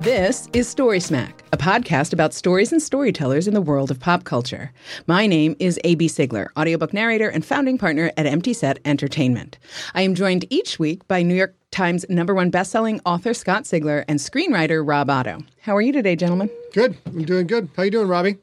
This 0.00 0.48
is 0.54 0.66
Story 0.66 0.98
Smack, 0.98 1.44
a 1.52 1.58
podcast 1.58 2.14
about 2.14 2.32
stories 2.32 2.72
and 2.72 2.80
storytellers 2.82 3.46
in 3.46 3.52
the 3.52 3.60
world 3.60 3.90
of 3.90 4.00
pop 4.00 4.24
culture. 4.24 4.72
My 5.06 5.26
name 5.26 5.54
is 5.58 5.78
A.B. 5.84 6.06
Sigler, 6.06 6.48
audiobook 6.56 6.94
narrator 6.94 7.28
and 7.28 7.44
founding 7.44 7.76
partner 7.76 8.10
at 8.16 8.24
Empty 8.24 8.54
Set 8.54 8.78
Entertainment. 8.86 9.58
I 9.92 10.00
am 10.00 10.14
joined 10.14 10.46
each 10.48 10.78
week 10.78 11.06
by 11.06 11.20
New 11.22 11.34
York 11.34 11.54
Times 11.70 12.06
number 12.08 12.34
one 12.34 12.50
bestselling 12.50 13.02
author 13.04 13.34
Scott 13.34 13.64
Sigler 13.64 14.06
and 14.08 14.18
screenwriter 14.18 14.82
Rob 14.88 15.10
Otto. 15.10 15.42
How 15.60 15.76
are 15.76 15.82
you 15.82 15.92
today, 15.92 16.16
gentlemen? 16.16 16.48
Good. 16.72 16.96
I'm 17.04 17.26
doing 17.26 17.46
good. 17.46 17.68
How 17.76 17.82
you 17.82 17.90
doing, 17.90 18.08
Robbie? 18.08 18.38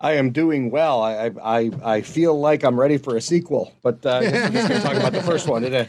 I 0.00 0.12
am 0.12 0.32
doing 0.32 0.70
well. 0.70 1.00
I 1.02 1.30
I, 1.42 1.70
I 1.82 2.00
feel 2.02 2.38
like 2.38 2.62
I'm 2.62 2.78
ready 2.78 2.98
for 2.98 3.16
a 3.16 3.22
sequel, 3.22 3.72
but 3.82 4.04
uh, 4.04 4.20
I'm 4.22 4.52
just 4.52 4.68
going 4.68 4.80
to 4.82 4.86
talk 4.86 4.96
about 4.96 5.14
the 5.14 5.22
first 5.22 5.48
one 5.48 5.62
today. 5.62 5.88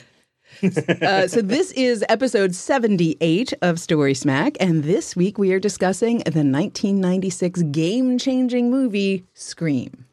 Uh, 0.64 1.28
so 1.28 1.42
this 1.42 1.72
is 1.72 2.04
episode 2.08 2.54
78 2.54 3.54
of 3.62 3.80
Story 3.80 4.14
Smack, 4.14 4.58
and 4.60 4.84
this 4.84 5.16
week 5.16 5.38
we 5.38 5.52
are 5.54 5.60
discussing 5.60 6.18
the 6.20 6.44
1996 6.44 7.64
game-changing 7.64 8.70
movie 8.70 9.26
Scream. 9.34 10.06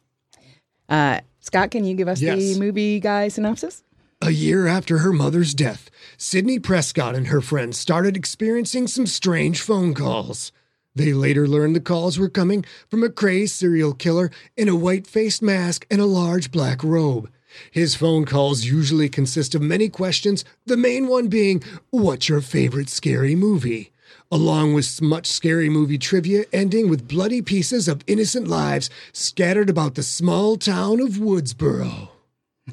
Uh, 0.87 1.19
Scott, 1.39 1.71
can 1.71 1.83
you 1.83 1.93
give 1.93 2.07
us 2.07 2.19
Yes. 2.21 2.39
the 2.39 2.59
movie 2.59 2.99
guy 2.99 3.27
synopsis? 3.27 3.83
A 4.21 4.31
year 4.31 4.67
after 4.67 4.97
her 4.99 5.13
mother's 5.13 5.53
death, 5.53 5.89
Sidney 6.17 6.59
Prescott 6.59 7.15
and 7.15 7.27
her 7.27 7.41
friends 7.41 7.77
started 7.77 8.17
experiencing 8.17 8.87
some 8.87 9.05
strange 9.05 9.61
phone 9.61 9.93
calls. 9.93 10.51
They 10.95 11.13
later 11.13 11.47
learned 11.47 11.75
the 11.75 11.79
calls 11.79 12.17
were 12.19 12.27
coming 12.27 12.65
from 12.89 13.03
a 13.03 13.09
crazed 13.09 13.53
serial 13.55 13.93
killer 13.93 14.31
in 14.57 14.67
a 14.67 14.75
white 14.75 15.05
faced 15.07 15.41
mask 15.41 15.85
and 15.91 16.01
a 16.01 16.05
large 16.05 16.51
black 16.51 16.83
robe. 16.83 17.29
His 17.71 17.95
phone 17.95 18.25
calls 18.25 18.65
usually 18.65 19.09
consist 19.09 19.55
of 19.55 19.61
many 19.61 19.89
questions, 19.89 20.45
the 20.65 20.77
main 20.77 21.07
one 21.07 21.27
being, 21.27 21.63
What's 21.89 22.29
your 22.29 22.41
favorite 22.41 22.89
scary 22.89 23.35
movie? 23.35 23.91
Along 24.31 24.73
with 24.73 25.01
much 25.01 25.25
scary 25.27 25.69
movie 25.69 25.97
trivia 25.97 26.45
ending 26.53 26.89
with 26.89 27.07
bloody 27.07 27.41
pieces 27.41 27.87
of 27.87 28.03
innocent 28.05 28.47
lives 28.47 28.89
scattered 29.11 29.69
about 29.69 29.95
the 29.95 30.03
small 30.03 30.57
town 30.57 30.99
of 30.99 31.17
Woodsboro. 31.17 32.09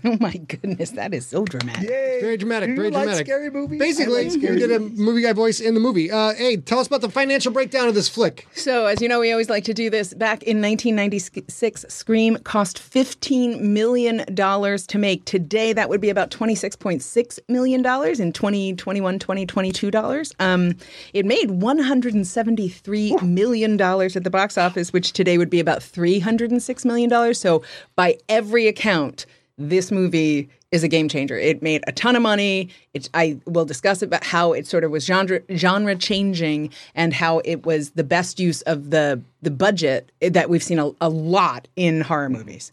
Oh 0.04 0.16
my 0.20 0.32
goodness, 0.36 0.90
that 0.92 1.12
is 1.12 1.26
so 1.26 1.44
dramatic. 1.44 1.88
Very 1.88 2.36
dramatic. 2.36 2.68
Do 2.68 2.72
you 2.72 2.76
very 2.76 2.90
like 2.90 3.02
dramatic. 3.04 3.26
scary 3.26 3.50
movies? 3.50 3.78
Basically, 3.78 4.24
like 4.24 4.32
scary 4.32 4.54
we 4.54 4.60
did 4.60 4.72
a 4.72 4.80
movie 4.80 5.22
guy 5.22 5.32
voice 5.32 5.60
in 5.60 5.74
the 5.74 5.80
movie. 5.80 6.10
Uh, 6.10 6.32
hey, 6.34 6.56
tell 6.56 6.78
us 6.78 6.86
about 6.86 7.00
the 7.00 7.08
financial 7.10 7.52
breakdown 7.52 7.88
of 7.88 7.94
this 7.94 8.08
flick. 8.08 8.46
So, 8.54 8.86
as 8.86 9.02
you 9.02 9.08
know, 9.08 9.20
we 9.20 9.32
always 9.32 9.50
like 9.50 9.64
to 9.64 9.74
do 9.74 9.90
this. 9.90 10.14
Back 10.14 10.42
in 10.44 10.62
1996, 10.62 11.86
Scream 11.88 12.36
cost 12.38 12.78
$15 12.78 13.60
million 13.60 14.24
to 14.26 14.98
make. 14.98 15.24
Today, 15.24 15.72
that 15.72 15.88
would 15.88 16.00
be 16.00 16.10
about 16.10 16.30
$26.6 16.30 17.38
million 17.48 17.80
in 17.80 18.32
2021, 18.32 19.18
2022 19.18 19.90
dollars. 19.90 20.32
Um, 20.38 20.76
it 21.12 21.26
made 21.26 21.48
$173 21.50 23.22
million 23.22 23.80
at 23.80 24.24
the 24.24 24.30
box 24.30 24.58
office, 24.58 24.92
which 24.92 25.12
today 25.12 25.38
would 25.38 25.50
be 25.50 25.60
about 25.60 25.80
$306 25.80 26.84
million. 26.84 27.34
So, 27.34 27.62
by 27.94 28.18
every 28.28 28.66
account, 28.68 29.26
this 29.58 29.90
movie 29.90 30.48
is 30.70 30.82
a 30.82 30.88
game 30.88 31.08
changer. 31.08 31.38
It 31.38 31.62
made 31.62 31.82
a 31.86 31.92
ton 31.92 32.16
of 32.16 32.22
money. 32.22 32.68
It, 32.92 33.08
I 33.14 33.38
will 33.46 33.64
discuss 33.64 34.02
it 34.02 34.06
about 34.06 34.24
how 34.24 34.52
it 34.52 34.66
sort 34.66 34.84
of 34.84 34.90
was 34.90 35.04
genre 35.04 35.40
genre 35.54 35.96
changing 35.96 36.70
and 36.94 37.14
how 37.14 37.40
it 37.44 37.64
was 37.64 37.90
the 37.90 38.04
best 38.04 38.38
use 38.38 38.62
of 38.62 38.90
the 38.90 39.20
the 39.42 39.50
budget 39.50 40.10
that 40.20 40.50
we've 40.50 40.62
seen 40.62 40.78
a, 40.78 40.90
a 41.00 41.08
lot 41.08 41.68
in 41.76 42.02
horror 42.02 42.28
movies. 42.28 42.72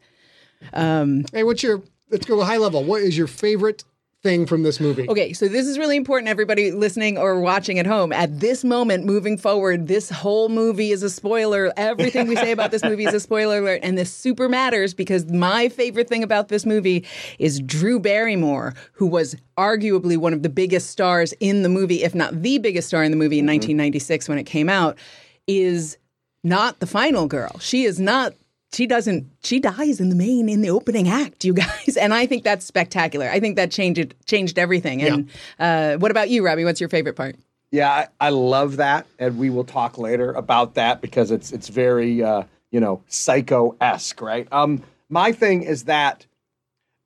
Um, 0.74 1.26
Hey, 1.32 1.44
what's 1.44 1.64
your? 1.64 1.82
Let's 2.10 2.26
go 2.26 2.44
high 2.44 2.58
level. 2.58 2.84
What 2.84 3.02
is 3.02 3.18
your 3.18 3.28
favorite 3.28 3.84
thing 4.24 4.46
from 4.46 4.64
this 4.64 4.80
movie? 4.80 5.08
Okay, 5.08 5.34
so 5.34 5.48
this 5.48 5.68
is 5.68 5.78
really 5.78 5.98
important, 5.98 6.30
everybody 6.30 6.72
listening 6.72 7.18
or 7.18 7.42
watching 7.42 7.78
at 7.78 7.86
home. 7.86 8.14
At 8.14 8.40
this 8.40 8.64
moment, 8.64 9.06
moving 9.06 9.38
forward, 9.38 9.88
this 9.88 10.10
whole 10.10 10.50
movie 10.50 10.92
is 10.92 11.04
a 11.04 11.10
spoiler. 11.10 11.74
Everything 11.76 12.28
we 12.28 12.36
say 12.38 12.52
about 12.52 12.72
this 12.72 12.84
movie 12.84 13.06
is 13.06 13.14
a 13.14 13.20
spoiler 13.20 13.60
alert, 13.60 13.82
and 13.84 13.98
this 13.98 14.12
super 14.12 14.48
matters 14.48 14.94
because 14.94 15.26
my 15.28 15.70
favorite 15.70 16.08
thing 16.08 16.24
about 16.24 16.48
this 16.48 16.66
movie 16.66 17.06
is 17.38 17.60
Drew 17.60 18.00
Barrymore, 18.00 18.74
who 18.94 19.06
was 19.06 19.36
arguably 19.58 20.18
one 20.18 20.34
of 20.34 20.42
the 20.42 20.50
biggest 20.50 20.90
stars 20.90 21.34
in 21.40 21.64
the 21.64 21.70
movie, 21.70 22.04
if 22.04 22.16
not 22.16 22.42
the 22.42 22.58
biggest 22.58 22.88
star 22.88 23.04
in 23.04 23.12
the 23.12 23.18
movie 23.18 23.40
in 23.40 23.46
mm-hmm. 23.46 23.56
1996 23.56 24.30
when 24.30 24.38
it 24.38 24.46
came 24.46 24.70
out, 24.70 24.98
is 25.48 25.98
not 26.44 26.80
the 26.80 26.88
final 26.88 27.28
girl. 27.28 27.60
She 27.60 27.84
is 27.84 28.00
not. 28.00 28.34
She 28.74 28.88
doesn't. 28.88 29.30
She 29.44 29.60
dies 29.60 30.00
in 30.00 30.10
the 30.10 30.16
main 30.16 30.50
in 30.50 30.62
the 30.62 30.70
opening 30.70 31.08
act, 31.08 31.46
you 31.46 31.54
guys, 31.54 31.98
and 32.00 32.14
I 32.14 32.26
think 32.26 32.44
that's 32.44 32.66
spectacular. 32.66 33.30
I 33.30 33.40
think 33.40 33.56
that 33.56 33.72
changed 33.72 34.16
changed 34.26 34.58
everything. 34.58 35.02
And 35.02 35.30
uh, 35.60 35.98
what 35.98 36.12
about 36.12 36.30
you, 36.30 36.46
Robbie? 36.46 36.66
What's 36.66 36.80
your 36.80 36.90
favorite 36.90 37.16
part? 37.16 37.36
Yeah, 37.72 37.90
I, 37.92 38.08
I 38.20 38.30
love 38.30 38.78
that, 38.78 39.08
and 39.18 39.38
we 39.38 39.50
will 39.50 39.64
talk 39.64 39.98
later 39.98 40.32
about 40.34 40.76
that 40.76 41.02
because 41.02 41.32
it's 41.32 41.52
it's 41.52 41.70
very 41.70 42.24
uh, 42.24 42.44
you 42.72 42.80
know 42.80 43.02
psycho 43.08 43.76
esque, 43.82 44.22
right? 44.22 44.48
Um, 44.52 44.84
my 45.10 45.32
thing 45.32 45.64
is 45.64 45.86
that, 45.86 46.26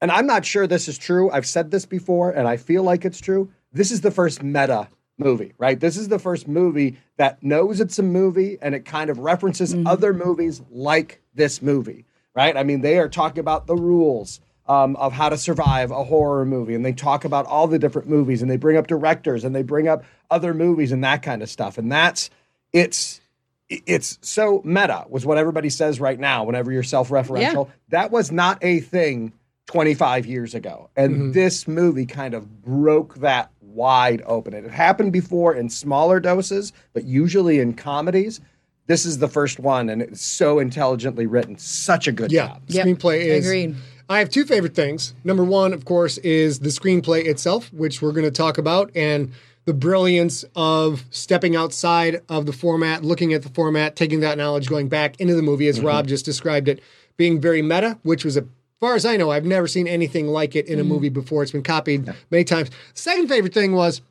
and 0.02 0.12
I'm 0.12 0.28
not 0.28 0.46
sure 0.46 0.68
this 0.68 0.88
is 0.88 0.98
true. 0.98 1.30
I've 1.32 1.46
said 1.46 1.72
this 1.72 1.86
before, 1.86 2.32
and 2.32 2.48
I 2.48 2.58
feel 2.58 2.84
like 2.84 3.06
it's 3.06 3.20
true. 3.20 3.50
This 3.74 3.92
is 3.92 4.02
the 4.02 4.12
first 4.12 4.42
meta 4.42 4.88
movie, 5.18 5.54
right? 5.58 5.80
This 5.80 5.98
is 5.98 6.08
the 6.08 6.20
first 6.20 6.48
movie 6.48 6.98
that 7.18 7.42
knows 7.44 7.80
it's 7.80 8.00
a 8.00 8.04
movie 8.04 8.58
and 8.62 8.76
it 8.76 8.86
kind 8.86 9.10
of 9.10 9.20
references 9.20 9.76
other 9.86 10.14
movies 10.14 10.62
like 10.70 11.22
this 11.34 11.62
movie, 11.62 12.06
right? 12.36 12.56
I 12.56 12.64
mean, 12.64 12.82
they 12.82 13.00
are 13.00 13.10
talking 13.10 13.40
about 13.40 13.68
the 13.68 13.76
rules 13.76 14.40
um, 14.68 14.96
of 14.98 15.14
how 15.14 15.30
to 15.30 15.38
survive 15.38 15.92
a 15.92 16.04
horror 16.04 16.46
movie, 16.46 16.76
and 16.76 16.86
they 16.86 16.92
talk 16.94 17.26
about 17.26 17.46
all 17.46 17.68
the 17.68 17.80
different 17.80 18.10
movies, 18.10 18.42
and 18.42 18.52
they 18.52 18.58
bring 18.58 18.78
up 18.78 18.88
directors, 18.88 19.44
and 19.44 19.56
they 19.56 19.64
bring 19.64 19.88
up 19.88 20.04
other 20.30 20.54
movies 20.54 20.92
and 20.92 21.04
that 21.04 21.22
kind 21.22 21.42
of 21.42 21.50
stuff, 21.50 21.78
and 21.78 21.92
that's 21.92 22.30
it's 22.74 23.22
it's 23.70 24.18
so 24.22 24.62
meta 24.64 25.06
was 25.10 25.26
what 25.26 25.38
everybody 25.38 25.70
says 25.70 26.00
right 26.00 26.20
now 26.20 26.44
whenever 26.44 26.72
you're 26.72 26.84
self-referential. 26.84 27.70
That 27.90 28.12
was 28.12 28.32
not 28.32 28.60
a 28.62 28.80
thing 28.80 29.34
25 29.68 30.26
years 30.26 30.56
ago. 30.56 30.90
And 30.96 31.34
this 31.34 31.68
movie 31.68 32.06
kind 32.06 32.34
of 32.34 32.62
broke 32.62 33.16
that 33.16 33.52
wide 33.78 34.22
open 34.26 34.54
it 34.54 34.64
had 34.64 34.74
happened 34.74 35.14
before 35.14 35.54
in 35.54 35.70
smaller 35.70 36.20
doses 36.20 36.74
but 36.94 37.06
usually 37.06 37.60
in 37.60 37.74
comedies 37.74 38.42
this 38.88 39.06
is 39.06 39.20
the 39.20 39.28
first 39.28 39.60
one 39.60 39.90
and 39.90 40.02
it's 40.02 40.22
so 40.22 40.60
intelligently 40.60 41.28
written 41.28 41.58
such 41.58 42.08
a 42.08 42.12
good 42.12 42.32
Yeah, 42.32 42.48
job 42.48 42.62
Yep, 42.68 42.86
screenplay 42.86 43.20
is. 43.20 43.46
agreed. 43.46 43.76
I 44.10 44.20
have 44.20 44.30
two 44.30 44.46
favorite 44.46 44.74
things. 44.74 45.14
Number 45.26 45.44
one, 45.44 45.74
of 45.74 45.84
course, 45.84 46.18
is 46.20 46.60
the 46.60 46.70
screenplay 46.70 47.26
itself, 47.26 47.72
which 47.74 48.02
we're 48.02 48.14
going 48.14 48.24
to 48.24 48.32
talk 48.32 48.58
about, 48.58 48.90
and 48.96 49.34
the 49.66 49.74
brilliance 49.74 50.46
of 50.56 51.04
stepping 51.10 51.58
outside 51.58 52.22
of 52.30 52.46
the 52.46 52.54
format, 52.54 53.04
looking 53.04 53.34
at 53.34 53.44
the 53.44 53.50
format, 53.50 53.98
taking 53.98 54.22
that 54.22 54.38
knowledge, 54.38 54.70
going 54.70 54.88
back 54.88 55.20
into 55.20 55.36
the 55.36 55.42
movie, 55.42 55.68
as 55.68 55.78
mm-hmm. 55.78 55.88
Rob 55.88 56.08
just 56.08 56.24
described 56.24 56.70
it, 56.70 56.80
being 57.18 57.42
very 57.42 57.62
meta, 57.62 58.00
which 58.04 58.24
was 58.24 58.38
a 58.38 58.46
far 58.80 58.96
as 58.96 59.06
I 59.06 59.18
know, 59.18 59.32
I've 59.32 59.46
never 59.46 59.68
seen 59.68 59.88
anything 59.88 60.28
like 60.28 60.56
it 60.56 60.68
in 60.68 60.80
a 60.80 60.84
movie 60.84 61.10
before. 61.10 61.44
It's 61.44 61.52
been 61.52 61.64
copied 61.64 62.14
many 62.32 62.44
times. 62.44 62.70
Second 62.94 63.28
favorite 63.30 63.54
thing 63.54 63.74
was 63.74 64.02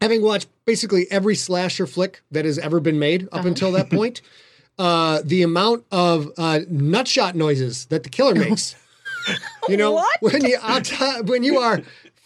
having 0.00 0.22
watched 0.22 0.48
basically 0.64 1.06
every 1.10 1.34
slasher 1.34 1.86
flick 1.86 2.22
that 2.30 2.44
has 2.44 2.58
ever 2.58 2.80
been 2.80 2.98
made 2.98 3.28
up 3.32 3.44
until 3.44 3.72
that 3.72 3.90
point, 3.98 4.22
uh, 4.78 5.20
the 5.24 5.42
amount 5.42 5.84
of 5.92 6.28
uh, 6.38 6.60
nutshot 6.70 7.34
noises 7.34 7.86
that 7.86 8.02
the 8.02 8.08
killer 8.08 8.34
makes. 8.48 8.74
You 9.68 9.76
know, 9.76 9.92
What? 9.92 10.16
when 10.22 10.44
you 10.46 10.58
when 11.24 11.42
you 11.42 11.58
are 11.58 11.80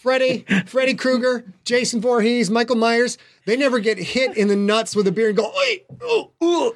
Freddy, 0.04 0.44
Freddy 0.66 0.92
Krueger, 0.92 1.46
Jason 1.64 1.98
Voorhees, 1.98 2.50
Michael 2.50 2.76
Myers, 2.76 3.16
they 3.46 3.56
never 3.56 3.80
get 3.80 3.96
hit 3.96 4.36
in 4.36 4.48
the 4.48 4.54
nuts 4.54 4.94
with 4.94 5.06
a 5.06 5.12
beer 5.12 5.28
and 5.28 5.36
go, 5.38 5.50
wait, 5.56 5.86
oh, 6.02 6.30
oh, 6.42 6.74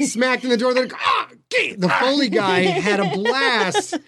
smacked 0.00 0.42
in 0.42 0.48
the 0.48 0.56
door. 0.56 0.72
They're 0.72 0.84
like, 0.84 0.94
ah, 0.94 1.28
gee." 1.50 1.74
the 1.74 1.90
Foley 1.90 2.30
guy 2.30 2.60
had 2.60 2.98
a 2.98 3.10
blast. 3.10 3.98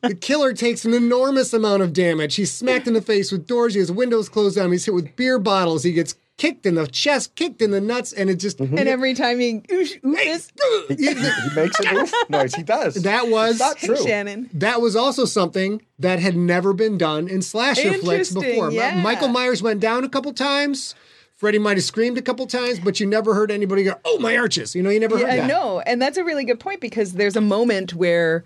The 0.00 0.14
killer 0.14 0.54
takes 0.54 0.86
an 0.86 0.94
enormous 0.94 1.52
amount 1.52 1.82
of 1.82 1.92
damage. 1.92 2.36
He's 2.36 2.50
smacked 2.50 2.86
in 2.86 2.94
the 2.94 3.02
face 3.02 3.30
with 3.30 3.46
doors. 3.46 3.74
He 3.74 3.80
has 3.80 3.92
windows 3.92 4.30
closed 4.30 4.56
on 4.56 4.64
him. 4.64 4.72
He's 4.72 4.86
hit 4.86 4.94
with 4.94 5.14
beer 5.14 5.38
bottles. 5.38 5.82
He 5.82 5.92
gets 5.92 6.14
kicked 6.38 6.64
in 6.64 6.76
the 6.76 6.86
chest, 6.86 7.34
kicked 7.34 7.60
in 7.60 7.70
the 7.72 7.80
nuts, 7.80 8.12
and 8.14 8.30
it 8.30 8.36
just. 8.36 8.58
Mm-hmm. 8.58 8.78
And 8.78 8.88
every 8.88 9.12
time 9.14 9.38
he 9.38 9.60
oosh, 9.60 10.00
oofus, 10.00 10.50
He 10.88 11.54
makes 11.60 11.78
an 11.80 11.96
oof 11.98 12.12
noise. 12.30 12.54
He 12.54 12.62
does. 12.62 12.94
That 13.02 13.28
was 13.28 13.58
not 13.58 13.76
true. 13.76 13.96
Shannon. 13.96 14.48
that 14.54 14.80
was 14.80 14.96
also 14.96 15.24
something 15.26 15.82
that 15.98 16.18
had 16.20 16.36
never 16.36 16.72
been 16.72 16.96
done 16.96 17.28
in 17.28 17.42
slasher 17.42 17.92
flicks 17.94 18.32
before. 18.32 18.70
yeah. 18.72 19.02
Michael 19.02 19.28
Myers 19.28 19.62
went 19.62 19.80
down 19.80 20.04
a 20.04 20.08
couple 20.08 20.32
times. 20.32 20.94
Freddie 21.36 21.58
might 21.60 21.76
have 21.76 21.84
screamed 21.84 22.18
a 22.18 22.22
couple 22.22 22.46
times, 22.48 22.80
but 22.80 22.98
you 22.98 23.06
never 23.06 23.32
heard 23.32 23.52
anybody 23.52 23.84
go, 23.84 23.94
"Oh, 24.04 24.18
my 24.18 24.36
arches!" 24.36 24.74
You 24.74 24.82
know, 24.82 24.90
you 24.90 24.98
never 24.98 25.16
heard 25.18 25.28
Yeah, 25.28 25.36
that. 25.36 25.44
I 25.44 25.46
know, 25.46 25.78
and 25.80 26.02
that's 26.02 26.18
a 26.18 26.24
really 26.24 26.44
good 26.44 26.58
point 26.58 26.80
because 26.80 27.12
there's 27.12 27.36
a 27.36 27.40
moment 27.40 27.94
where 27.94 28.42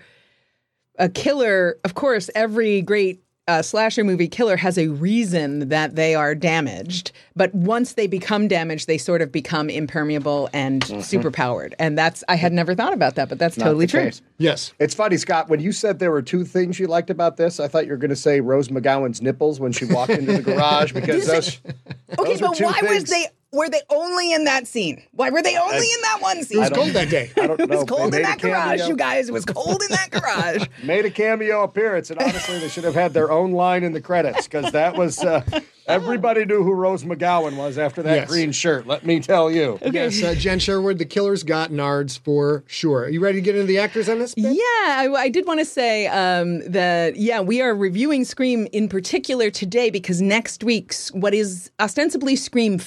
a 0.98 1.08
killer, 1.08 1.78
of 1.84 1.94
course, 1.94 2.28
every 2.34 2.82
great 2.82 3.22
uh, 3.48 3.60
slasher 3.62 4.04
movie 4.04 4.28
killer 4.28 4.56
has 4.56 4.78
a 4.78 4.88
reason 4.88 5.68
that 5.68 5.96
they 5.96 6.14
are 6.14 6.34
damaged, 6.34 7.10
but 7.34 7.52
once 7.54 7.94
they 7.94 8.06
become 8.06 8.46
damaged, 8.46 8.86
they 8.86 8.98
sort 8.98 9.20
of 9.20 9.32
become 9.32 9.68
impermeable 9.68 10.48
and 10.52 10.82
superpowered, 10.84 11.74
and 11.78 11.98
that's 11.98 12.22
I 12.28 12.36
had 12.36 12.52
never 12.52 12.74
thought 12.74 12.92
about 12.92 13.16
that, 13.16 13.28
but 13.28 13.38
that's 13.38 13.56
Not 13.58 13.64
totally 13.66 13.86
true. 13.88 14.04
case. 14.04 14.22
Yes, 14.38 14.72
It's 14.78 14.94
funny, 14.94 15.16
Scott. 15.16 15.48
When 15.48 15.60
you 15.60 15.72
said 15.72 15.98
there 15.98 16.10
were 16.12 16.22
two 16.22 16.44
things 16.44 16.78
you 16.78 16.86
liked 16.86 17.10
about 17.10 17.36
this, 17.36 17.58
I 17.58 17.68
thought 17.68 17.84
you 17.86 17.90
were 17.92 17.96
going 17.96 18.10
to 18.10 18.16
say 18.16 18.40
Rose 18.40 18.68
McGowan's 18.68 19.20
nipples 19.20 19.58
when 19.60 19.72
she 19.72 19.84
walked 19.86 20.10
into 20.12 20.32
the 20.34 20.42
garage 20.52 20.92
because 20.92 21.26
those. 21.26 21.60
Okay, 22.18 22.36
those 22.36 22.40
but 22.40 22.60
why 22.60 22.80
was 22.82 23.04
they? 23.04 23.26
Were 23.52 23.68
they 23.68 23.82
only 23.90 24.32
in 24.32 24.44
that 24.44 24.66
scene? 24.66 25.02
Why 25.12 25.28
were 25.28 25.42
they 25.42 25.56
only 25.58 25.76
in 25.86 26.00
that 26.02 26.18
one 26.22 26.42
scene? 26.42 26.56
it 26.56 26.60
was 26.60 26.70
cold 26.70 26.90
that 26.90 27.10
day. 27.10 27.30
I 27.36 27.46
don't 27.46 27.58
know. 27.58 27.64
It 27.64 27.68
was 27.70 27.80
They 27.80 27.86
cold 27.86 28.14
in 28.14 28.22
that 28.22 28.40
garage, 28.40 28.78
cameo- 28.78 28.86
you 28.86 28.96
guys. 28.96 29.28
It 29.28 29.32
was 29.32 29.44
cold 29.44 29.82
in 29.82 29.88
that 29.90 30.10
garage. 30.10 30.66
Made 30.82 31.04
a 31.04 31.10
cameo 31.10 31.62
appearance, 31.62 32.10
and 32.10 32.18
honestly, 32.18 32.58
they 32.60 32.68
should 32.68 32.84
have 32.84 32.94
had 32.94 33.12
their 33.12 33.30
own 33.30 33.52
line 33.52 33.84
in 33.84 33.92
the 33.92 34.00
credits 34.00 34.46
because 34.48 34.72
that 34.72 34.96
was 34.96 35.18
uh, 35.22 35.44
everybody 35.86 36.44
knew 36.46 36.62
who 36.64 36.72
Rose 36.72 37.04
McGowan 37.04 37.56
was 37.56 37.76
after 37.76 38.02
that 38.02 38.14
Yes. 38.14 38.28
green 38.30 38.52
shirt. 38.52 38.86
Let 38.86 39.04
me 39.04 39.20
tell 39.20 39.50
you. 39.50 39.78
Yes, 39.92 40.22
uh, 40.22 40.34
Jen 40.34 40.58
Sherwood, 40.58 40.96
the 40.98 41.04
killer's 41.04 41.42
got 41.42 41.70
nards 41.70 42.18
for 42.18 42.64
sure. 42.66 43.02
Are 43.04 43.08
you 43.10 43.20
ready 43.20 43.38
to 43.38 43.42
get 43.42 43.54
into 43.54 43.66
the 43.66 43.78
actors 43.78 44.08
on 44.08 44.18
this? 44.18 44.34
Ben? 44.34 44.54
Yeah, 44.54 44.60
I, 44.62 45.08
I 45.14 45.28
did 45.28 45.46
want 45.46 45.60
to 45.60 45.66
say 45.66 46.06
um, 46.06 46.60
that, 46.70 47.16
yeah, 47.16 47.40
we 47.40 47.60
are 47.60 47.74
reviewing 47.74 48.24
Scream 48.24 48.66
in 48.72 48.88
particular 48.88 49.50
today 49.50 49.90
because 49.90 50.22
next 50.22 50.64
week's 50.64 51.12
what 51.12 51.34
is 51.34 51.70
ostensibly 51.80 52.34
Scream 52.36 52.78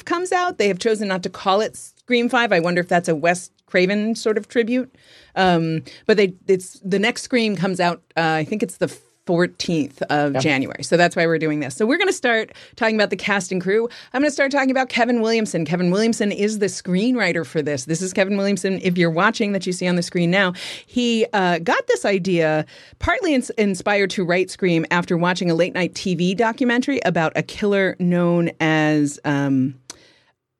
5 0.00 0.04
comes 0.04 0.32
out. 0.32 0.58
They 0.58 0.68
have 0.68 0.78
chosen 0.78 1.08
not 1.08 1.22
to 1.24 1.30
call 1.30 1.60
it 1.60 1.76
Scream 1.76 2.28
5. 2.28 2.52
I 2.52 2.60
wonder 2.60 2.80
if 2.80 2.88
that's 2.88 3.08
a 3.08 3.14
Wes 3.14 3.50
Craven 3.66 4.14
sort 4.14 4.38
of 4.38 4.48
tribute. 4.48 4.94
Um, 5.36 5.82
but 6.06 6.16
they 6.16 6.34
it's 6.46 6.80
the 6.80 6.98
next 6.98 7.22
Scream 7.22 7.54
comes 7.54 7.80
out, 7.80 8.02
uh, 8.16 8.22
I 8.22 8.44
think 8.44 8.62
it's 8.62 8.78
the 8.78 8.88
14th 9.26 10.02
of 10.02 10.42
January. 10.42 10.82
So 10.82 10.96
that's 10.96 11.14
why 11.14 11.24
we're 11.26 11.38
doing 11.38 11.60
this. 11.60 11.76
So 11.76 11.86
we're 11.86 11.98
going 11.98 12.08
to 12.08 12.12
start 12.12 12.52
talking 12.74 12.96
about 12.96 13.10
the 13.10 13.16
cast 13.16 13.52
and 13.52 13.62
crew. 13.62 13.88
I'm 14.12 14.22
going 14.22 14.30
to 14.30 14.34
start 14.34 14.50
talking 14.50 14.72
about 14.72 14.88
Kevin 14.88 15.20
Williamson. 15.20 15.64
Kevin 15.64 15.92
Williamson 15.92 16.32
is 16.32 16.58
the 16.58 16.66
screenwriter 16.66 17.46
for 17.46 17.62
this. 17.62 17.84
This 17.84 18.02
is 18.02 18.12
Kevin 18.12 18.36
Williamson, 18.36 18.80
if 18.82 18.98
you're 18.98 19.10
watching, 19.10 19.52
that 19.52 19.66
you 19.66 19.72
see 19.72 19.86
on 19.86 19.94
the 19.94 20.02
screen 20.02 20.32
now. 20.32 20.54
He 20.84 21.26
uh, 21.32 21.60
got 21.60 21.86
this 21.86 22.04
idea 22.04 22.66
partly 22.98 23.34
ins- 23.34 23.50
inspired 23.50 24.10
to 24.10 24.24
write 24.24 24.50
Scream 24.50 24.84
after 24.90 25.16
watching 25.16 25.48
a 25.48 25.54
late 25.54 25.74
night 25.74 25.94
TV 25.94 26.36
documentary 26.36 27.00
about 27.04 27.32
a 27.36 27.42
killer 27.42 27.94
known 28.00 28.50
as. 28.58 29.20
Um, 29.24 29.76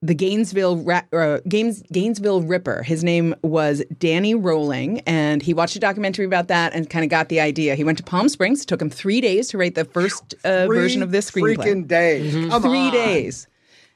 the 0.03 0.15
Gainesville 0.15 0.79
Ra- 0.79 1.03
uh, 1.13 1.41
Gaines, 1.49 1.83
Gainesville 1.93 2.41
Ripper. 2.43 2.83
His 2.83 3.05
name 3.05 3.35
was 3.43 3.83
Danny 3.99 4.35
Rolling, 4.35 5.01
and 5.01 5.43
he 5.43 5.53
watched 5.53 5.77
a 5.77 5.79
documentary 5.79 6.25
about 6.25 6.49
that 6.49 6.73
and 6.73 6.89
kind 6.89 7.05
of 7.05 7.11
got 7.11 7.29
the 7.29 7.39
idea. 7.41 7.75
He 7.75 7.85
went 7.85 7.99
to 7.99 8.05
Palm 8.05 8.29
Springs. 8.31 8.63
It 8.63 8.67
took 8.67 8.81
him 8.81 8.89
three 8.91 9.21
days 9.21 9.49
to 9.49 9.59
write 9.59 9.75
the 9.75 9.85
first 9.85 10.35
uh, 10.45 10.67
version 10.69 11.03
of 11.03 11.11
this 11.13 11.31
screenplay. 11.31 11.57
Freaking 11.57 11.87
days. 11.87 12.33
Come 12.51 12.63
Three 12.63 12.79
on. 12.87 12.93
days. 12.93 13.47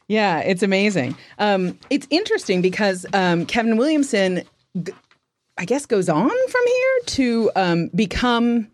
Yeah, 0.06 0.40
it's 0.40 0.62
amazing. 0.62 1.16
Um, 1.38 1.78
it's 1.88 2.06
interesting 2.10 2.60
because 2.60 3.06
um, 3.14 3.46
Kevin 3.46 3.78
Williamson, 3.78 4.42
g- 4.82 4.92
I 5.56 5.64
guess, 5.64 5.86
goes 5.86 6.10
on 6.10 6.28
from 6.28 6.66
here 6.66 7.00
to 7.06 7.50
um, 7.56 7.88
become. 7.94 8.68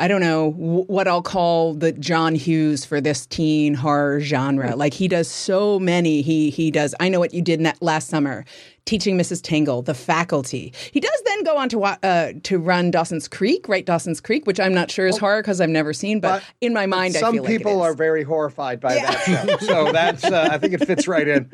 I 0.00 0.08
don't 0.08 0.22
know 0.22 0.52
w- 0.52 0.84
what 0.84 1.06
I'll 1.06 1.22
call 1.22 1.74
the 1.74 1.92
John 1.92 2.34
Hughes 2.34 2.86
for 2.86 3.00
this 3.02 3.26
teen 3.26 3.74
horror 3.74 4.20
genre. 4.20 4.74
Like 4.74 4.94
he 4.94 5.06
does 5.08 5.28
so 5.28 5.78
many. 5.78 6.22
He 6.22 6.48
he 6.48 6.70
does. 6.70 6.94
I 6.98 7.10
know 7.10 7.20
what 7.20 7.34
you 7.34 7.42
did 7.42 7.60
in 7.60 7.64
that 7.64 7.80
last 7.82 8.08
summer, 8.08 8.46
teaching 8.86 9.18
Mrs. 9.18 9.42
Tingle, 9.42 9.82
The 9.82 9.92
Faculty. 9.92 10.72
He 10.90 11.00
does 11.00 11.22
then 11.26 11.44
go 11.44 11.58
on 11.58 11.68
to 11.68 11.84
uh, 11.84 12.32
to 12.44 12.58
run 12.58 12.90
Dawson's 12.90 13.28
Creek, 13.28 13.68
right? 13.68 13.84
Dawson's 13.84 14.22
Creek, 14.22 14.46
which 14.46 14.58
I'm 14.58 14.72
not 14.72 14.90
sure 14.90 15.06
is 15.06 15.18
horror 15.18 15.42
because 15.42 15.60
I've 15.60 15.68
never 15.68 15.92
seen, 15.92 16.18
but, 16.18 16.42
in 16.62 16.72
my 16.72 16.86
mind, 16.86 17.14
I 17.16 17.20
Some 17.20 17.34
feel 17.34 17.42
like 17.44 17.58
people 17.58 17.82
are 17.82 17.94
very 17.94 18.22
horrified 18.22 18.80
by 18.80 18.94
that 18.94 19.20
show. 19.60 19.66
So 19.66 19.92
that's, 19.92 20.24
uh, 20.24 20.48
I 20.50 20.56
think 20.56 20.72
it 20.72 20.86
fits 20.86 21.06
right 21.06 21.28
in. 21.28 21.50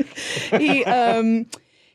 he 0.59 0.85
um 0.85 1.47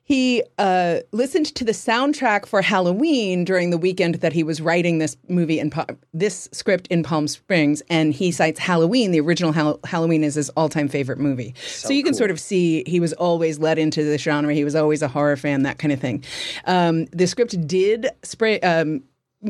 he 0.04 0.44
uh, 0.58 1.00
listened 1.12 1.54
to 1.56 1.64
the 1.64 1.72
soundtrack 1.72 2.46
for 2.46 2.62
Halloween 2.62 3.46
during 3.46 3.70
the 3.70 3.78
weekend 3.78 4.16
that 4.16 4.34
he 4.34 4.44
was 4.44 4.60
writing 4.60 4.98
this 4.98 5.16
movie 5.30 5.60
in 5.60 5.70
Pa- 5.70 5.86
this 6.14 6.50
script 6.52 6.88
in 6.88 7.04
Palm 7.04 7.28
Springs, 7.28 7.82
and 7.90 8.14
he 8.14 8.32
cites 8.32 8.60
Halloween. 8.60 9.12
The 9.12 9.22
original 9.22 9.54
Hall- 9.54 9.80
Halloween 9.86 10.24
is 10.24 10.36
his 10.36 10.50
all-time 10.52 10.88
favorite 10.88 11.20
movie. 11.20 11.54
So, 11.66 11.94
you 11.94 12.04
can 12.04 12.14
sort 12.14 12.32
of 12.32 12.40
see 12.40 12.84
he 12.88 13.00
was 13.00 13.14
always 13.14 13.60
led 13.60 13.78
into 13.80 14.04
the 14.04 14.18
genre. 14.18 14.54
He 14.54 14.64
was 14.64 14.76
always 14.76 15.02
a 15.02 15.08
horror 15.08 15.38
fan, 15.38 15.64
that 15.64 15.78
kind 15.78 15.92
of 15.92 16.00
thing. 16.00 16.24
Um, 16.66 17.06
the 17.06 17.28
script 17.28 17.68
did 17.68 18.08
spray. 18.24 18.60
Um, 18.60 19.04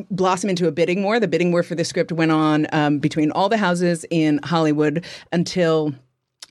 blossom 0.10 0.50
into 0.50 0.68
a 0.68 0.72
bidding 0.72 1.04
war. 1.04 1.20
The 1.20 1.28
bidding 1.28 1.52
war 1.52 1.64
for 1.64 1.76
the 1.76 1.84
script 1.84 2.12
went 2.12 2.32
on 2.32 2.66
um, 2.72 3.00
between 3.00 3.32
all 3.32 3.50
the 3.50 3.58
houses 3.58 4.06
in 4.10 4.40
Hollywood 4.44 5.04
until 5.32 5.94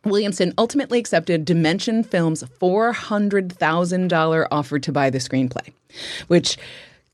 Williamson 0.04 0.52
ultimately 0.58 0.98
accepted 0.98 1.44
Dimension 1.44 2.02
Films' 2.02 2.42
$400,000 2.42 4.46
offer 4.50 4.78
to 4.78 4.92
buy 4.92 5.10
the 5.10 5.18
screenplay, 5.18 5.72
which, 6.28 6.56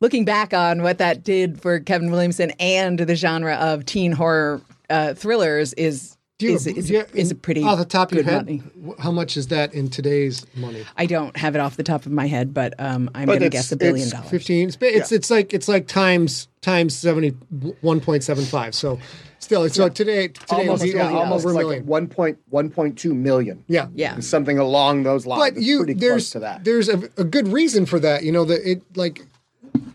looking 0.01 0.25
back 0.25 0.55
on 0.55 0.83
what 0.83 0.99
that 0.99 1.25
did 1.25 1.61
for 1.61 1.81
Kevin 1.81 2.11
Williamson 2.11 2.53
and 2.61 2.99
the 2.99 3.17
genre 3.17 3.55
of 3.55 3.87
teen 3.87 4.13
horror 4.13 4.61
uh, 4.89 5.15
thrillers, 5.15 5.73
is 5.75 6.16
Do 6.39 6.47
you- 6.47 6.55
is, 6.55 6.67
is, 6.67 6.91
you- 6.91 7.05
is 7.15 7.31
a 7.31 7.35
pretty 7.35 7.63
off 7.63 7.79
the 7.79 7.85
top 7.87 8.13
of 8.13 8.17
your 8.17 8.25
good 8.25 8.31
head. 8.31 8.45
money. 8.45 8.63
How 8.99 9.11
much 9.11 9.39
is 9.39 9.47
that 9.49 9.73
in 9.73 9.89
today's 9.89 10.45
money? 10.55 10.85
I 10.97 11.07
don't 11.07 11.35
have 11.37 11.55
it 11.55 11.61
off 11.61 11.77
the 11.79 11.83
top 11.83 12.05
of 12.05 12.13
my 12.13 12.27
head, 12.27 12.53
but 12.53 12.75
um, 12.79 13.09
I'm 13.15 13.25
going 13.27 13.41
to 13.41 13.49
guess 13.49 13.73
a 13.73 13.77
billion 13.77 14.11
dollars. 14.11 14.29
Fifteen. 14.29 14.69
It's 14.69 14.77
it's, 14.83 15.13
it's 15.13 15.31
like 15.31 15.55
it's 15.55 15.67
like 15.67 15.87
times 15.89 16.49
times 16.61 16.95
seventy 16.95 17.31
one 17.81 18.01
point 18.01 18.23
seven 18.23 18.45
five. 18.45 18.75
So 18.75 18.99
still, 19.39 19.65
it's 19.65 19.77
so 19.77 19.89
today 19.89 20.29
today 20.29 20.45
Almost, 20.51 20.85
it'll 20.85 20.93
be 20.93 20.99
yeah, 20.99 21.09
almost 21.19 21.47
over 21.47 21.55
like 21.55 21.65
million. 21.65 21.87
1 21.87 22.07
point, 22.09 22.39
1.2 22.53 23.15
million. 23.17 23.65
Yeah, 23.67 23.87
Yeah. 23.95 24.21
Something 24.21 24.59
along 24.59 25.05
those 25.05 25.25
lines. 25.25 25.41
But 25.41 25.57
It's 25.57 25.67
you 25.67 25.79
pretty 25.79 25.95
there's 25.95 26.25
close 26.25 26.31
to 26.33 26.39
that. 26.41 26.65
there's 26.65 26.91
a, 26.91 26.99
a 27.17 27.25
good 27.25 27.49
reason 27.49 27.87
for 27.87 27.99
that. 28.01 28.25
You 28.25 28.33
know 28.33 28.45
that 28.45 28.69
it 28.71 28.83
like 28.95 29.23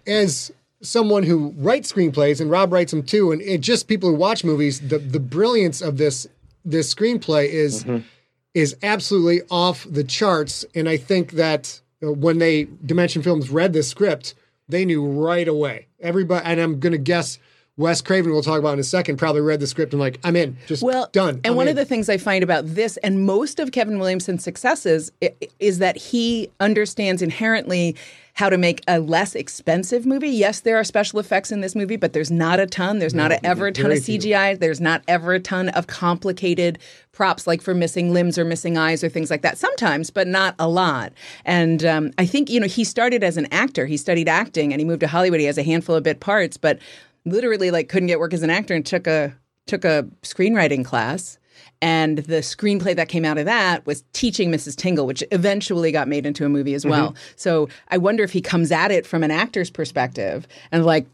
as 0.07 0.51
someone 0.81 1.23
who 1.23 1.53
writes 1.57 1.91
screenplays 1.91 2.41
and 2.41 2.49
Rob 2.49 2.71
writes 2.73 2.91
them 2.91 3.03
too, 3.03 3.31
and 3.31 3.41
it 3.41 3.61
just 3.61 3.87
people 3.87 4.09
who 4.09 4.15
watch 4.15 4.43
movies. 4.43 4.79
The 4.79 4.97
the 4.99 5.19
brilliance 5.19 5.81
of 5.81 5.97
this 5.97 6.27
this 6.65 6.93
screenplay 6.93 7.47
is 7.47 7.83
Mm-hmm. 7.83 8.05
is 8.53 8.75
absolutely 8.83 9.41
off 9.49 9.85
the 9.89 10.03
charts, 10.03 10.65
and 10.75 10.87
I 10.89 10.97
think 10.97 11.31
that 11.33 11.81
uh, 12.03 12.11
when 12.11 12.39
they 12.39 12.67
Dimension 12.85 13.21
Films 13.21 13.49
read 13.49 13.73
this 13.73 13.87
script, 13.87 14.33
they 14.67 14.85
knew 14.85 15.05
right 15.05 15.47
away. 15.47 15.87
Everybody, 15.99 16.45
and 16.45 16.59
I'm 16.59 16.79
going 16.79 16.93
to 16.93 16.97
guess. 16.99 17.39
Wes 17.77 18.01
Craven, 18.01 18.31
we'll 18.31 18.43
talk 18.43 18.59
about 18.59 18.73
in 18.73 18.79
a 18.79 18.83
second, 18.83 19.17
probably 19.17 19.41
read 19.41 19.59
the 19.61 19.65
script 19.65 19.93
and 19.93 19.99
like, 19.99 20.19
I'm 20.25 20.35
in, 20.35 20.57
just 20.67 20.83
well 20.83 21.09
done. 21.13 21.35
And 21.35 21.47
I'm 21.47 21.55
one 21.55 21.67
in. 21.67 21.71
of 21.71 21.77
the 21.77 21.85
things 21.85 22.09
I 22.09 22.17
find 22.17 22.43
about 22.43 22.65
this 22.67 22.97
and 22.97 23.25
most 23.25 23.59
of 23.59 23.71
Kevin 23.71 23.97
Williamson's 23.97 24.43
successes 24.43 25.09
is 25.57 25.79
that 25.79 25.95
he 25.97 26.51
understands 26.59 27.21
inherently 27.23 27.95
how 28.33 28.49
to 28.49 28.57
make 28.57 28.81
a 28.87 28.99
less 28.99 29.35
expensive 29.35 30.05
movie. 30.05 30.29
Yes, 30.29 30.61
there 30.61 30.77
are 30.77 30.83
special 30.83 31.19
effects 31.19 31.51
in 31.51 31.61
this 31.61 31.75
movie, 31.75 31.95
but 31.95 32.13
there's 32.13 32.31
not 32.31 32.59
a 32.59 32.65
ton. 32.65 32.99
There's 32.99 33.13
not 33.13 33.31
a, 33.31 33.45
ever 33.45 33.67
a 33.67 33.71
ton 33.71 33.85
of 33.85 33.91
very 33.91 34.19
few. 34.19 34.19
CGI. 34.19 34.57
There's 34.57 34.81
not 34.81 35.03
ever 35.07 35.33
a 35.33 35.39
ton 35.39 35.69
of 35.69 35.87
complicated 35.87 36.79
props 37.11 37.45
like 37.45 37.61
for 37.61 37.73
missing 37.73 38.13
limbs 38.13 38.37
or 38.37 38.45
missing 38.45 38.77
eyes 38.77 39.03
or 39.03 39.09
things 39.09 39.29
like 39.29 39.41
that. 39.41 39.57
Sometimes, 39.57 40.09
but 40.09 40.27
not 40.27 40.55
a 40.59 40.67
lot. 40.67 41.13
And 41.45 41.83
um, 41.85 42.11
I 42.17 42.25
think 42.25 42.49
you 42.49 42.59
know 42.59 42.67
he 42.67 42.83
started 42.83 43.23
as 43.23 43.37
an 43.37 43.47
actor. 43.51 43.85
He 43.85 43.97
studied 43.97 44.29
acting 44.29 44.73
and 44.73 44.79
he 44.79 44.85
moved 44.85 45.01
to 45.01 45.07
Hollywood. 45.07 45.39
He 45.39 45.45
has 45.45 45.57
a 45.57 45.63
handful 45.63 45.95
of 45.95 46.03
bit 46.03 46.19
parts, 46.19 46.57
but 46.57 46.79
literally 47.25 47.71
like 47.71 47.89
couldn't 47.89 48.07
get 48.07 48.19
work 48.19 48.33
as 48.33 48.43
an 48.43 48.49
actor 48.49 48.73
and 48.73 48.85
took 48.85 49.07
a 49.07 49.35
took 49.67 49.85
a 49.85 50.07
screenwriting 50.23 50.83
class. 50.83 51.37
And 51.81 52.19
the 52.19 52.37
screenplay 52.37 52.95
that 52.95 53.09
came 53.09 53.25
out 53.25 53.37
of 53.37 53.45
that 53.45 53.85
was 53.85 54.03
Teaching 54.13 54.51
Mrs. 54.51 54.75
Tingle, 54.75 55.07
which 55.07 55.23
eventually 55.31 55.91
got 55.91 56.07
made 56.07 56.25
into 56.25 56.45
a 56.45 56.49
movie 56.49 56.73
as 56.73 56.85
well. 56.85 57.15
So 57.35 57.69
I 57.89 57.97
wonder 57.97 58.23
if 58.23 58.31
he 58.31 58.41
comes 58.41 58.71
at 58.71 58.91
it 58.91 59.05
from 59.05 59.23
an 59.23 59.31
actor's 59.31 59.69
perspective 59.69 60.47
and 60.71 60.85
like, 60.85 61.07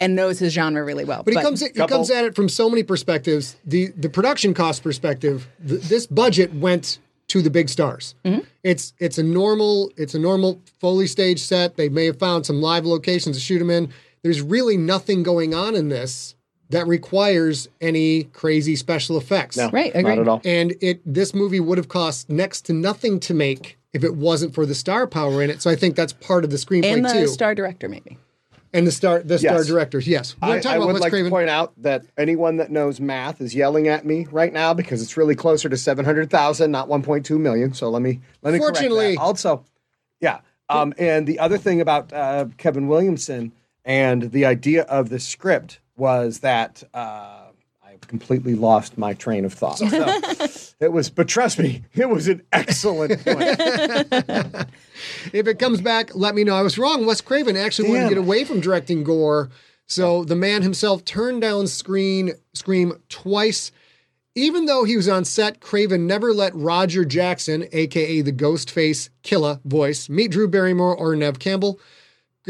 and 0.00 0.16
knows 0.16 0.38
his 0.38 0.52
genre 0.52 0.82
really 0.84 1.04
well. 1.04 1.22
But 1.22 1.34
he 1.34 1.40
comes 1.40 1.60
he 1.60 1.86
comes 1.86 2.10
at 2.10 2.24
it 2.24 2.34
from 2.34 2.48
so 2.48 2.68
many 2.68 2.82
perspectives. 2.82 3.56
The 3.64 3.88
the 3.96 4.08
production 4.08 4.52
cost 4.52 4.82
perspective, 4.82 5.46
th- 5.66 5.82
this 5.82 6.06
budget 6.06 6.52
went 6.54 6.98
to 7.28 7.42
the 7.42 7.50
big 7.50 7.68
stars. 7.68 8.14
Mm-hmm. 8.24 8.40
It's 8.62 8.92
it's 8.98 9.18
a 9.18 9.22
normal 9.22 9.92
it's 9.96 10.14
a 10.14 10.18
normal 10.18 10.60
Foley 10.80 11.06
stage 11.06 11.40
set. 11.40 11.76
They 11.76 11.88
may 11.88 12.06
have 12.06 12.18
found 12.18 12.44
some 12.46 12.60
live 12.60 12.84
locations 12.84 13.36
to 13.36 13.42
shoot 13.42 13.58
them 13.58 13.70
in. 13.70 13.92
There's 14.22 14.40
really 14.40 14.76
nothing 14.76 15.22
going 15.22 15.54
on 15.54 15.74
in 15.74 15.88
this 15.88 16.34
that 16.70 16.86
requires 16.86 17.68
any 17.80 18.24
crazy 18.24 18.76
special 18.76 19.16
effects. 19.18 19.56
No, 19.56 19.70
Right, 19.70 19.94
not 19.94 20.18
at 20.18 20.28
all. 20.28 20.40
And 20.44 20.74
it 20.80 21.00
this 21.04 21.34
movie 21.34 21.60
would 21.60 21.78
have 21.78 21.88
cost 21.88 22.28
next 22.30 22.62
to 22.66 22.72
nothing 22.72 23.20
to 23.20 23.34
make 23.34 23.78
if 23.92 24.02
it 24.02 24.16
wasn't 24.16 24.54
for 24.54 24.66
the 24.66 24.74
star 24.74 25.06
power 25.06 25.42
in 25.42 25.50
it. 25.50 25.62
So 25.62 25.70
I 25.70 25.76
think 25.76 25.94
that's 25.96 26.12
part 26.12 26.44
of 26.44 26.50
the 26.50 26.56
screenplay 26.56 26.82
too. 26.82 26.94
and 26.96 27.04
the 27.04 27.12
too. 27.12 27.26
star 27.28 27.54
director, 27.54 27.88
maybe. 27.88 28.18
and 28.72 28.86
the 28.86 28.90
star 28.92 29.20
the 29.20 29.38
star 29.38 29.58
Yes. 29.58 29.66
directors. 29.68 30.08
Yes. 30.08 30.34
I, 30.42 30.56
talking 30.56 30.70
I 30.70 30.76
about 30.76 30.86
would 30.94 31.00
like 31.00 31.10
Craven. 31.12 31.30
to 31.30 31.34
point 31.36 31.48
out 31.50 31.72
that 31.82 32.04
anyone 32.18 32.56
that 32.56 32.70
knows 32.72 32.98
math 33.00 33.40
is 33.40 33.54
yelling 33.54 33.86
at 33.86 34.04
me 34.04 34.26
right 34.32 34.52
now 34.52 34.74
because 34.74 35.00
it's 35.02 35.16
really 35.16 35.36
closer 35.36 35.68
to 35.68 35.76
seven 35.76 36.04
hundred 36.04 36.28
thousand, 36.30 36.72
not 36.72 36.88
one 36.88 37.02
point 37.02 37.24
two 37.24 37.38
million. 37.38 37.72
So 37.74 37.88
let 37.90 38.02
me 38.02 38.20
let 38.42 38.52
me 38.52 38.58
correct 38.58 38.76
that. 38.76 38.80
Fortunately- 38.88 39.16
also, 39.16 39.64
yeah. 40.20 40.40
Um, 40.70 40.94
and 40.98 41.26
the 41.26 41.38
other 41.40 41.58
thing 41.58 41.82
about 41.82 42.10
uh, 42.12 42.46
Kevin 42.56 42.88
Williamson 42.88 43.52
and 43.84 44.32
the 44.32 44.46
idea 44.46 44.84
of 44.84 45.10
the 45.10 45.20
script 45.20 45.78
was 45.96 46.40
that 46.40 46.82
uh, 46.92 47.46
I 47.82 47.96
completely 48.06 48.54
lost 48.54 48.98
my 48.98 49.14
train 49.14 49.44
of 49.44 49.52
thought. 49.52 49.78
So 49.78 50.20
it 50.80 50.92
was, 50.92 51.10
but 51.10 51.28
trust 51.28 51.58
me, 51.58 51.84
it 51.94 52.08
was 52.08 52.28
an 52.28 52.42
excellent 52.52 53.24
point. 53.24 54.66
If 55.32 55.46
it 55.46 55.58
comes 55.58 55.80
back, 55.80 56.14
let 56.14 56.34
me 56.34 56.44
know. 56.44 56.54
I 56.54 56.62
was 56.62 56.78
wrong. 56.78 57.04
Wes 57.04 57.20
Craven 57.20 57.56
actually 57.56 57.88
wanted 57.90 58.04
to 58.04 58.08
get 58.10 58.18
away 58.18 58.44
from 58.44 58.60
directing 58.60 59.04
gore. 59.04 59.50
So 59.86 60.24
the 60.24 60.36
man 60.36 60.62
himself 60.62 61.04
turned 61.04 61.42
down 61.42 61.66
screen 61.66 62.32
Scream 62.54 62.94
twice. 63.08 63.70
Even 64.34 64.66
though 64.66 64.84
he 64.84 64.96
was 64.96 65.08
on 65.08 65.24
set, 65.24 65.60
Craven 65.60 66.06
never 66.06 66.32
let 66.32 66.54
Roger 66.54 67.04
Jackson, 67.04 67.66
aka 67.72 68.20
the 68.20 68.32
Ghostface 68.32 69.10
killer 69.22 69.60
voice, 69.64 70.08
meet 70.08 70.32
Drew 70.32 70.48
Barrymore 70.48 70.96
or 70.96 71.14
Neve 71.14 71.38
Campbell. 71.38 71.78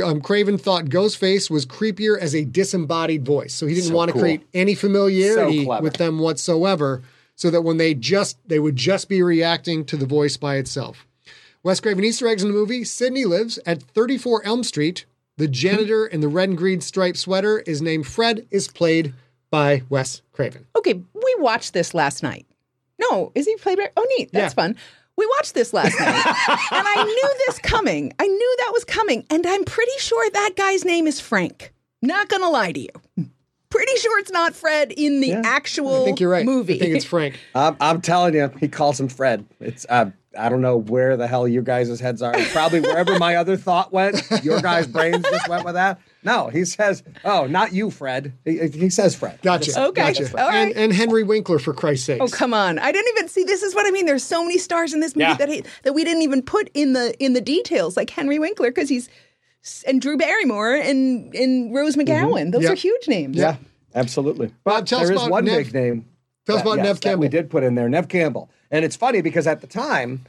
Um, 0.03 0.21
Craven 0.21 0.59
thought 0.59 0.87
Ghostface 0.87 1.51
was 1.51 1.67
creepier 1.67 2.19
as 2.19 2.35
a 2.35 2.45
disembodied 2.45 3.25
voice, 3.25 3.55
so 3.55 3.67
he 3.67 3.75
didn't 3.75 3.91
So 3.91 3.95
want 3.95 4.09
to 4.09 4.13
cool. 4.13 4.23
create 4.23 4.43
any 4.53 4.75
familiarity 4.75 5.65
So 5.65 5.81
with 5.81 5.95
them 5.95 6.19
whatsoever. 6.19 7.03
So 7.37 7.51
that 7.51 7.63
when 7.63 7.79
they 7.79 7.95
just 7.95 8.39
they 8.47 8.59
would 8.61 8.77
just 8.77 9.09
be 9.09 9.21
reacting 9.23 9.85
to 9.87 9.97
the 9.97 10.07
voice 10.07 10.37
by 10.37 10.57
itself. 10.57 11.07
Wes 11.65 11.81
Craven 11.81 12.05
Easter 12.05 12.29
eggs 12.29 12.43
in 12.43 12.49
the 12.49 12.55
movie. 12.55 12.85
Sidney 12.85 13.25
lives 13.25 13.59
at 13.67 13.83
34 13.83 14.45
Elm 14.45 14.63
Street. 14.63 15.05
The 15.37 15.49
janitor 15.49 16.07
in 16.07 16.21
the 16.21 16.29
red 16.29 16.51
and 16.51 16.59
green 16.59 16.81
striped 16.81 17.19
sweater 17.19 17.59
is 17.61 17.83
named 17.83 18.07
Fred, 18.07 18.47
is 18.53 18.69
played 18.69 19.15
by 19.51 19.83
Wes 19.89 20.23
Craven. 20.33 20.67
Okay, 20.77 20.95
we 21.13 21.35
watched 21.39 21.73
this 21.73 21.93
last 21.93 22.23
night. 22.23 22.47
No, 23.01 23.33
is 23.35 23.47
he 23.47 23.57
played 23.57 23.79
by? 23.79 23.91
Oh, 23.97 24.07
neat. 24.17 24.31
That's 24.33 24.53
Yeah. 24.53 24.63
fun. 24.63 24.77
We 25.17 25.27
watched 25.39 25.55
this 25.55 25.73
last 25.73 25.99
night, 25.99 26.09
and 26.73 26.87
I 26.89 27.05
knew 27.05 27.35
this 27.47 27.59
coming. 27.61 28.13
I 28.19 28.27
knew 28.27 28.57
that 28.59 28.71
was 28.73 28.85
coming, 28.85 29.25
and 29.31 29.47
I'm 29.47 29.65
pretty 29.65 29.93
sure 29.99 30.29
that 30.31 30.53
guy's 30.57 30.85
name 30.85 31.07
is 31.07 31.21
Frank. 31.21 31.73
Not 32.03 32.29
gonna 32.29 32.51
lie 32.51 32.73
to 32.73 32.81
you. 32.81 33.31
Pretty 33.71 33.97
sure 33.97 34.19
it's 34.21 34.31
not 34.31 34.55
Fred 34.55 34.93
in 34.93 35.21
the 35.21 35.33
actual 35.33 36.03
I 36.03 36.05
think 36.05 36.21
you're 36.21 36.31
right. 36.31 36.45
movie. 36.45 36.77
I 36.77 36.79
think 36.79 36.97
it's 36.97 37.05
Frank. 37.05 37.39
I'm, 37.55 37.77
I'm 37.81 38.01
telling 38.01 38.35
you, 38.35 38.51
he 38.61 38.69
calls 38.69 39.01
him 39.01 39.09
Fred. 39.09 39.45
It's 39.61 39.87
uh, 39.89 40.11
I 40.39 40.49
don't 40.49 40.61
know 40.61 40.77
where 40.77 41.17
the 41.17 41.27
hell 41.27 41.47
you 41.47 41.63
guys' 41.63 41.99
heads 42.01 42.23
are. 42.23 42.35
Probably 42.53 42.81
wherever 42.81 43.19
my 43.19 43.37
other 43.37 43.57
thought 43.57 43.93
went. 43.93 44.23
Your 44.43 44.61
guys' 44.61 44.87
brains 44.87 45.25
just 45.29 45.49
went 45.49 45.65
with 45.65 45.75
that. 45.75 46.01
No, 46.25 46.49
he 46.49 46.65
says, 46.65 47.03
"Oh, 47.25 47.47
not 47.47 47.73
you, 47.73 47.91
Fred." 47.91 48.33
He, 48.45 48.59
he 48.69 48.91
says 48.91 49.15
Fred. 49.15 49.39
Gotcha. 49.43 49.67
Just- 49.67 49.79
Okay. 49.79 50.13
Gotcha. 50.13 50.41
All 50.41 50.49
right. 50.49 50.69
and, 50.69 50.77
and 50.77 50.93
Henry 50.93 51.23
Winkler, 51.23 51.59
for 51.59 51.75
Christ's 51.75 52.07
sake. 52.07 52.21
Oh 52.23 52.29
come 52.29 52.55
on! 52.55 52.79
I 52.79 52.91
didn't 52.93 53.17
even 53.17 53.29
see. 53.29 53.45
This 53.45 53.63
is 53.63 53.75
what 53.75 53.87
I 53.87 53.91
mean. 53.91 54.07
There's 54.07 54.25
so 54.25 54.43
many 54.43 54.59
stars 54.59 54.95
in 54.95 55.01
this 55.01 55.15
movie 55.15 55.29
Yeah. 55.29 55.37
that 55.37 55.49
he, 55.51 55.65
that 55.83 55.93
we 55.93 56.03
didn't 56.03 56.23
even 56.23 56.43
put 56.43 56.71
in 56.75 56.95
the 56.95 57.15
in 57.23 57.35
the 57.35 57.41
details, 57.41 57.97
like 57.97 58.09
Henry 58.11 58.39
Winkler, 58.39 58.71
because 58.71 58.89
he's 58.89 59.09
and 59.87 60.01
Drew 60.01 60.17
Barrymore 60.17 60.75
and 60.75 61.35
and 61.35 61.75
Rose 61.75 61.97
mm-hmm. 61.97 62.11
McGowan. 62.11 62.53
Those 62.53 62.63
Yep. 62.65 62.73
are 62.73 62.77
huge 62.77 63.09
names. 63.09 63.37
Yeah, 63.37 63.57
absolutely. 63.95 64.49
Bob, 64.65 64.81
But 64.81 64.87
tell 64.87 65.01
us 65.01 65.09
there 65.09 65.17
is 65.17 65.21
about 65.23 65.31
one 65.31 65.45
Neve- 65.45 65.73
big 65.73 65.75
name. 65.75 66.07
tell 66.47 66.57
us 66.57 66.63
about 66.63 66.79
yes, 66.79 66.87
Neve 66.87 67.01
that 67.03 67.19
we 67.19 67.29
did 67.29 67.51
put 67.51 67.63
in 67.65 67.75
there, 67.75 67.89
Neve 67.89 68.09
Campbell. 68.09 68.51
And 68.71 68.85
it's 68.85 68.97
funny 68.97 69.21
because 69.21 69.47
at 69.47 69.61
the 69.61 69.67
time, 69.67 70.25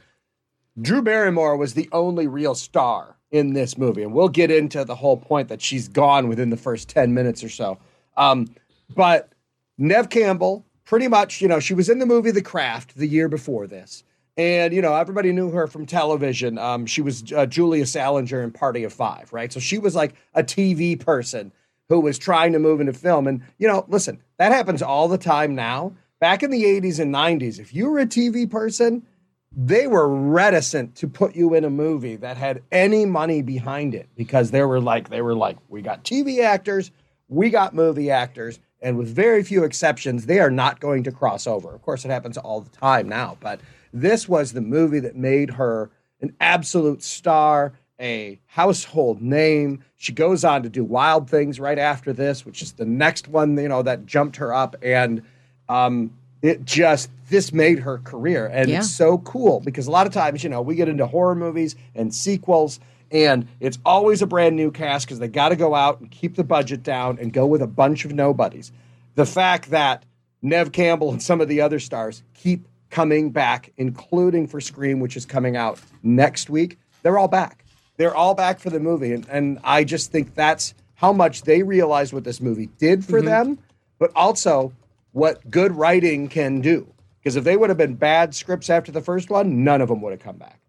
Drew 0.80 1.02
Barrymore 1.02 1.56
was 1.56 1.74
the 1.74 1.88
only 1.92 2.26
real 2.26 2.54
star 2.54 3.15
in 3.30 3.52
this 3.52 3.76
movie. 3.76 4.02
And 4.02 4.12
we'll 4.12 4.28
get 4.28 4.50
into 4.50 4.84
the 4.84 4.94
whole 4.94 5.16
point 5.16 5.48
that 5.48 5.60
she's 5.60 5.88
gone 5.88 6.28
within 6.28 6.50
the 6.50 6.56
first 6.56 6.88
10 6.88 7.12
minutes 7.12 7.42
or 7.42 7.48
so. 7.48 7.78
Um, 8.16 8.48
but 8.94 9.32
Neve 9.78 10.08
Campbell, 10.08 10.64
pretty 10.84 11.08
much, 11.08 11.40
you 11.40 11.48
know, 11.48 11.60
she 11.60 11.74
was 11.74 11.88
in 11.88 11.98
the 11.98 12.06
movie 12.06 12.30
The 12.30 12.42
Craft 12.42 12.96
the 12.96 13.06
year 13.06 13.28
before 13.28 13.66
this. 13.66 14.04
And, 14.38 14.74
you 14.74 14.82
know, 14.82 14.94
everybody 14.94 15.32
knew 15.32 15.50
her 15.50 15.66
from 15.66 15.86
television. 15.86 16.58
Um, 16.58 16.84
she 16.84 17.00
was 17.00 17.32
uh, 17.32 17.46
Julia 17.46 17.86
Salinger 17.86 18.42
in 18.42 18.52
Party 18.52 18.84
of 18.84 18.92
Five, 18.92 19.32
right? 19.32 19.52
So 19.52 19.60
she 19.60 19.78
was 19.78 19.94
like 19.94 20.14
a 20.34 20.42
TV 20.42 20.98
person 20.98 21.52
who 21.88 22.00
was 22.00 22.18
trying 22.18 22.52
to 22.52 22.58
move 22.58 22.80
into 22.80 22.92
film. 22.92 23.26
And, 23.26 23.42
you 23.58 23.66
know, 23.66 23.84
listen, 23.88 24.20
that 24.38 24.52
happens 24.52 24.82
all 24.82 25.08
the 25.08 25.18
time 25.18 25.54
now. 25.54 25.94
Back 26.20 26.42
in 26.42 26.50
the 26.50 26.64
80s 26.64 26.98
and 26.98 27.14
90s, 27.14 27.58
if 27.58 27.74
you 27.74 27.88
were 27.88 27.98
a 27.98 28.06
TV 28.06 28.50
person, 28.50 29.06
they 29.58 29.86
were 29.86 30.06
reticent 30.06 30.94
to 30.96 31.08
put 31.08 31.34
you 31.34 31.54
in 31.54 31.64
a 31.64 31.70
movie 31.70 32.16
that 32.16 32.36
had 32.36 32.62
any 32.70 33.06
money 33.06 33.40
behind 33.40 33.94
it 33.94 34.06
because 34.14 34.50
they 34.50 34.62
were 34.62 34.80
like 34.80 35.08
they 35.08 35.22
were 35.22 35.34
like 35.34 35.56
we 35.68 35.80
got 35.80 36.04
TV 36.04 36.42
actors, 36.42 36.90
we 37.28 37.48
got 37.48 37.74
movie 37.74 38.10
actors, 38.10 38.60
and 38.82 38.98
with 38.98 39.08
very 39.08 39.42
few 39.42 39.64
exceptions, 39.64 40.26
they 40.26 40.40
are 40.40 40.50
not 40.50 40.78
going 40.78 41.02
to 41.04 41.10
cross 41.10 41.46
over. 41.46 41.74
Of 41.74 41.80
course, 41.80 42.04
it 42.04 42.10
happens 42.10 42.36
all 42.36 42.60
the 42.60 42.70
time 42.70 43.08
now, 43.08 43.38
but 43.40 43.60
this 43.94 44.28
was 44.28 44.52
the 44.52 44.60
movie 44.60 45.00
that 45.00 45.16
made 45.16 45.48
her 45.50 45.90
an 46.20 46.36
absolute 46.38 47.02
star, 47.02 47.72
a 47.98 48.38
household 48.44 49.22
name. 49.22 49.82
She 49.96 50.12
goes 50.12 50.44
on 50.44 50.64
to 50.64 50.68
do 50.68 50.84
Wild 50.84 51.30
Things 51.30 51.58
right 51.58 51.78
after 51.78 52.12
this, 52.12 52.44
which 52.44 52.60
is 52.60 52.72
the 52.72 52.84
next 52.84 53.26
one, 53.26 53.56
you 53.56 53.68
know, 53.68 53.82
that 53.82 54.04
jumped 54.04 54.36
her 54.36 54.52
up 54.52 54.76
and 54.82 55.22
um 55.70 56.12
it 56.42 56.64
just 56.64 57.10
this 57.28 57.52
made 57.52 57.80
her 57.80 57.98
career. 57.98 58.46
And 58.46 58.68
Yeah. 58.68 58.78
it's 58.78 58.90
so 58.90 59.18
cool 59.18 59.60
because 59.60 59.86
a 59.86 59.90
lot 59.90 60.06
of 60.06 60.12
times 60.12 60.44
you 60.44 60.50
know 60.50 60.62
we 60.62 60.74
get 60.74 60.88
into 60.88 61.06
horror 61.06 61.34
movies 61.34 61.76
and 61.94 62.14
sequels 62.14 62.78
and 63.10 63.46
it's 63.60 63.78
always 63.84 64.20
a 64.20 64.26
brand 64.26 64.56
new 64.56 64.70
cast 64.70 65.06
because 65.06 65.18
they 65.20 65.28
got 65.28 65.50
to 65.50 65.56
go 65.56 65.74
out 65.74 66.00
and 66.00 66.10
keep 66.10 66.34
the 66.34 66.44
budget 66.44 66.82
down 66.82 67.18
and 67.20 67.32
go 67.32 67.46
with 67.46 67.62
a 67.62 67.66
bunch 67.66 68.04
of 68.04 68.12
nobodies. 68.12 68.72
The 69.14 69.26
fact 69.26 69.70
that 69.70 70.04
neve 70.42 70.72
campbell 70.72 71.10
and 71.10 71.22
some 71.22 71.40
of 71.40 71.48
the 71.48 71.60
other 71.60 71.78
stars 71.78 72.22
keep 72.34 72.68
coming 72.90 73.30
back 73.30 73.72
including 73.76 74.46
for 74.46 74.60
scream 74.60 75.00
which 75.00 75.16
is 75.16 75.26
coming 75.26 75.56
out 75.56 75.80
next 76.02 76.48
week 76.50 76.78
they're 77.02 77.18
all 77.18 77.28
back. 77.28 77.64
They're 77.98 78.14
all 78.14 78.34
back 78.34 78.58
for 78.60 78.68
the 78.70 78.78
movie 78.78 79.12
and, 79.12 79.26
and 79.28 79.58
i 79.64 79.82
just 79.82 80.12
think 80.12 80.34
that's 80.34 80.74
how 80.94 81.12
much 81.12 81.42
they 81.42 81.62
realized 81.62 82.12
what 82.12 82.24
this 82.24 82.40
movie 82.40 82.68
did 82.78 83.04
for 83.04 83.18
mm-hmm. 83.18 83.26
them 83.26 83.58
but 83.98 84.12
also 84.14 84.72
what 85.16 85.50
good 85.50 85.72
writing 85.72 86.28
can 86.28 86.60
do. 86.60 86.86
Because 87.18 87.36
if 87.36 87.44
they 87.44 87.56
would 87.56 87.70
have 87.70 87.78
been 87.78 87.94
bad 87.94 88.34
scripts 88.34 88.68
after 88.68 88.92
the 88.92 89.00
first 89.00 89.30
one, 89.30 89.64
none 89.64 89.80
of 89.80 89.88
them 89.88 90.02
would 90.02 90.10
have 90.10 90.20
come 90.20 90.36
back. 90.36 90.60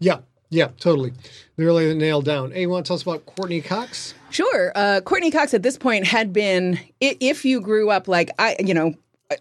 Yeah, 0.00 0.18
yeah, 0.50 0.70
totally. 0.80 1.12
They 1.56 1.64
really 1.64 1.94
nailed 1.94 2.24
down. 2.24 2.50
Hey, 2.50 2.62
you 2.62 2.70
want 2.70 2.86
to 2.86 2.88
tell 2.88 2.96
us 2.96 3.02
about 3.02 3.24
Courteney 3.24 3.60
Cox? 3.60 4.14
Sure. 4.30 4.72
Uh, 4.74 5.00
Courteney 5.02 5.30
Cox 5.30 5.54
at 5.54 5.62
this 5.62 5.78
point 5.78 6.08
had 6.08 6.32
been, 6.32 6.80
if 7.00 7.44
you 7.44 7.60
grew 7.60 7.88
up 7.88 8.08
like 8.08 8.30
I, 8.36 8.56
you 8.58 8.74
know, 8.74 8.88
I- 8.88 8.96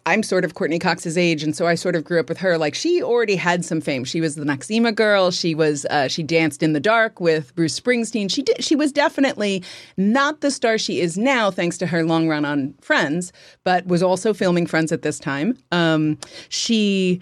I'm 0.05 0.21
sort 0.21 0.43
of 0.43 0.53
Courteney 0.53 0.79
Cox's 0.79 1.17
age, 1.17 1.43
and 1.43 1.55
so 1.55 1.65
I 1.65 1.75
sort 1.75 1.95
of 1.95 2.03
grew 2.03 2.19
up 2.19 2.27
with 2.27 2.39
her. 2.39 2.57
Like 2.57 2.75
she 2.75 3.01
already 3.01 3.37
had 3.37 3.63
some 3.63 3.79
fame. 3.79 4.03
She 4.03 4.19
was 4.19 4.35
the 4.35 4.43
Noxzema 4.43 4.93
girl. 4.93 5.31
She 5.31 5.55
was 5.55 5.85
uh, 5.85 6.09
she 6.09 6.23
danced 6.23 6.61
in 6.61 6.73
the 6.73 6.81
dark 6.81 7.21
with 7.21 7.55
Bruce 7.55 7.79
Springsteen. 7.79 8.29
She 8.29 8.41
did. 8.41 8.61
She 8.61 8.75
was 8.75 8.91
definitely 8.91 9.63
not 9.95 10.41
the 10.41 10.51
star 10.51 10.77
she 10.77 10.99
is 10.99 11.17
now, 11.17 11.51
thanks 11.51 11.77
to 11.77 11.87
her 11.87 12.03
long 12.03 12.27
run 12.27 12.43
on 12.43 12.73
Friends, 12.81 13.31
but 13.63 13.87
was 13.87 14.03
also 14.03 14.33
filming 14.33 14.67
Friends 14.67 14.91
at 14.91 15.03
this 15.03 15.19
time. 15.19 15.57
Um, 15.71 16.17
she 16.49 17.21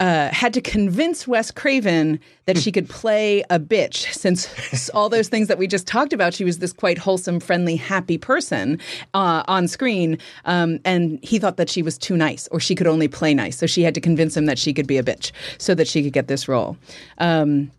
uh, 0.00 0.28
had 0.32 0.54
to 0.54 0.60
convince 0.60 1.26
Wes 1.26 1.50
Craven 1.50 2.20
that 2.46 2.56
she 2.56 2.70
could 2.70 2.88
play 2.88 3.42
a 3.50 3.58
bitch, 3.58 4.12
since 4.12 4.88
all 4.90 5.08
those 5.08 5.28
things 5.28 5.48
that 5.48 5.58
we 5.58 5.66
just 5.66 5.86
talked 5.86 6.12
about, 6.12 6.32
she 6.32 6.44
was 6.44 6.58
this 6.58 6.72
quite 6.72 6.98
wholesome, 6.98 7.40
friendly, 7.40 7.74
happy 7.74 8.16
person 8.16 8.78
uh, 9.14 9.42
on 9.48 9.66
screen. 9.66 10.18
Um, 10.44 10.78
and 10.84 11.18
he 11.22 11.38
thought 11.38 11.56
that 11.56 11.68
she 11.68 11.82
was 11.82 11.98
too 11.98 12.16
nice, 12.16 12.46
or 12.48 12.60
she 12.60 12.74
could 12.76 12.86
only 12.86 13.08
play 13.08 13.34
nice. 13.34 13.58
So 13.58 13.66
she 13.66 13.82
had 13.82 13.94
to 13.94 14.00
convince 14.00 14.36
him 14.36 14.46
that 14.46 14.58
she 14.58 14.72
could 14.72 14.86
be 14.86 14.98
a 14.98 15.02
bitch 15.02 15.32
so 15.58 15.74
that 15.74 15.88
she 15.88 16.02
could 16.02 16.12
get 16.12 16.28
this 16.28 16.46
role. 16.46 16.76
Um, 17.18 17.72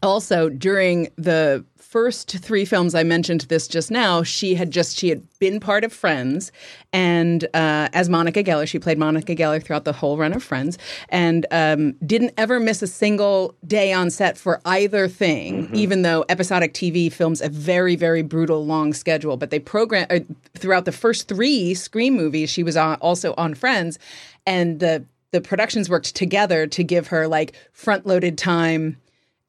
also, 0.00 0.48
during 0.48 1.08
the 1.16 1.64
first 1.88 2.30
three 2.40 2.66
films 2.66 2.94
I 2.94 3.02
mentioned 3.02 3.42
this 3.42 3.66
just 3.66 3.90
now, 3.90 4.22
she 4.22 4.54
had 4.54 4.70
just 4.70 4.98
she 4.98 5.08
had 5.08 5.22
been 5.38 5.58
part 5.58 5.84
of 5.84 5.92
Friends, 5.92 6.52
and 6.92 7.44
uh, 7.54 7.88
as 7.94 8.10
Monica 8.10 8.44
Geller, 8.44 8.68
she 8.68 8.78
played 8.78 8.98
Monica 8.98 9.34
Geller 9.34 9.62
throughout 9.62 9.86
the 9.86 9.94
whole 9.94 10.18
run 10.18 10.34
of 10.34 10.42
Friends, 10.42 10.76
and 11.08 11.46
um, 11.50 11.92
didn't 12.04 12.34
ever 12.36 12.60
miss 12.60 12.82
a 12.82 12.86
single 12.86 13.54
day 13.66 13.90
on 13.90 14.10
set 14.10 14.36
for 14.36 14.60
either 14.66 15.08
thing. 15.08 15.74
Even 15.74 16.02
though 16.02 16.26
episodic 16.28 16.74
TV 16.74 17.10
films 17.10 17.40
a 17.40 17.48
very 17.48 17.96
very 17.96 18.22
brutal 18.22 18.66
long 18.66 18.92
schedule, 18.92 19.38
but 19.38 19.48
they 19.48 19.58
program 19.58 20.06
uh, 20.10 20.18
throughout 20.56 20.84
the 20.84 20.92
first 20.92 21.26
three 21.26 21.72
Scream 21.72 22.14
movies, 22.14 22.50
she 22.50 22.62
was 22.62 22.76
on, 22.76 22.96
also 22.96 23.32
on 23.38 23.54
Friends, 23.54 23.98
and 24.46 24.80
the 24.80 25.06
the 25.30 25.40
productions 25.40 25.88
worked 25.88 26.14
together 26.14 26.66
to 26.66 26.84
give 26.84 27.08
her 27.08 27.28
like 27.28 27.54
front 27.72 28.06
loaded 28.06 28.36
time 28.36 28.98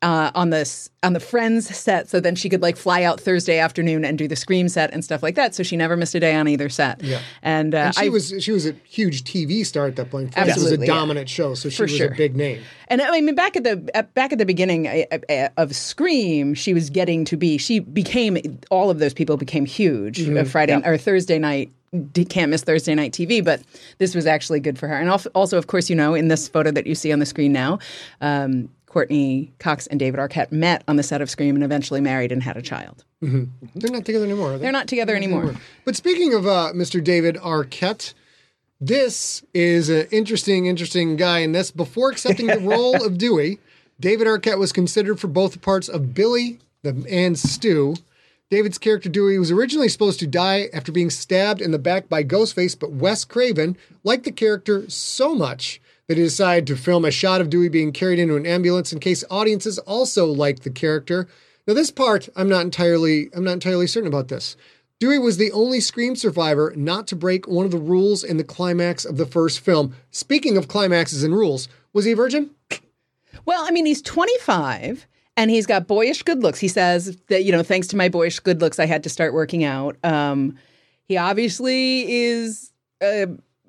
uh, 0.02 0.32
on 0.34 0.50
this 0.50 0.90
on 1.04 1.14
the 1.14 1.20
Friends 1.20 1.76
set, 1.76 2.10
so 2.10 2.20
then 2.20 2.36
she 2.36 2.48
could 2.50 2.62
like 2.62 2.78
fly 2.78 3.04
out 3.04 3.20
Thursday 3.20 3.58
afternoon 3.60 4.04
and 4.06 4.18
do 4.18 4.28
the 4.28 4.36
Scream 4.36 4.70
set 4.70 4.94
and 4.94 5.04
stuff 5.04 5.22
like 5.24 5.36
that. 5.36 5.54
So 5.56 5.64
she 5.64 5.76
never 5.78 5.98
missed 5.98 6.16
a 6.16 6.20
day 6.20 6.36
on 6.36 6.48
either 6.48 6.70
set. 6.70 7.02
Yeah. 7.04 7.20
and, 7.42 7.74
uh, 7.76 7.78
And 7.78 7.96
she 7.96 8.06
I 8.06 8.10
was 8.10 8.34
she 8.40 8.52
was 8.52 8.66
a 8.66 8.74
huge 8.86 9.24
TV 9.24 9.66
star 9.66 9.88
at 9.88 9.96
that 9.98 10.10
point. 10.10 10.34
Friends 10.34 10.48
was 10.48 10.56
a 10.58 10.60
Absolutely, 10.62 10.88
yeah. 10.88 10.94
dominant 10.94 11.30
show, 11.30 11.54
so 11.54 11.70
she 11.70 11.78
For 11.78 11.84
was 11.84 11.96
sure. 11.98 12.12
a 12.12 12.16
big 12.16 12.36
name. 12.36 12.62
And 12.88 13.02
I 13.02 13.20
mean, 13.22 13.36
back 13.36 13.56
at 13.58 13.64
the 13.64 13.90
at, 13.94 14.14
back 14.14 14.32
at 14.32 14.40
the 14.40 14.46
beginning 14.46 14.88
of 15.58 15.76
Scream, 15.76 16.54
she 16.54 16.74
was 16.74 16.90
getting 16.90 17.26
to 17.26 17.36
be. 17.38 17.58
She 17.58 17.80
became 17.80 18.38
all 18.70 18.90
of 18.90 19.00
those 19.00 19.14
people 19.14 19.36
became 19.38 19.66
huge. 19.66 20.20
Mm-hmm. 20.20 20.38
Uh, 20.38 20.44
Friday 20.46 20.82
or 20.86 20.98
Thursday 20.98 21.40
night. 21.40 21.72
Can't 22.30 22.52
miss 22.52 22.62
Thursday 22.62 22.94
night 22.94 23.14
TV, 23.14 23.44
but 23.44 23.64
this 23.98 24.14
was 24.14 24.28
actually 24.28 24.60
good 24.60 24.78
for 24.78 24.88
her. 24.88 24.94
And 24.94 25.10
also, 25.10 25.58
of 25.58 25.66
course, 25.66 25.90
you 25.90 25.96
know, 25.96 26.14
in 26.14 26.28
this 26.28 26.48
photo 26.48 26.70
that 26.70 26.86
you 26.86 26.94
see 26.94 27.12
on 27.12 27.18
the 27.18 27.26
screen 27.26 27.52
now, 27.52 27.80
um, 28.22 28.70
Courteney 28.90 29.54
Cox 29.60 29.88
and 29.88 30.00
David 30.00 30.20
Arquette 30.20 30.52
met 30.52 30.84
on 30.88 30.96
the 30.96 31.04
set 31.04 31.22
of 31.22 31.30
Scream 31.30 31.56
and 31.56 31.64
eventually 31.64 32.02
married 32.02 32.32
and 32.32 32.42
had 32.42 32.58
a 32.58 32.62
child. 32.62 33.06
They're 33.22 33.92
not 33.92 34.04
together 34.04 34.26
anymore. 34.26 34.54
Are 34.54 34.58
they? 34.58 34.64
They're 34.64 34.72
not 34.72 34.88
together 34.88 35.16
anymore. 35.16 35.56
But 35.86 35.96
speaking 35.96 36.34
of 36.34 36.48
uh, 36.48 36.72
Mr. 36.74 37.04
David 37.04 37.36
Arquette, 37.36 38.14
this 38.82 39.44
is 39.54 39.90
an 39.90 40.08
interesting, 40.12 40.66
interesting 40.66 41.18
guy 41.18 41.40
in 41.40 41.52
this. 41.52 41.70
Before 41.70 42.10
accepting 42.10 42.48
the 42.48 42.60
role 42.62 43.06
of 43.06 43.18
Dewey, 43.18 43.60
David 44.00 44.26
Arquette 44.26 44.58
was 44.58 44.72
considered 44.72 45.20
for 45.20 45.28
both 45.28 45.54
the 45.54 45.60
parts 45.60 45.88
of 45.88 46.14
Billy 46.14 46.60
the, 46.82 47.06
and 47.10 47.38
Stu. 47.38 47.96
David's 48.50 48.80
character 48.80 49.10
Dewey 49.10 49.38
was 49.38 49.52
originally 49.52 49.90
supposed 49.90 50.20
to 50.22 50.28
die 50.28 50.70
after 50.74 50.92
being 50.92 51.12
stabbed 51.12 51.62
in 51.62 51.70
the 51.70 51.78
back 51.78 52.10
by 52.10 52.24
Ghostface, 52.24 52.80
but 52.80 52.92
Wes 52.92 53.24
Craven 53.24 53.78
liked 54.04 54.24
the 54.24 54.32
character 54.32 54.90
so 54.90 55.36
much 55.36 55.80
that 56.10 56.18
he 56.18 56.24
decided 56.24 56.66
to 56.66 56.76
film 56.76 57.06
a 57.06 57.12
shot 57.12 57.40
of 57.40 57.52
Dewey 57.52 57.70
being 57.70 57.92
carried 57.92 58.18
into 58.18 58.36
an 58.36 58.48
ambulance 58.48 58.92
in 58.92 59.00
case 59.00 59.24
audiences 59.30 59.78
also 59.78 60.26
liked 60.26 60.64
the 60.64 60.72
character. 60.72 61.28
Now, 61.68 61.76
this 61.76 61.92
part, 61.92 62.28
I'm 62.36 62.50
not 62.50 62.66
entirely, 62.66 63.30
I'm 63.32 63.44
not 63.44 63.54
entirely 63.54 63.86
certain 63.86 64.08
about 64.08 64.28
this. 64.28 64.58
Dewey 65.00 65.20
was 65.20 65.38
the 65.38 65.52
only 65.52 65.80
Scream 65.80 66.16
survivor 66.16 66.74
not 66.76 67.06
to 67.08 67.16
break 67.16 67.48
one 67.48 67.64
of 67.64 67.72
the 67.72 67.78
rules 67.78 68.24
in 68.24 68.38
the 68.38 68.44
climax 68.44 69.06
of 69.06 69.18
the 69.18 69.26
first 69.28 69.60
film. 69.60 69.96
Speaking 70.10 70.58
of 70.58 70.68
climaxes 70.68 71.22
and 71.22 71.36
rules, 71.36 71.70
was 71.94 72.06
he 72.06 72.14
a 72.14 72.16
virgin? 72.16 72.50
Well, 73.46 73.64
I 73.64 73.70
mean, 73.70 73.86
he's 73.86 74.02
25 74.02 75.06
and 75.38 75.52
he's 75.52 75.68
got 75.68 75.86
boyish 75.86 76.24
good 76.24 76.42
looks. 76.42 76.60
He 76.60 76.68
says 76.68 77.18
that, 77.28 77.44
you 77.44 77.52
know, 77.52 77.62
thanks 77.62 77.86
to 77.90 77.96
my 77.96 78.10
boyish 78.10 78.40
good 78.40 78.62
looks, 78.62 78.80
I 78.80 78.88
had 78.88 79.04
to 79.04 79.10
start 79.10 79.36
working 79.36 79.64
out. 79.64 79.96
Um, 80.04 80.58
he 81.08 81.18
obviously 81.18 82.12
is. 82.12 82.74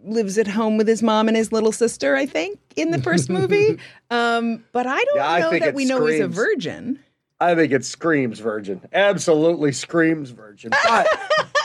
Lives 0.05 0.39
at 0.39 0.47
home 0.47 0.77
with 0.77 0.89
his 0.89 1.03
mom 1.03 1.29
and 1.29 1.37
his 1.37 1.53
little 1.53 1.73
sister, 1.73 2.17
I 2.17 2.27
think, 2.27 2.59
in 2.77 2.91
the 2.91 3.01
first 3.03 3.29
movie. 3.31 3.79
Um, 4.13 4.65
but 4.73 4.89
I 4.89 4.97
don't 5.05 5.17
Yeah, 5.17 5.39
know 5.39 5.51
think 5.51 5.63
that 5.63 5.69
it 5.69 5.75
we 5.77 5.85
know 5.85 6.05
he's 6.05 6.19
a 6.21 6.27
virgin. 6.27 6.99
I 7.39 7.55
think 7.55 7.73
it 7.73 7.85
screams 7.85 8.41
virgin. 8.41 8.81
Absolutely 8.93 9.71
screams 9.71 10.31
virgin. 10.31 10.73
But 10.85 11.07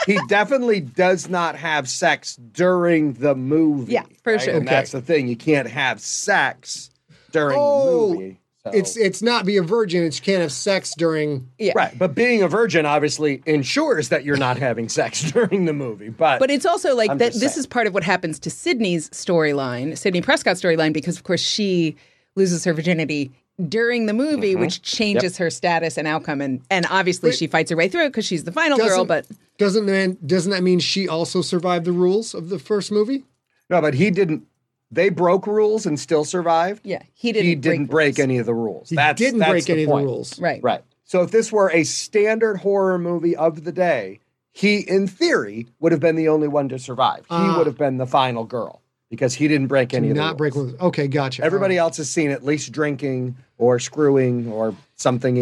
he 0.06 0.16
definitely 0.28 0.78
does 0.78 1.28
not 1.28 1.56
have 1.56 1.88
sex 1.88 2.36
during 2.36 3.14
the 3.14 3.34
movie. 3.34 3.94
Yeah, 3.94 4.04
for 4.22 4.34
right? 4.34 4.40
sure. 4.40 4.54
And 4.54 4.68
that's 4.68 4.92
the 4.92 5.00
thing. 5.02 5.26
You 5.26 5.36
can't 5.36 5.68
have 5.68 6.00
sex 6.00 6.90
during 7.32 7.58
Oh, 7.60 8.10
the 8.10 8.14
movie. 8.14 8.40
So- 8.72 8.78
It's 8.78 8.96
it's 8.96 9.22
not 9.22 9.44
be 9.46 9.56
a 9.56 9.62
virgin. 9.62 10.04
It's 10.04 10.18
you 10.18 10.24
can't 10.24 10.42
have 10.42 10.52
sex 10.52 10.94
during. 10.96 11.48
Yeah. 11.58 11.72
right. 11.76 11.96
But 11.98 12.14
being 12.14 12.42
a 12.42 12.48
virgin 12.48 12.84
obviously 12.86 13.42
ensures 13.46 14.08
that 14.10 14.24
you're 14.24 14.36
not 14.36 14.58
having 14.68 14.88
sex 14.88 15.22
during 15.32 15.64
the 15.66 15.72
movie. 15.72 16.08
But 16.08 16.38
But 16.38 16.50
it's 16.50 16.66
also 16.66 16.94
like 16.94 17.10
I'm 17.10 17.18
that. 17.18 17.34
This 17.34 17.56
is 17.56 17.66
part 17.66 17.86
of 17.86 17.94
what 17.94 18.02
happens 18.02 18.38
to 18.40 18.50
Sidney's 18.50 19.08
storyline, 19.10 19.96
Sidney 19.96 20.20
Prescott's 20.22 20.60
storyline, 20.60 20.92
because 20.92 21.16
of 21.16 21.24
course 21.24 21.40
she 21.40 21.96
loses 22.34 22.64
her 22.64 22.72
virginity 22.74 23.30
during 23.68 24.04
the 24.06 24.12
movie, 24.12 24.52
Mm-hmm. 24.52 24.60
which 24.60 24.82
changes 24.82 25.38
her 25.38 25.48
status 25.48 25.96
and 25.96 26.06
outcome, 26.06 26.40
and 26.42 26.60
and 26.70 26.86
obviously 26.90 27.32
she 27.32 27.46
fights 27.46 27.70
her 27.70 27.76
way 27.76 27.88
through 27.88 28.04
it 28.04 28.08
because 28.08 28.26
she's 28.26 28.44
the 28.44 28.52
final 28.52 28.76
girl. 28.78 29.04
But 29.06 29.26
Doesn't 29.58 29.86
that 29.86 30.26
doesn't 30.26 30.50
that 30.50 30.62
mean 30.62 30.78
she 30.80 31.08
also 31.08 31.40
survived 31.40 31.84
the 31.86 31.92
rules 31.92 32.34
of 32.34 32.48
the 32.50 32.58
first 32.58 32.92
movie? 32.92 33.24
no, 33.70 33.80
but 33.80 33.94
he 33.94 34.10
didn't. 34.10 34.42
They 34.90 35.08
broke 35.08 35.46
rules 35.46 35.84
and 35.86 35.98
still 35.98 36.24
survived. 36.24 36.82
yeah, 36.84 37.02
he 37.14 37.32
didn't. 37.32 37.46
he 37.46 37.54
didn't 37.56 37.86
break, 37.86 38.18
rules. 38.18 38.24
any 38.24 38.38
of 38.38 38.46
the 38.46 38.54
rules. 38.54 38.88
He 38.90 38.96
that's, 38.96 39.18
didn't 39.18 39.40
that's 39.40 39.50
break 39.50 39.64
the 39.64 39.72
any 39.72 39.82
of 39.84 39.88
the 39.90 39.96
rules. 39.96 40.40
Right. 40.40 40.62
Right. 40.62 40.82
So 41.04 41.22
if 41.22 41.30
this 41.30 41.50
were 41.52 41.70
a 41.72 41.84
standard 41.84 42.58
horror 42.58 42.98
movie 42.98 43.36
of 43.36 43.64
the 43.64 43.72
day, 43.72 44.20
he, 44.52 44.78
in 44.78 45.06
theory, 45.06 45.66
would 45.80 45.92
have 45.92 46.00
been 46.00 46.16
the 46.16 46.28
only 46.28 46.48
one 46.48 46.68
to 46.70 46.78
survive. 46.78 47.20
He 47.28 47.34
Ah. 47.34 47.58
would 47.58 47.66
have 47.66 47.76
been 47.78 47.96
the 47.98 48.06
final 48.06 48.44
girl 48.44 48.80
because 49.10 49.34
he 49.34 49.48
didn't 49.48 49.66
break 49.68 49.92
any 49.92 50.08
of 50.10 50.14
the 50.16 50.20
Not 50.20 50.28
rules. 50.30 50.36
break 50.38 50.54
rules. 50.54 50.74
Okay, 50.80 51.08
gotcha. 51.08 51.44
Everybody 51.44 51.78
All 51.78 51.86
else 51.88 51.98
has 51.98 52.08
seen 52.10 52.30
at 52.30 52.44
least 52.44 52.72
drinking 52.72 53.36
or 53.58 53.78
screwing 53.78 54.50
or 54.50 54.74
something. 54.96 55.36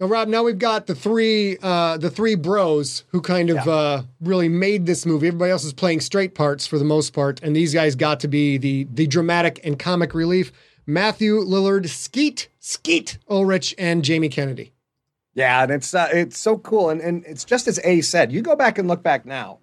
Now, 0.00 0.06
Rob, 0.06 0.26
now 0.26 0.42
we've 0.42 0.58
got 0.58 0.86
the 0.86 0.94
three 0.94 1.56
uh, 1.62 1.96
the 1.98 2.10
three 2.10 2.34
bros 2.34 3.04
who 3.08 3.20
kind 3.20 3.50
of 3.50 3.68
uh, 3.68 4.02
really 4.20 4.48
made 4.48 4.86
this 4.86 5.06
movie. 5.06 5.28
Everybody 5.28 5.52
else 5.52 5.64
is 5.64 5.72
playing 5.72 6.00
straight 6.00 6.34
parts 6.34 6.66
for 6.66 6.78
the 6.78 6.84
most 6.84 7.12
part, 7.12 7.40
and 7.42 7.54
these 7.54 7.72
guys 7.72 7.94
got 7.94 8.18
to 8.20 8.28
be 8.28 8.58
the 8.58 8.88
the 8.92 9.06
dramatic 9.06 9.60
and 9.62 9.78
comic 9.78 10.12
relief. 10.12 10.50
Matthew 10.86 11.36
Lillard, 11.38 11.88
Skeet, 11.88 12.48
Skeet 12.58 13.18
Ulrich, 13.30 13.74
and 13.78 14.04
Jamie 14.04 14.28
Kennedy. 14.28 14.72
Yeah, 15.34 15.62
and 15.62 15.72
it's 15.72 15.94
uh, 15.94 16.08
it's 16.12 16.38
so 16.38 16.58
cool, 16.58 16.90
and 16.90 17.00
and 17.00 17.24
it's 17.24 17.44
just 17.44 17.68
as 17.68 17.78
A 17.84 18.00
said. 18.00 18.32
You 18.32 18.42
go 18.42 18.56
back 18.56 18.78
and 18.78 18.88
look 18.88 19.02
back 19.02 19.24
now. 19.24 19.58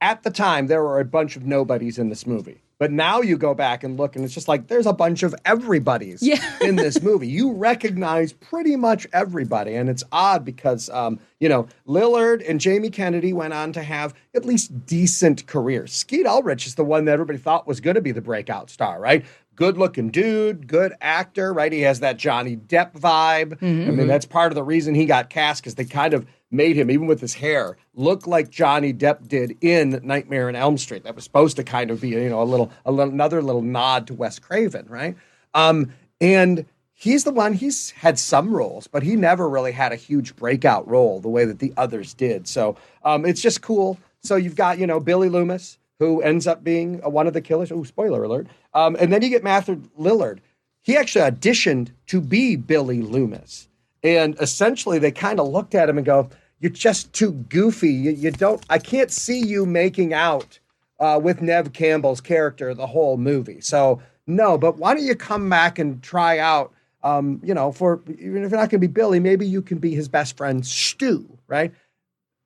At 0.00 0.24
the 0.24 0.30
time, 0.30 0.66
there 0.66 0.82
were 0.82 1.00
a 1.00 1.04
bunch 1.04 1.36
of 1.36 1.46
nobodies 1.46 1.98
in 1.98 2.10
this 2.10 2.26
movie, 2.26 2.60
but 2.78 2.90
now 2.92 3.20
you 3.22 3.36
go 3.36 3.54
back 3.54 3.84
and 3.84 3.96
look, 3.96 4.16
and 4.16 4.24
it's 4.24 4.34
just 4.34 4.48
like 4.48 4.66
there's 4.68 4.86
a 4.86 4.92
bunch 4.92 5.22
of 5.22 5.34
everybody's 5.44 6.22
Yeah. 6.22 6.40
in 6.60 6.76
this 6.76 7.00
movie. 7.02 7.28
You 7.28 7.52
recognize 7.52 8.32
pretty 8.32 8.76
much 8.76 9.06
everybody, 9.12 9.74
and 9.74 9.88
it's 9.88 10.04
odd 10.12 10.44
because 10.44 10.90
um, 10.90 11.18
you 11.40 11.48
know 11.48 11.66
Lillard 11.86 12.48
and 12.48 12.60
Jamie 12.60 12.90
Kennedy 12.90 13.32
went 13.32 13.52
on 13.54 13.72
to 13.72 13.82
have 13.82 14.14
at 14.34 14.44
least 14.44 14.86
decent 14.86 15.46
careers. 15.46 15.92
Skeet 15.92 16.26
Ulrich 16.26 16.66
is 16.66 16.74
the 16.74 16.84
one 16.84 17.06
that 17.06 17.12
everybody 17.12 17.38
thought 17.38 17.66
was 17.66 17.80
going 17.80 17.94
to 17.96 18.02
be 18.02 18.12
the 18.12 18.20
breakout 18.20 18.68
star, 18.70 19.00
right? 19.00 19.24
Good 19.56 19.78
looking 19.78 20.10
dude, 20.10 20.68
good 20.68 20.92
actor, 21.00 21.52
right? 21.52 21.72
He 21.72 21.80
has 21.80 22.00
that 22.00 22.18
Johnny 22.18 22.56
Depp 22.56 22.92
vibe. 22.92 23.56
I 23.88 23.90
mean, 23.90 24.06
that's 24.06 24.26
part 24.26 24.52
of 24.52 24.54
the 24.54 24.62
reason 24.62 24.94
he 24.94 25.06
got 25.06 25.30
cast 25.30 25.62
because 25.62 25.74
they 25.74 25.86
kind 25.86 26.12
of 26.14 26.26
made 26.50 26.76
him, 26.76 26.90
even 26.90 27.06
with 27.06 27.20
his 27.20 27.34
hair, 27.34 27.76
look 27.94 28.26
like 28.26 28.50
Johnny 28.50 28.92
Depp 28.92 29.26
did 29.26 29.56
in 29.62 30.00
Nightmare 30.04 30.48
on 30.48 30.56
Elm 30.56 30.78
Street. 30.78 31.04
That 31.04 31.14
was 31.14 31.24
supposed 31.24 31.56
to 31.56 31.64
kind 31.64 31.90
of 31.90 32.00
be, 32.00 32.10
you 32.10 32.28
know, 32.28 32.42
a 32.42 32.44
little, 32.44 32.70
a 32.84 32.92
little 32.92 33.12
another 33.12 33.42
little 33.42 33.62
nod 33.62 34.06
to 34.08 34.14
Wes 34.14 34.38
Craven, 34.38 34.86
right? 34.88 35.16
Um, 35.54 35.92
and 36.20 36.66
he's 36.92 37.24
the 37.24 37.32
one. 37.32 37.54
He's 37.54 37.90
had 37.92 38.18
some 38.18 38.54
roles, 38.54 38.86
but 38.86 39.02
he 39.02 39.16
never 39.16 39.48
really 39.48 39.72
had 39.72 39.92
a 39.92 39.96
huge 39.96 40.36
breakout 40.36 40.86
role 40.88 41.20
the 41.20 41.28
way 41.28 41.44
that 41.44 41.60
the 41.60 41.72
others 41.76 42.14
did. 42.14 42.46
So 42.46 42.76
um, 43.04 43.24
it's 43.24 43.40
just 43.40 43.62
cool. 43.62 43.98
So 44.22 44.36
you've 44.36 44.56
got, 44.56 44.78
you 44.78 44.86
know, 44.86 45.00
Billy 45.00 45.28
Loomis, 45.28 45.78
who 45.98 46.20
ends 46.22 46.46
up 46.46 46.62
being 46.62 47.00
uh, 47.04 47.08
one 47.08 47.26
of 47.26 47.32
the 47.32 47.40
killers. 47.40 47.72
Oh, 47.72 47.84
spoiler 47.84 48.22
alert. 48.24 48.46
Um, 48.74 48.96
and 48.98 49.12
then 49.12 49.22
you 49.22 49.28
get 49.28 49.44
Matthew 49.44 49.82
Lillard. 49.98 50.38
He 50.82 50.96
actually 50.96 51.30
auditioned 51.30 51.90
to 52.08 52.20
be 52.20 52.56
Billy 52.56 53.02
Loomis. 53.02 53.68
And 54.02 54.36
essentially, 54.40 54.98
they 54.98 55.10
kind 55.10 55.40
of 55.40 55.48
looked 55.48 55.74
at 55.74 55.88
him 55.88 55.98
and 55.98 56.06
go, 56.06 56.28
You're 56.60 56.70
just 56.70 57.12
too 57.12 57.32
goofy. 57.32 57.92
You, 57.92 58.12
you 58.12 58.30
don't, 58.30 58.64
I 58.70 58.78
can't 58.78 59.10
see 59.10 59.40
you 59.40 59.66
making 59.66 60.12
out 60.14 60.58
uh, 61.00 61.18
with 61.22 61.42
Neve 61.42 61.72
Campbell's 61.72 62.20
character 62.20 62.72
the 62.74 62.86
whole 62.86 63.16
movie. 63.16 63.60
So, 63.60 64.00
no, 64.26 64.58
but 64.58 64.76
why 64.78 64.94
don't 64.94 65.04
you 65.04 65.14
come 65.14 65.48
back 65.48 65.78
and 65.78 66.02
try 66.02 66.38
out, 66.38 66.72
um, 67.02 67.40
you 67.42 67.54
know, 67.54 67.72
for 67.72 68.02
even 68.08 68.44
if 68.44 68.50
you're 68.50 68.60
not 68.60 68.70
going 68.70 68.70
to 68.70 68.78
be 68.78 68.86
Billy, 68.86 69.20
maybe 69.20 69.46
you 69.46 69.62
can 69.62 69.78
be 69.78 69.94
his 69.94 70.08
best 70.08 70.36
friend, 70.36 70.66
Stu, 70.66 71.26
right? 71.46 71.72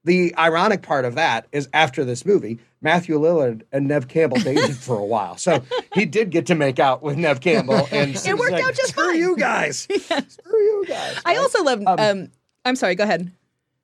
The 0.05 0.35
ironic 0.39 0.81
part 0.83 1.05
of 1.05 1.15
that 1.17 1.47
is 1.53 1.69
after 1.75 2.05
this 2.05 2.25
movie, 2.25 2.59
Matthew 2.81 3.19
Lillard 3.19 3.63
and 3.71 3.87
Neve 3.87 4.09
Campbell 4.09 4.39
dated 4.39 4.77
for 4.77 4.97
a 4.97 5.05
while. 5.05 5.37
So 5.37 5.63
he 5.95 6.07
did 6.07 6.31
get 6.31 6.47
to 6.47 6.55
make 6.55 6.79
out 6.79 7.03
with 7.03 7.19
Neve 7.19 7.41
Campbell. 7.41 7.87
And 7.93 8.17
It 8.17 8.39
worked 8.39 8.55
out 8.55 8.75
just 8.75 8.91
Screw 8.91 9.11
fine." 9.11 9.19
you 9.19 9.37
guys. 9.37 9.81
Screw 10.29 10.59
you 10.59 10.85
guys. 10.89 11.21
I 11.27 11.33
right? 11.33 11.39
also 11.39 11.63
love. 11.63 11.83
Um, 11.87 12.31
I'm 12.65 12.77
sorry. 12.77 12.95
Go 12.95 13.05
ahead. 13.05 13.31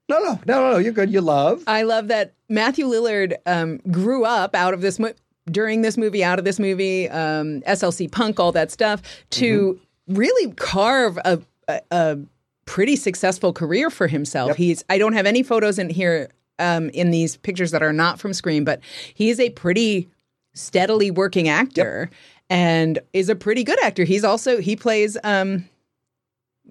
No, 0.09 0.19
no, 0.21 0.41
no, 0.47 0.61
no, 0.61 0.71
no. 0.73 0.79
You're 0.79 0.93
good. 0.93 1.13
You 1.13 1.21
love. 1.21 1.65
I 1.67 1.83
love 1.83 2.09
that 2.09 2.33
Matthew 2.49 2.87
Lillard 2.87 3.35
um, 3.45 3.79
grew 3.91 4.25
up 4.25 4.55
out 4.55 4.73
of 4.73 4.81
this 4.81 4.99
mo- 4.99 5.13
during 5.51 5.83
this 5.83 5.99
movie, 5.99 6.25
out 6.25 6.39
of 6.39 6.45
this 6.45 6.59
movie, 6.59 7.09
um, 7.11 7.61
SLC 7.63 8.11
Punk, 8.11 8.41
all 8.41 8.53
that 8.53 8.71
stuff, 8.71 9.03
to 9.31 9.79
really 10.09 10.53
carve 10.53 11.19
a, 11.25 11.41
a, 11.69 11.81
a 11.91 12.19
pretty 12.67 12.97
successful 12.97 13.53
career 13.53 13.89
for 13.91 14.07
himself. 14.07 14.49
Yep. 14.49 14.57
He's 14.57 14.85
I 14.91 14.99
don't 14.99 15.15
have 15.15 15.27
any 15.27 15.43
photos 15.43 15.79
in 15.79 15.89
here 15.89 16.31
um, 16.59 16.91
in 16.91 17.11
these 17.11 17.37
pictures 17.39 17.71
that 17.71 17.83
are 17.83 17.93
not 17.93 18.19
from 18.19 18.35
Scream, 18.35 18.65
but 18.65 18.81
he 19.15 19.31
is 19.31 19.41
a 19.41 19.51
pretty 19.51 20.09
steadily 20.55 21.11
working 21.11 21.49
actor 21.49 22.11
and 22.49 22.99
is 23.13 23.29
a 23.29 23.35
pretty 23.35 23.65
good 23.65 23.83
actor. 23.83 24.05
He's 24.05 24.25
also 24.25 24.61
he 24.61 24.77
plays 24.77 25.17
um 25.25 25.69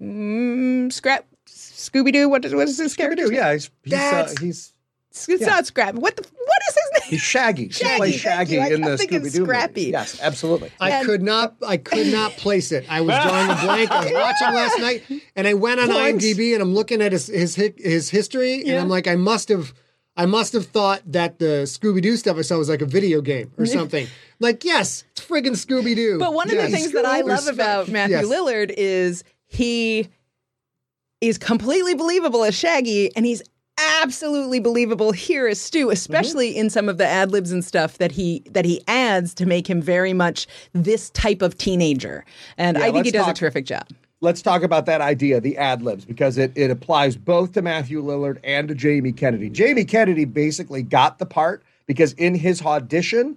mm, 0.00 0.92
Scrap 0.92 1.26
Scooby 1.46 2.12
Doo. 2.12 2.28
What 2.28 2.44
is 2.44 2.54
what 2.54 2.68
is 2.68 2.78
his 2.78 2.96
Scooby? 2.96 3.16
Doo. 3.16 3.32
Yeah, 3.32 3.52
he's 3.52 3.70
he's, 3.84 3.94
uh, 3.94 4.34
he's 4.40 4.72
it's 5.10 5.40
yeah. 5.40 5.46
not 5.46 5.66
Scrap. 5.66 5.94
What 5.94 6.16
the 6.16 6.22
what 6.22 6.62
is 6.68 6.74
his? 6.74 6.85
He's 7.08 7.20
Shaggy. 7.20 7.64
He 7.66 7.70
Shaggy, 7.72 7.96
plays 7.96 8.14
Shaggy 8.14 8.54
you. 8.54 8.60
I 8.60 8.68
in 8.68 8.80
the 8.82 8.96
Scooby 8.96 9.32
Doo 9.32 9.44
Scrappy. 9.44 9.82
Yes, 9.84 10.20
absolutely. 10.20 10.70
I 10.80 10.90
And- 10.90 11.06
could 11.06 11.22
not 11.22 11.54
I 11.66 11.76
could 11.76 12.08
not 12.08 12.32
place 12.32 12.72
it. 12.72 12.84
I 12.88 13.00
was 13.00 13.14
drawing 13.16 13.50
a 13.50 13.54
blank. 13.62 13.90
I 13.90 14.04
was 14.04 14.12
watching 14.12 14.54
last 14.54 14.78
night 14.80 15.02
and 15.34 15.46
I 15.46 15.54
went 15.54 15.80
on 15.80 15.88
Points. 15.88 16.24
IMDb 16.24 16.52
and 16.54 16.62
I'm 16.62 16.74
looking 16.74 17.00
at 17.02 17.12
his 17.12 17.26
his 17.28 17.54
his 17.56 18.10
history 18.10 18.62
and 18.66 18.78
I'm 18.78 18.88
like 18.88 19.06
I 19.06 19.16
must 19.16 19.48
have 19.48 19.72
I 20.18 20.24
must 20.26 20.54
have 20.54 20.66
thought 20.66 21.02
that 21.12 21.38
the 21.38 21.64
Scooby 21.64 22.00
Doo 22.00 22.16
stuff 22.16 22.38
I 22.38 22.42
saw 22.42 22.56
was 22.56 22.68
like 22.70 22.80
a 22.80 22.86
video 22.86 23.20
game 23.20 23.52
or 23.58 23.66
something. 23.66 24.06
like, 24.40 24.64
yes, 24.64 25.04
it's 25.12 25.20
friggin' 25.26 25.50
Scooby 25.52 25.94
Doo. 25.94 26.18
But 26.18 26.32
one 26.32 26.48
of 26.50 26.56
the 26.56 26.68
things 26.68 26.92
that 26.92 27.04
I 27.04 27.20
love 27.20 27.46
about 27.48 27.88
Matthew 27.88 28.16
Yes. 28.16 28.24
Lillard 28.26 28.72
is 28.74 29.24
he 29.46 30.08
is 31.20 31.36
completely 31.38 31.94
believable 31.94 32.44
as 32.44 32.54
Shaggy, 32.54 33.14
and 33.16 33.26
he's 33.26 33.42
absolutely 33.78 34.58
believable 34.60 35.12
here 35.12 35.46
as 35.46 35.60
Stu, 35.60 35.90
especially 35.90 36.50
Mm-hmm. 36.50 36.60
in 36.60 36.70
some 36.70 36.88
of 36.88 36.98
the 36.98 37.06
ad 37.06 37.30
libs 37.32 37.50
and 37.52 37.64
stuff 37.64 37.98
that 37.98 38.12
he 38.12 38.42
that 38.50 38.64
he 38.64 38.82
adds 38.88 39.34
to 39.34 39.46
make 39.46 39.68
him 39.68 39.80
very 39.82 40.12
much 40.12 40.46
this 40.72 41.10
type 41.10 41.42
of 41.42 41.56
teenager. 41.58 42.24
And 42.58 42.76
Yeah, 42.76 42.84
I 42.84 42.92
think 42.92 43.04
he 43.06 43.10
does 43.12 43.24
talk- 43.26 43.34
a 43.36 43.38
terrific 43.38 43.66
job. 43.66 43.86
Let's 44.22 44.40
talk 44.40 44.62
about 44.62 44.86
that 44.86 45.02
idea, 45.02 45.40
the 45.42 45.58
ad 45.58 45.82
libs, 45.82 46.06
because 46.06 46.38
it, 46.38 46.50
it 46.56 46.70
applies 46.70 47.16
both 47.16 47.52
to 47.52 47.60
Matthew 47.62 48.02
Lillard 48.02 48.38
and 48.44 48.66
to 48.68 48.74
Jamie 48.74 49.12
Kennedy. 49.12 49.50
Jamie 49.50 49.84
Kennedy 49.84 50.24
basically 50.24 50.82
got 50.82 51.18
the 51.18 51.26
part 51.26 51.62
because 51.86 52.14
in 52.14 52.34
his 52.34 52.62
audition, 52.62 53.36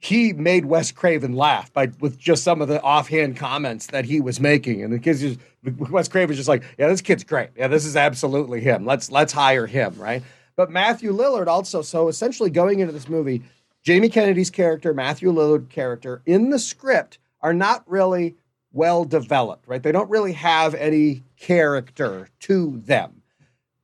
he 0.00 0.32
made 0.32 0.64
Wes 0.64 0.90
Craven 0.90 1.34
laugh 1.34 1.72
by 1.72 1.90
with 2.00 2.18
just 2.18 2.42
some 2.42 2.62
of 2.62 2.68
the 2.68 2.82
offhand 2.82 3.36
comments 3.36 3.88
that 3.88 4.06
he 4.06 4.20
was 4.20 4.40
making, 4.40 4.82
and 4.82 4.92
the 4.92 4.98
kids 4.98 5.20
just 5.20 5.38
Wes 5.62 6.08
Craven's 6.08 6.38
just 6.38 6.48
like, 6.48 6.62
yeah, 6.78 6.88
this 6.88 7.02
kid's 7.02 7.22
great. 7.22 7.50
Yeah, 7.54 7.68
this 7.68 7.84
is 7.84 7.96
absolutely 7.96 8.60
him. 8.60 8.86
Let's 8.86 9.10
let's 9.10 9.32
hire 9.32 9.66
him, 9.66 9.94
right? 9.96 10.22
But 10.56 10.70
Matthew 10.70 11.12
Lillard 11.12 11.46
also, 11.46 11.82
so 11.82 12.08
essentially 12.08 12.50
going 12.50 12.80
into 12.80 12.92
this 12.92 13.08
movie, 13.08 13.42
Jamie 13.82 14.08
Kennedy's 14.08 14.50
character, 14.50 14.94
Matthew 14.94 15.32
Lillard 15.32 15.68
character 15.68 16.22
in 16.24 16.50
the 16.50 16.58
script 16.58 17.18
are 17.42 17.54
not 17.54 17.84
really 17.86 18.36
well 18.72 19.04
developed, 19.04 19.68
right? 19.68 19.82
They 19.82 19.92
don't 19.92 20.10
really 20.10 20.32
have 20.32 20.74
any 20.74 21.22
character 21.36 22.28
to 22.40 22.80
them 22.84 23.20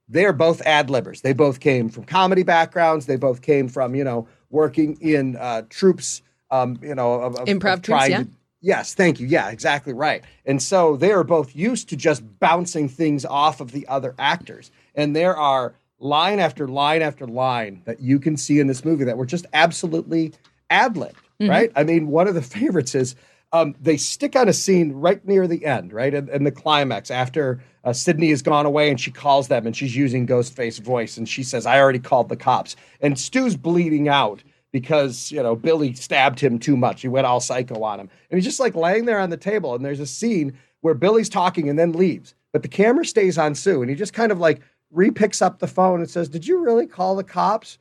they're 0.09 0.33
both 0.33 0.63
ad 0.63 0.89
libbers. 0.89 1.23
They 1.23 1.33
both 1.33 1.61
came 1.61 1.89
from 1.89 2.05
comedy 2.05 2.43
backgrounds. 2.43 3.07
They 3.07 3.17
both 3.17 3.43
came 3.43 3.69
from, 3.69 3.95
you 3.95 4.05
know, 4.05 4.29
working 4.51 4.97
in 5.01 5.37
uh, 5.37 5.63
troupes, 5.71 6.23
um, 6.51 6.79
you 6.83 6.95
know, 6.95 7.15
of, 7.15 7.37
of- 7.37 7.47
Improv 7.49 7.75
of 7.75 7.83
troupes, 7.83 8.09
yeah. 8.09 8.23
to- 8.23 8.29
yes, 8.61 8.95
thank 8.95 9.21
you. 9.21 9.27
Yeah, 9.27 9.51
exactly 9.51 9.93
right. 9.93 10.23
And 10.45 10.63
so 10.63 10.97
they 10.97 11.13
are 11.13 11.25
both 11.25 11.55
used 11.55 11.89
to 11.91 11.97
just 11.97 12.23
bouncing 12.39 12.89
things 12.89 13.25
off 13.25 13.61
of 13.61 13.73
the 13.73 13.87
other 13.89 14.15
actors. 14.19 14.71
And 14.95 15.15
there 15.15 15.37
are 15.37 15.75
line 15.99 16.39
after 16.41 16.69
line 16.69 17.03
after 17.03 17.27
line 17.27 17.83
that 17.87 18.01
you 18.01 18.19
can 18.19 18.37
see 18.37 18.61
in 18.61 18.67
this 18.67 18.85
movie 18.85 19.05
that 19.05 19.17
were 19.17 19.27
just 19.27 19.47
absolutely 19.53 20.33
ad 20.71 20.97
libbed, 20.97 21.17
Mm-hmm. 21.41 21.51
right? 21.51 21.71
I 21.77 21.85
mean, 21.85 22.09
one 22.09 22.29
of 22.29 22.35
the 22.35 22.41
favorites 22.57 22.95
is 22.95 23.15
um, 23.53 23.75
they 23.81 23.97
stick 23.97 24.37
on 24.37 24.49
a 24.49 24.53
scene 24.53 24.93
right 24.93 25.25
near 25.27 25.47
the 25.47 25.65
end, 25.65 25.93
right? 25.93 26.13
And, 26.13 26.47
the 26.47 26.51
climax 26.51 27.11
after 27.11 27.63
uh, 27.85 27.93
Sidney 27.93 28.31
has 28.31 28.43
gone 28.43 28.67
away 28.67 28.91
and 28.91 29.01
she 29.01 29.11
calls 29.11 29.49
them 29.49 29.67
and 29.67 29.77
she's 29.77 29.97
using 29.97 30.27
Ghostface 30.27 30.81
voice 30.81 31.17
and 31.17 31.29
she 31.29 31.43
says, 31.43 31.65
I 31.67 31.79
already 31.81 31.99
called 31.99 32.29
the 32.29 32.37
cops. 32.37 32.77
And 33.01 33.19
Stu's 33.19 33.57
bleeding 33.57 34.09
out 34.09 34.43
because, 34.73 35.31
you 35.31 35.43
know, 35.43 35.55
Billy 35.57 35.95
stabbed 35.95 36.41
him 36.41 36.59
too 36.59 36.77
much. 36.77 37.03
He 37.03 37.09
went 37.09 37.27
all 37.27 37.41
psycho 37.41 37.83
on 37.83 38.01
him. 38.01 38.11
And 38.31 38.39
he's 38.39 38.45
just 38.45 38.61
like 38.61 38.75
laying 38.75 39.05
there 39.05 39.21
on 39.21 39.31
the 39.31 39.37
table. 39.37 39.75
And 39.75 39.85
there's 39.85 40.01
a 40.01 40.07
scene 40.07 40.59
where 40.81 40.95
Billy's 40.95 41.29
talking 41.29 41.69
and 41.69 41.79
then 41.79 41.93
leaves, 41.93 42.35
but 42.53 42.63
the 42.63 42.69
camera 42.69 43.05
stays 43.05 43.39
on 43.39 43.55
Sue 43.55 43.81
and 43.81 43.91
he 43.91 43.97
just 43.97 44.13
kind 44.13 44.31
of 44.31 44.39
like 44.39 44.61
re-picks 44.91 45.43
up 45.43 45.59
the 45.59 45.67
phone 45.67 46.01
and 46.01 46.11
says, 46.11 46.29
Did 46.29 46.47
you 46.47 46.59
really 46.59 46.87
call 46.87 47.17
the 47.17 47.25
cops? 47.25 47.79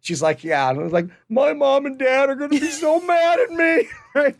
She's 0.00 0.22
like, 0.22 0.42
Yeah. 0.44 0.70
And 0.70 0.80
I 0.80 0.82
was 0.82 0.92
like, 0.92 1.08
My 1.28 1.52
mom 1.52 1.86
and 1.86 1.98
dad 1.98 2.28
are 2.28 2.34
going 2.34 2.50
to 2.50 2.60
be 2.60 2.66
so 2.70 3.00
mad 3.00 3.40
at 3.40 3.50
me. 3.50 3.88
Right? 4.14 4.36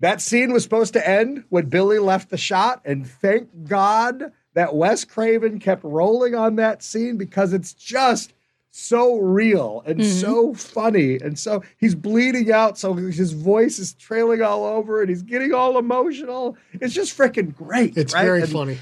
That 0.00 0.20
scene 0.20 0.52
was 0.52 0.62
supposed 0.62 0.94
to 0.94 1.08
end 1.08 1.44
when 1.50 1.68
Billy 1.68 1.98
left 1.98 2.30
the 2.30 2.38
shot, 2.38 2.80
and 2.84 3.06
thank 3.06 3.48
God 3.68 4.32
that 4.54 4.74
Wes 4.74 5.04
Craven 5.04 5.58
kept 5.58 5.84
rolling 5.84 6.34
on 6.34 6.56
that 6.56 6.82
scene 6.82 7.16
because 7.16 7.52
it's 7.52 7.72
just 7.72 8.32
so 8.70 9.18
real 9.18 9.82
and 9.84 10.00
mm-hmm. 10.00 10.10
so 10.10 10.54
funny. 10.54 11.18
And 11.20 11.38
so 11.38 11.62
he's 11.76 11.94
bleeding 11.94 12.50
out, 12.50 12.78
so 12.78 12.94
his 12.94 13.32
voice 13.32 13.78
is 13.78 13.94
trailing 13.94 14.42
all 14.42 14.64
over 14.64 15.00
and 15.00 15.10
he's 15.10 15.22
getting 15.22 15.52
all 15.52 15.78
emotional. 15.78 16.56
It's 16.74 16.94
just 16.94 17.16
freaking 17.16 17.54
great. 17.54 17.96
It's 17.96 18.14
right? 18.14 18.24
very 18.24 18.42
And- 18.42 18.52
funny. 18.52 18.78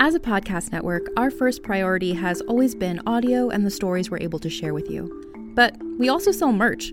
As 0.00 0.14
a 0.14 0.20
podcast 0.20 0.72
network, 0.72 1.06
our 1.16 1.30
first 1.30 1.62
priority 1.62 2.14
has 2.14 2.40
always 2.42 2.74
been 2.74 3.00
audio 3.06 3.48
and 3.48 3.64
the 3.64 3.70
stories 3.70 4.10
we're 4.10 4.18
able 4.18 4.40
to 4.40 4.50
share 4.50 4.74
with 4.74 4.90
you. 4.90 5.08
But 5.54 5.76
we 5.98 6.08
also 6.08 6.32
sell 6.32 6.52
merch, 6.52 6.92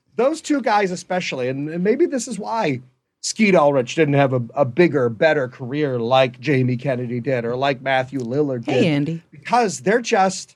those 0.15 0.41
two 0.41 0.61
guys 0.61 0.91
especially, 0.91 1.47
and, 1.49 1.69
and 1.69 1.83
maybe 1.83 2.05
this 2.05 2.27
is 2.27 2.37
why 2.37 2.81
Skeet 3.21 3.55
Ulrich 3.55 3.95
didn't 3.95 4.15
have 4.15 4.33
a, 4.33 4.41
a 4.55 4.65
bigger, 4.65 5.07
better 5.09 5.47
career 5.47 5.99
like 5.99 6.39
Jamie 6.39 6.77
Kennedy 6.77 7.19
did 7.19 7.45
or 7.45 7.55
like 7.55 7.81
Matthew 7.81 8.19
Lillard 8.19 8.65
did. 8.65 8.73
Hey, 8.73 8.87
Andy. 8.87 9.21
Because 9.31 9.81
they're 9.81 10.01
just 10.01 10.55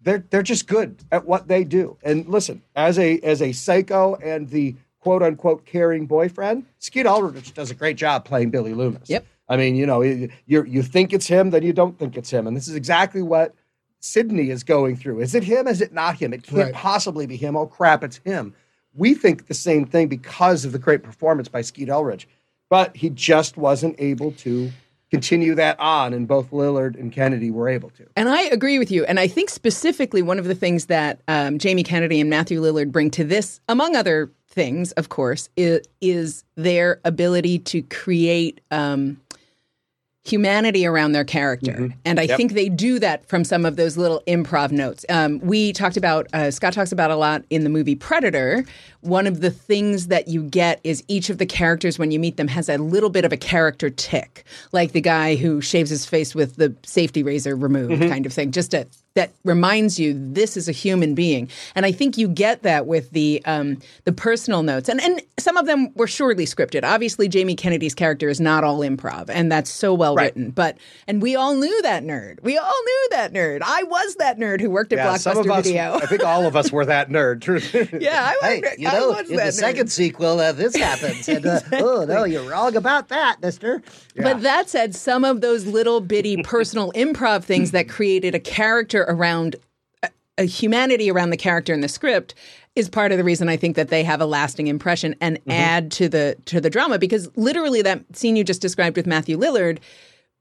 they're 0.00 0.24
they're 0.30 0.42
just 0.42 0.66
good 0.66 0.96
at 1.12 1.26
what 1.26 1.48
they 1.48 1.64
do. 1.64 1.96
And 2.02 2.26
listen, 2.26 2.62
as 2.74 2.98
a 2.98 3.18
as 3.20 3.40
a 3.42 3.52
psycho 3.52 4.16
and 4.16 4.48
the 4.48 4.74
quote 5.00 5.22
unquote 5.22 5.64
caring 5.66 6.06
boyfriend, 6.06 6.64
Skeet 6.78 7.06
Ulrich 7.06 7.54
does 7.54 7.70
a 7.70 7.74
great 7.74 7.96
job 7.96 8.24
playing 8.24 8.50
Billy 8.50 8.74
Loomis. 8.74 9.08
Yep. 9.10 9.26
I 9.48 9.56
mean, 9.56 9.76
you 9.76 9.84
know, 9.86 10.00
you 10.00 10.30
you 10.46 10.82
think 10.82 11.12
it's 11.12 11.26
him, 11.26 11.50
then 11.50 11.62
you 11.62 11.72
don't 11.72 11.98
think 11.98 12.16
it's 12.16 12.30
him, 12.30 12.46
and 12.46 12.56
this 12.56 12.68
is 12.68 12.74
exactly 12.74 13.20
what 13.22 13.54
Sidney 14.00 14.50
is 14.50 14.64
going 14.64 14.96
through. 14.96 15.20
Is 15.20 15.34
it 15.34 15.44
him? 15.44 15.68
Is 15.68 15.80
it 15.80 15.92
not 15.92 16.16
him? 16.16 16.32
It 16.32 16.42
can't 16.42 16.58
Right. 16.62 16.74
possibly 16.74 17.26
be 17.26 17.36
him. 17.36 17.54
Oh 17.56 17.66
crap, 17.66 18.02
it's 18.02 18.16
him. 18.18 18.54
We 18.94 19.14
think 19.14 19.46
the 19.46 19.54
same 19.54 19.86
thing 19.86 20.08
because 20.08 20.64
of 20.64 20.72
the 20.72 20.78
great 20.78 21.02
performance 21.02 21.48
by 21.48 21.62
Skeet 21.62 21.88
Ulrich, 21.88 22.28
but 22.68 22.96
he 22.96 23.10
just 23.10 23.56
wasn't 23.56 23.96
able 23.98 24.32
to 24.32 24.70
continue 25.10 25.54
that 25.54 25.78
on, 25.78 26.14
and 26.14 26.26
both 26.26 26.50
Lillard 26.50 26.98
and 26.98 27.12
Kennedy 27.12 27.50
were 27.50 27.68
able 27.68 27.90
to. 27.90 28.06
And 28.16 28.30
I 28.30 28.44
agree 28.44 28.78
with 28.78 28.90
you. 28.90 29.04
And 29.04 29.20
I 29.20 29.26
think 29.26 29.50
specifically 29.50 30.22
one 30.22 30.38
of 30.38 30.46
the 30.46 30.54
things 30.54 30.86
that 30.86 31.20
um, 31.28 31.58
Jamie 31.58 31.82
Kennedy 31.82 32.18
and 32.18 32.30
Matthew 32.30 32.62
Lillard 32.62 32.90
bring 32.90 33.10
to 33.12 33.24
this, 33.24 33.60
among 33.68 33.94
other 33.94 34.30
things, 34.48 34.92
of 34.92 35.10
course, 35.10 35.50
is, 35.54 35.82
is 36.00 36.44
their 36.54 36.98
ability 37.04 37.58
to 37.58 37.82
create 37.82 38.62
um, 38.70 39.20
humanity 40.24 40.86
around 40.86 41.12
their 41.12 41.24
character. 41.24 41.92
And 42.04 42.20
I 42.20 42.26
think 42.36 42.52
they 42.52 42.68
do 42.68 43.00
that 43.00 43.26
from 43.28 43.42
some 43.44 43.64
of 43.64 43.74
those 43.74 43.96
little 43.96 44.22
improv 44.28 44.70
notes. 44.70 45.04
Um, 45.08 45.40
we 45.40 45.72
talked 45.72 45.96
about, 45.96 46.28
uh, 46.32 46.52
Scott 46.52 46.72
talks 46.74 46.92
about 46.92 47.10
a 47.10 47.16
lot 47.16 47.42
in 47.50 47.64
the 47.64 47.68
movie 47.68 47.96
Predator. 47.96 48.64
One 49.00 49.26
of 49.26 49.40
the 49.40 49.50
things 49.50 50.06
that 50.06 50.28
you 50.28 50.44
get 50.44 50.80
is 50.84 51.02
each 51.08 51.28
of 51.28 51.38
the 51.38 51.46
characters, 51.46 51.98
when 51.98 52.12
you 52.12 52.20
meet 52.20 52.36
them, 52.36 52.46
has 52.46 52.68
a 52.68 52.78
little 52.78 53.10
bit 53.10 53.24
of 53.24 53.32
a 53.32 53.36
character 53.36 53.90
tic, 53.90 54.44
like 54.70 54.92
the 54.92 55.00
guy 55.00 55.34
who 55.34 55.60
shaves 55.60 55.90
his 55.90 56.06
face 56.06 56.36
with 56.36 56.54
the 56.54 56.72
safety 56.84 57.24
razor 57.24 57.56
removed, 57.56 58.00
kind 58.08 58.24
of 58.24 58.32
thing. 58.32 58.52
Just 58.52 58.74
a 58.74 58.86
that 59.14 59.32
reminds 59.44 59.98
you 59.98 60.14
this 60.16 60.56
is 60.56 60.68
a 60.68 60.72
human 60.72 61.14
being. 61.14 61.48
And 61.74 61.84
I 61.84 61.92
think 61.92 62.16
you 62.16 62.28
get 62.28 62.62
that 62.62 62.86
with 62.86 63.10
the 63.10 63.42
um, 63.44 63.78
the 64.04 64.12
personal 64.12 64.62
notes, 64.62 64.88
and 64.88 65.00
and 65.00 65.20
some 65.38 65.56
of 65.56 65.66
them 65.66 65.92
were 65.94 66.06
surely 66.06 66.46
scripted. 66.46 66.82
Obviously, 66.84 67.28
Jamie 67.28 67.54
Kennedy's 67.56 67.94
character 67.94 68.28
is 68.28 68.40
not 68.40 68.64
all 68.64 68.80
improv, 68.80 69.28
and 69.28 69.50
that's 69.52 69.70
so 69.70 69.92
well 69.94 70.14
Right. 70.14 70.24
written. 70.34 70.50
But 70.50 70.78
and 71.06 71.20
we 71.22 71.36
all 71.36 71.54
knew 71.54 71.82
that 71.82 72.04
nerd. 72.04 72.42
We 72.42 72.56
all 72.58 72.82
knew 72.84 73.08
that 73.10 73.32
nerd. 73.32 73.60
I 73.64 73.82
was 73.84 74.14
that 74.16 74.38
nerd 74.38 74.60
who 74.60 74.70
worked 74.70 74.92
at 74.92 74.96
Yeah, 74.98 75.16
some 75.16 75.36
of 75.38 75.46
Blockbuster 75.46 75.58
us, 75.58 75.66
Video. 75.66 75.94
I 75.94 76.06
think 76.06 76.24
all 76.24 76.46
of 76.46 76.56
us 76.56 76.70
were 76.72 76.84
that 76.86 77.08
nerd. 77.10 77.42
yeah, 78.00 78.24
I 78.24 78.32
was. 78.40 78.42
Hey, 78.70 78.74
you 78.78 78.88
I 78.88 78.92
know, 78.92 79.08
was 79.10 79.30
in 79.30 79.36
the 79.36 79.42
nerd. 79.42 79.52
second 79.52 79.90
sequel, 79.92 80.40
uh, 80.40 80.52
this 80.52 80.76
happens. 80.76 81.28
And, 81.28 81.44
uh, 81.46 81.60
oh, 81.72 82.04
no, 82.04 82.24
you're 82.24 82.48
wrong 82.48 82.76
about 82.76 83.08
that, 83.08 83.40
mister. 83.42 83.82
But 84.16 84.42
that 84.42 84.68
said, 84.70 84.94
some 84.94 85.24
of 85.24 85.40
those 85.40 85.66
little 85.66 86.00
bitty 86.00 86.42
personal 86.42 86.92
improv 86.92 87.44
things 87.44 87.70
that 87.72 87.88
created 87.88 88.34
a 88.34 88.40
character 88.40 89.01
around 89.08 89.56
a, 90.38 90.44
humanity 90.44 91.10
around 91.10 91.30
the 91.30 91.36
character 91.36 91.72
in 91.72 91.80
the 91.80 91.88
script 91.88 92.34
is 92.74 92.88
part 92.88 93.12
of 93.12 93.18
the 93.18 93.24
reason 93.24 93.48
I 93.48 93.56
think 93.56 93.76
that 93.76 93.88
they 93.88 94.02
have 94.02 94.20
a 94.20 94.26
lasting 94.26 94.66
impression 94.66 95.14
and 95.20 95.38
add 95.48 95.92
to 95.92 96.08
the 96.08 96.36
to 96.46 96.60
the 96.60 96.70
drama 96.70 96.98
because 96.98 97.28
literally 97.36 97.82
that 97.82 98.02
scene 98.16 98.34
you 98.34 98.44
just 98.44 98.62
described 98.62 98.96
with 98.96 99.06
Matthew 99.06 99.38
Lillard 99.38 99.78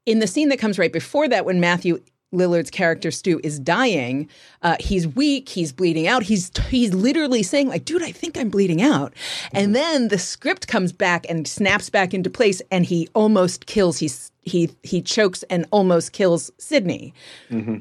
in 0.06 0.20
the 0.20 0.28
scene 0.28 0.50
that 0.50 0.60
comes 0.60 0.80
right 0.80 0.94
before 0.94 1.28
that 1.28 1.46
when 1.46 1.60
Matthew 1.60 2.02
Lillard's 2.34 2.72
character 2.72 3.12
Stu 3.12 3.42
is 3.44 3.60
dying, 3.60 4.30
uh, 4.62 4.78
he's 4.80 5.06
weak, 5.06 5.50
he's 5.50 5.74
bleeding 5.74 6.08
out. 6.08 6.24
He's 6.24 6.50
he's 6.70 6.94
literally 6.94 7.44
saying 7.44 7.68
like, 7.68 7.84
"Dude, 7.84 8.04
I 8.04 8.12
think 8.12 8.38
I'm 8.38 8.50
bleeding 8.50 8.82
out." 8.82 9.14
And 9.52 9.76
then 9.76 10.08
the 10.08 10.18
script 10.18 10.68
comes 10.68 10.94
back 10.94 11.26
and 11.30 11.46
snaps 11.48 11.90
back 11.90 12.14
into 12.14 12.30
place, 12.30 12.62
and 12.72 12.86
he 12.86 13.10
almost 13.14 13.66
kills. 13.66 13.98
He's 13.98 14.31
he 14.42 14.72
he 14.84 15.02
chokes 15.02 15.44
and 15.44 15.66
almost 15.72 16.12
kills 16.14 16.52
Sidney, 16.58 17.14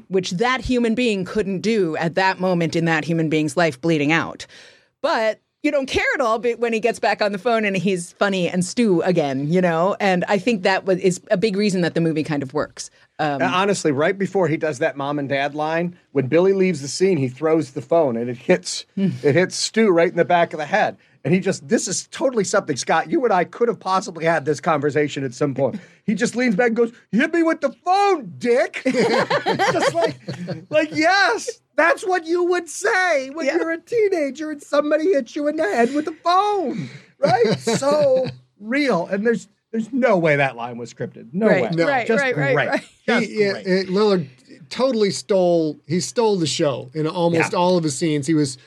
which 0.09 0.31
that 0.31 0.61
human 0.61 0.95
being 0.95 1.25
couldn't 1.25 1.61
do 1.61 1.95
at 1.97 2.15
that 2.15 2.39
moment 2.39 2.75
in 2.75 2.85
that 2.85 3.03
human 3.03 3.29
being's 3.29 3.57
life, 3.57 3.79
bleeding 3.81 4.11
out. 4.11 4.45
But 5.01 5.39
you 5.63 5.71
don't 5.71 5.85
care 5.85 6.05
at 6.15 6.21
all 6.21 6.39
but 6.39 6.57
when 6.57 6.73
he 6.73 6.79
gets 6.79 6.99
back 6.99 7.21
on 7.21 7.31
the 7.31 7.37
phone 7.37 7.65
and 7.65 7.77
he's 7.77 8.13
funny 8.13 8.49
and 8.49 8.65
Stu 8.65 9.01
again, 9.03 9.51
you 9.51 9.61
know. 9.61 9.95
And 9.99 10.25
I 10.27 10.39
think 10.39 10.63
that 10.63 10.85
was, 10.85 10.99
is 10.99 11.21
a 11.29 11.37
big 11.37 11.55
reason 11.55 11.81
that 11.81 11.93
the 11.93 12.01
movie 12.01 12.23
kind 12.23 12.41
of 12.41 12.53
works. 12.53 12.89
Um, 13.19 13.41
honestly, 13.41 13.91
right 13.91 14.17
before 14.17 14.47
he 14.47 14.57
does 14.57 14.79
that 14.79 14.97
mom 14.97 15.19
and 15.19 15.29
dad 15.29 15.53
line, 15.53 15.97
when 16.13 16.27
Billy 16.27 16.53
leaves 16.53 16.81
the 16.81 16.87
scene, 16.87 17.17
he 17.17 17.27
throws 17.27 17.71
the 17.71 17.81
phone 17.81 18.17
and 18.17 18.29
it 18.29 18.37
hits 18.37 18.85
it 18.95 19.35
hits 19.35 19.55
Stu 19.55 19.89
right 19.91 20.09
in 20.09 20.17
the 20.17 20.25
back 20.25 20.53
of 20.53 20.57
the 20.59 20.65
head. 20.65 20.97
And 21.23 21.33
he 21.33 21.39
just 21.39 21.67
this 21.67 21.87
is 21.87 22.07
totally 22.07 22.43
something, 22.43 22.75
Scott. 22.75 23.11
You 23.11 23.23
and 23.25 23.31
I 23.33 23.43
could 23.43 23.67
have 23.67 23.79
possibly 23.79 24.25
had 24.25 24.43
this 24.43 24.59
conversation 24.59 25.23
at 25.23 25.33
some 25.35 25.53
point. 25.53 25.79
He 26.05 26.15
just 26.15 26.35
leans 26.35 26.55
back 26.55 26.67
and 26.69 26.75
goes, 26.75 26.91
Hit 27.11 27.31
me 27.33 27.43
with 27.43 27.61
the 27.61 27.71
phone, 27.85 28.33
dick. 28.39 28.81
just 28.85 29.93
like 29.93 30.17
like 30.69 30.89
yes. 30.93 31.61
That's 31.75 32.05
what 32.05 32.25
you 32.25 32.43
would 32.45 32.67
say 32.69 33.29
when 33.29 33.45
Yeah. 33.45 33.57
you're 33.57 33.71
a 33.71 33.77
teenager 33.79 34.51
and 34.51 34.61
somebody 34.61 35.13
hits 35.13 35.35
you 35.35 35.47
in 35.47 35.55
the 35.57 35.63
head 35.63 35.93
with 35.93 36.07
a 36.07 36.11
phone. 36.23 36.89
Right? 37.19 37.59
so 37.59 38.27
real. 38.59 39.05
And 39.07 39.25
there's 39.25 39.47
there's 39.71 39.93
no 39.93 40.17
way 40.17 40.35
that 40.37 40.55
line 40.55 40.77
was 40.77 40.91
scripted. 40.93 41.29
No 41.33 41.47
Right, 41.47 41.63
way. 41.63 41.69
No. 41.73 41.87
right, 41.87 42.07
Just 42.07 42.21
right, 42.21 42.35
right, 42.35 42.53
great. 42.55 42.67
right. 42.67 42.81
Just 43.07 43.25
he, 43.29 43.39
yeah, 43.45 43.51
great. 43.53 43.65
uh, 43.67 43.91
Lillard 43.91 44.27
totally 44.69 45.11
stole. 45.11 45.79
He 45.87 45.99
stole 45.99 46.37
the 46.37 46.47
show 46.47 46.89
in 46.95 47.05
almost 47.07 47.53
Yeah. 47.53 47.59
all 47.59 47.77
of 47.77 47.83
his 47.83 47.95
scenes. 47.97 48.25
He 48.27 48.33
was 48.33 48.57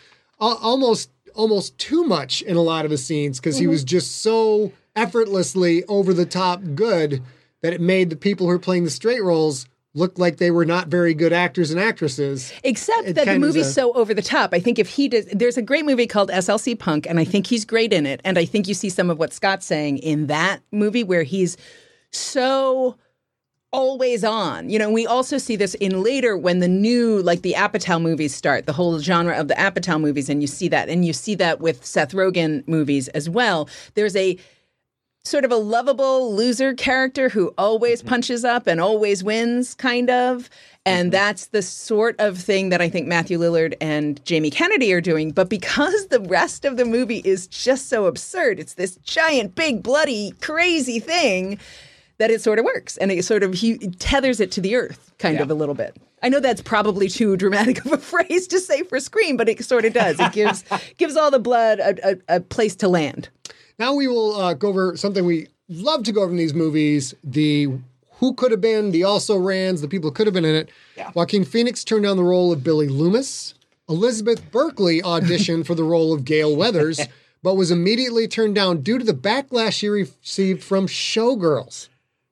al- 0.40 0.56
almost 0.58 1.10
almost 1.34 1.76
too 1.78 2.04
much 2.04 2.42
in 2.42 2.56
a 2.56 2.62
lot 2.62 2.84
of 2.84 2.90
his 2.90 3.04
scenes 3.04 3.38
because 3.38 3.56
he 3.56 3.64
mm-hmm. 3.64 3.72
was 3.72 3.84
just 3.84 4.22
so 4.22 4.72
effortlessly 4.96 5.84
over 5.84 6.14
the 6.14 6.26
top 6.26 6.60
good 6.74 7.22
that 7.62 7.72
it 7.72 7.80
made 7.80 8.10
the 8.10 8.16
people 8.16 8.46
who 8.46 8.52
are 8.52 8.58
playing 8.58 8.84
the 8.84 8.90
straight 8.90 9.22
roles 9.22 9.66
look 9.94 10.18
like 10.18 10.38
they 10.38 10.50
were 10.50 10.64
not 10.64 10.88
very 10.88 11.14
good 11.14 11.32
actors 11.32 11.70
and 11.70 11.80
actresses. 11.80 12.52
Except 12.64 13.06
It 13.06 13.14
that 13.14 13.20
the 13.22 13.24
kind 13.26 13.42
of 13.42 13.48
is 13.48 13.54
movie's 13.54 13.68
a- 13.68 13.72
so 13.72 13.92
over 13.92 14.12
the 14.12 14.22
top. 14.22 14.52
I 14.52 14.60
think 14.60 14.78
if 14.78 14.88
he 14.88 15.08
does, 15.08 15.26
there's 15.26 15.56
a 15.56 15.62
great 15.62 15.84
movie 15.84 16.06
called 16.06 16.30
SLC 16.30 16.78
Punk, 16.78 17.06
and 17.06 17.20
I 17.20 17.24
think 17.24 17.46
he's 17.46 17.64
great 17.64 17.92
in 17.92 18.04
it. 18.04 18.20
And 18.24 18.38
I 18.38 18.44
think 18.44 18.66
you 18.66 18.74
see 18.74 18.88
some 18.88 19.08
of 19.08 19.18
what 19.18 19.32
Scott's 19.32 19.66
saying 19.66 19.98
in 19.98 20.26
that 20.26 20.60
movie 20.72 21.04
where 21.04 21.22
he's 21.22 21.56
so 22.10 22.96
always 23.74 24.22
on. 24.22 24.70
You 24.70 24.78
know, 24.78 24.88
we 24.88 25.04
also 25.04 25.36
see 25.36 25.56
this 25.56 25.74
in 25.74 26.00
later 26.00 26.38
when 26.38 26.60
the 26.60 26.68
new, 26.68 27.20
like 27.22 27.42
the 27.42 27.54
Apatow 27.54 28.00
movies 28.00 28.32
start, 28.32 28.66
the 28.66 28.72
whole 28.72 29.00
genre 29.00 29.36
of 29.36 29.48
the 29.48 29.54
Apatow 29.54 30.00
movies, 30.00 30.28
and 30.28 30.40
you 30.40 30.46
see 30.46 30.68
that. 30.68 30.88
And 30.88 31.04
you 31.04 31.12
see 31.12 31.34
that 31.34 31.60
with 31.60 31.84
Seth 31.84 32.12
Rogen 32.12 32.66
movies 32.68 33.08
as 33.08 33.28
well. 33.28 33.68
There's 33.94 34.14
a 34.14 34.38
sort 35.24 35.44
of 35.44 35.50
a 35.50 35.56
lovable 35.56 36.34
loser 36.34 36.72
character 36.72 37.28
who 37.28 37.52
always 37.58 37.98
mm-hmm. 37.98 38.10
punches 38.10 38.44
up 38.44 38.68
and 38.68 38.80
always 38.80 39.24
wins, 39.24 39.74
kind 39.74 40.08
of. 40.08 40.48
And 40.86 41.06
mm-hmm. 41.06 41.12
that's 41.12 41.46
the 41.46 41.62
sort 41.62 42.14
of 42.20 42.38
thing 42.38 42.68
that 42.68 42.80
I 42.80 42.88
think 42.88 43.08
Matthew 43.08 43.40
Lillard 43.40 43.74
and 43.80 44.24
Jamie 44.24 44.50
Kennedy 44.50 44.92
are 44.92 45.00
doing. 45.00 45.32
But 45.32 45.48
because 45.48 46.06
the 46.08 46.20
rest 46.20 46.64
of 46.64 46.76
the 46.76 46.84
movie 46.84 47.22
is 47.24 47.48
just 47.48 47.88
so 47.88 48.06
absurd, 48.06 48.60
it's 48.60 48.74
this 48.74 48.96
giant, 48.98 49.56
big, 49.56 49.82
bloody, 49.82 50.32
crazy 50.40 51.00
thing 51.00 51.58
that 52.18 52.30
it 52.30 52.40
sort 52.40 52.58
of 52.58 52.64
works 52.64 52.96
and 52.96 53.10
it 53.10 53.24
sort 53.24 53.42
of 53.42 53.54
he 53.54 53.78
tethers 53.78 54.40
it 54.40 54.50
to 54.52 54.60
the 54.60 54.76
earth 54.76 55.12
kind 55.18 55.40
of 55.40 55.50
a 55.50 55.54
little 55.54 55.74
bit. 55.74 55.96
I 56.22 56.28
know 56.28 56.40
that's 56.40 56.62
probably 56.62 57.08
too 57.08 57.36
dramatic 57.36 57.84
of 57.84 57.92
a 57.92 57.98
phrase 58.12 58.46
to 58.48 58.60
say 58.60 58.82
for 58.82 58.98
Scream, 58.98 59.36
but 59.36 59.48
it 59.48 59.64
sort 59.64 59.84
of 59.84 59.92
does. 59.92 60.18
It 60.18 60.32
gives 60.32 60.64
gives 60.96 61.16
all 61.16 61.30
the 61.30 61.38
blood 61.38 61.80
a, 61.80 62.10
a, 62.10 62.36
a 62.36 62.40
place 62.40 62.76
to 62.76 62.88
land. 62.88 63.28
Now 63.78 63.94
we 63.94 64.06
will 64.08 64.36
uh, 64.36 64.54
go 64.54 64.68
over 64.68 64.96
something 64.96 65.24
we 65.24 65.48
love 65.68 66.04
to 66.04 66.12
go 66.12 66.22
over 66.22 66.30
in 66.30 66.36
these 66.36 66.54
movies: 66.54 67.14
the 67.22 67.68
who 68.18 68.32
could 68.34 68.52
have 68.52 68.60
been, 68.60 68.90
the 68.90 69.04
also 69.04 69.36
rans, 69.36 69.80
the 69.80 69.88
people 69.88 70.10
who 70.10 70.14
could 70.14 70.26
have 70.26 70.34
been 70.34 70.44
in 70.44 70.54
it. 70.54 70.70
Joaquin 71.14 71.44
Phoenix 71.44 71.84
turned 71.84 72.04
down 72.04 72.16
the 72.16 72.24
role 72.24 72.52
of 72.52 72.64
Billy 72.64 72.88
Loomis. 72.88 73.54
Elizabeth 73.88 74.50
Berkley 74.50 75.02
auditioned 75.02 75.66
for 75.66 75.74
the 75.74 75.84
role 75.84 76.14
of 76.14 76.24
Gale 76.24 76.56
Weathers, 76.56 77.00
but 77.42 77.54
was 77.56 77.70
immediately 77.70 78.26
turned 78.26 78.54
down 78.54 78.80
due 78.80 78.98
to 78.98 79.04
the 79.04 79.12
backlash 79.12 79.72
she 79.72 79.88
received 79.88 80.64
from 80.64 80.86
Showgirls. 80.86 81.88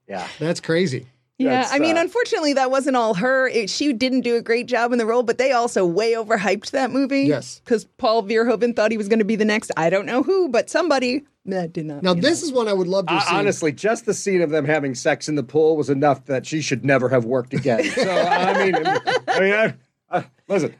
Yeah. 0.08 0.26
That's 0.38 0.60
crazy. 0.60 1.06
Yeah, 1.38 1.62
That's, 1.62 1.72
I 1.72 1.78
mean, 1.78 1.96
uh, 1.96 2.02
unfortunately, 2.02 2.52
that 2.52 2.70
wasn't 2.70 2.94
all 2.96 3.14
her. 3.14 3.48
It, 3.48 3.68
she 3.68 3.92
didn't 3.92 4.20
do 4.20 4.36
a 4.36 4.42
great 4.42 4.66
job 4.66 4.92
in 4.92 4.98
the 4.98 5.06
role, 5.06 5.22
but 5.24 5.38
they 5.38 5.50
also 5.50 5.84
way 5.84 6.12
overhyped 6.12 6.70
that 6.70 6.90
movie. 6.92 7.22
Yes. 7.22 7.60
because 7.64 7.84
Paul 7.84 8.22
Verhoeven 8.22 8.76
thought 8.76 8.92
he 8.92 8.98
was 8.98 9.08
going 9.08 9.18
to 9.18 9.24
be 9.24 9.34
the 9.34 9.44
next. 9.44 9.72
I 9.76 9.90
don't 9.90 10.06
know 10.06 10.22
who, 10.22 10.48
but 10.48 10.70
somebody 10.70 11.24
that 11.46 11.72
did 11.72 11.86
not. 11.86 12.02
Now, 12.04 12.14
this 12.14 12.42
know. 12.42 12.46
is 12.48 12.52
one 12.52 12.68
I 12.68 12.72
would 12.72 12.86
love 12.86 13.06
to 13.08 13.14
Uh, 13.14 13.20
see. 13.20 13.34
honestly, 13.34 13.72
just 13.72 14.06
the 14.06 14.14
scene 14.14 14.40
of 14.42 14.50
them 14.50 14.64
having 14.66 14.94
sex 14.94 15.28
in 15.28 15.34
the 15.34 15.42
pool 15.42 15.76
was 15.76 15.90
enough 15.90 16.26
that 16.26 16.46
she 16.46 16.60
should 16.60 16.84
never 16.84 17.08
have 17.08 17.24
worked 17.24 17.54
again. 17.54 17.82
So 17.94 18.10
I 18.10 18.64
mean, 18.64 18.74
I 18.76 19.40
mean, 19.40 19.52
I, 19.54 19.74
I, 20.10 20.24
listen, 20.46 20.74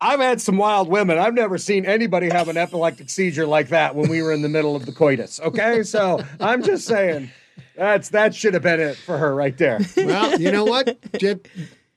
I've 0.00 0.18
had 0.20 0.40
some 0.40 0.56
wild 0.56 0.88
women. 0.88 1.18
I've 1.18 1.34
never 1.34 1.58
seen 1.58 1.84
anybody 1.86 2.30
have 2.30 2.48
an 2.48 2.56
epileptic 2.56 3.10
seizure 3.10 3.46
like 3.46 3.68
that 3.68 3.94
when 3.94 4.08
we 4.10 4.22
were 4.22 4.32
in 4.32 4.42
the 4.42 4.48
middle 4.48 4.74
of 4.74 4.86
the 4.86 4.92
coitus. 4.92 5.38
Okay, 5.40 5.82
so 5.84 6.24
I'm 6.40 6.62
just 6.64 6.86
saying 6.86 7.30
that's 7.78 8.10
that 8.10 8.34
should 8.34 8.54
have 8.54 8.62
been 8.62 8.80
it 8.80 8.96
for 8.96 9.16
her 9.16 9.34
right 9.34 9.56
there. 9.56 9.78
well, 9.96 10.38
you 10.40 10.50
know 10.50 10.64
what? 10.64 10.98
Just 11.18 11.40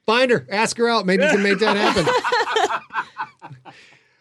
find 0.06 0.32
her, 0.32 0.46
ask 0.50 0.78
her 0.78 0.88
out. 0.88 1.06
Maybe 1.06 1.24
you 1.24 1.30
can 1.30 1.44
make 1.44 1.60
that 1.60 1.76
happen. 1.76 2.06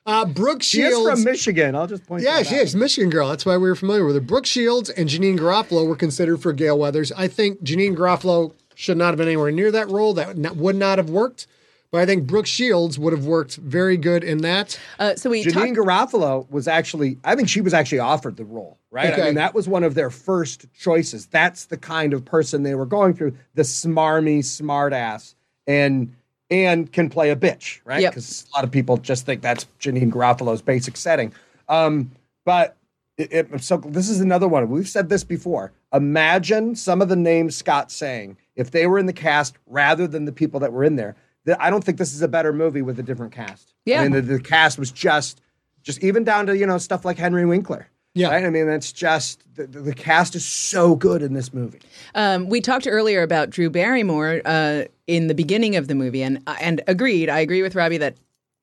Uh, 0.06 0.24
Brooke 0.24 0.62
She 0.62 0.80
is 0.80 0.88
Shields. 0.94 1.10
from 1.10 1.24
Michigan. 1.24 1.76
I'll 1.76 1.86
just 1.86 2.04
point 2.06 2.24
yeah, 2.24 2.38
that 2.38 2.46
she 2.46 2.56
out. 2.56 2.62
is 2.62 2.74
Michigan 2.74 3.10
girl. 3.10 3.28
That's 3.28 3.44
why 3.46 3.56
we 3.58 3.68
were 3.68 3.76
familiar 3.76 4.04
with 4.04 4.16
her. 4.16 4.20
Brooke 4.20 4.46
Shields 4.46 4.88
and 4.90 5.08
Janeane 5.08 5.38
Garofalo 5.38 5.86
were 5.86 5.94
considered 5.94 6.38
for 6.42 6.52
Gale 6.52 6.76
Weathers. 6.76 7.12
I 7.12 7.28
think 7.28 7.62
Janeane 7.62 7.94
Garofalo 7.94 8.52
should 8.74 8.96
not 8.96 9.08
have 9.08 9.18
been 9.18 9.28
anywhere 9.28 9.52
near 9.52 9.70
that 9.70 9.88
role. 9.88 10.14
That 10.14 10.56
would 10.56 10.74
not 10.74 10.98
have 10.98 11.10
worked. 11.10 11.46
But 11.90 12.02
I 12.02 12.06
think 12.06 12.26
Brooke 12.26 12.46
Shields 12.46 12.98
would 13.00 13.12
have 13.12 13.24
worked 13.24 13.56
very 13.56 13.96
good 13.96 14.22
in 14.22 14.38
that. 14.38 14.78
Uh, 14.98 15.16
so 15.16 15.30
we 15.30 15.44
Janeane 15.44 15.74
talked. 15.74 16.12
Garofalo 16.12 16.48
was 16.50 16.68
actually, 16.68 17.18
I 17.24 17.34
think 17.34 17.48
she 17.48 17.60
was 17.60 17.74
actually 17.74 17.98
offered 17.98 18.36
the 18.36 18.44
role, 18.44 18.78
right? 18.92 19.12
Okay. 19.12 19.22
I 19.22 19.24
mean, 19.26 19.34
that 19.34 19.54
was 19.54 19.68
one 19.68 19.82
of 19.82 19.94
their 19.94 20.10
first 20.10 20.66
choices. 20.72 21.26
That's 21.26 21.66
the 21.66 21.76
kind 21.76 22.12
of 22.12 22.24
person 22.24 22.62
they 22.62 22.76
were 22.76 22.86
going 22.86 23.14
through, 23.14 23.34
the 23.54 23.62
smarmy, 23.62 24.44
smart 24.44 24.92
ass, 24.92 25.34
and 25.66 26.14
and 26.48 26.92
can 26.92 27.08
play 27.08 27.30
a 27.30 27.36
bitch, 27.36 27.80
right? 27.84 28.02
Yep. 28.02 28.12
Because 28.12 28.46
a 28.52 28.56
lot 28.56 28.64
of 28.64 28.70
people 28.70 28.96
just 28.96 29.26
think 29.26 29.42
that's 29.42 29.66
Janeane 29.80 30.12
Garofalo's 30.12 30.62
basic 30.62 30.96
setting. 30.96 31.32
Um, 31.68 32.10
but 32.44 32.76
it, 33.16 33.32
it, 33.32 33.62
so 33.62 33.78
this 33.78 34.08
is 34.08 34.20
another 34.20 34.48
one. 34.48 34.68
We've 34.68 34.88
said 34.88 35.08
this 35.08 35.24
before. 35.24 35.72
Imagine 35.92 36.74
some 36.74 37.02
of 37.02 37.08
the 37.08 37.16
names 37.16 37.56
Scott's 37.56 37.94
saying 37.94 38.36
if 38.56 38.70
they 38.70 38.86
were 38.86 38.98
in 38.98 39.06
the 39.06 39.12
cast 39.12 39.56
rather 39.66 40.06
than 40.06 40.24
the 40.24 40.32
people 40.32 40.60
that 40.60 40.72
were 40.72 40.84
in 40.84 40.96
there. 40.96 41.16
That 41.44 41.60
I 41.60 41.70
don't 41.70 41.82
think 41.82 41.98
this 41.98 42.12
is 42.12 42.22
a 42.22 42.28
better 42.28 42.52
movie 42.52 42.82
with 42.82 42.98
a 42.98 43.02
different 43.02 43.32
cast. 43.32 43.74
Yeah. 43.86 44.00
I 44.00 44.02
mean, 44.04 44.12
the, 44.12 44.20
the 44.20 44.40
cast 44.40 44.78
was 44.78 44.92
just, 44.92 45.40
just 45.82 46.02
even 46.04 46.24
down 46.24 46.46
to 46.46 46.56
you 46.56 46.66
know 46.66 46.78
stuff 46.78 47.04
like 47.04 47.18
Henry 47.18 47.46
Winkler. 47.46 47.88
Yeah. 48.14 48.28
right? 48.28 48.44
I 48.44 48.50
mean, 48.50 48.66
that's 48.66 48.92
just 48.92 49.42
the, 49.54 49.66
the 49.66 49.80
the 49.80 49.94
cast 49.94 50.34
is 50.34 50.44
so 50.44 50.96
good 50.96 51.22
in 51.22 51.32
this 51.34 51.54
movie. 51.54 51.80
Um, 52.14 52.48
we 52.48 52.60
talked 52.60 52.86
earlier 52.88 53.22
about 53.22 53.50
Drew 53.50 53.70
Barrymore 53.70 54.42
uh, 54.44 54.84
in 55.06 55.28
the 55.28 55.34
beginning 55.34 55.76
of 55.76 55.88
the 55.88 55.94
movie, 55.94 56.22
and 56.22 56.42
and 56.60 56.82
agreed. 56.86 57.28
I 57.28 57.38
agree 57.38 57.62
with 57.62 57.74
Robbie 57.74 57.98
that 57.98 58.16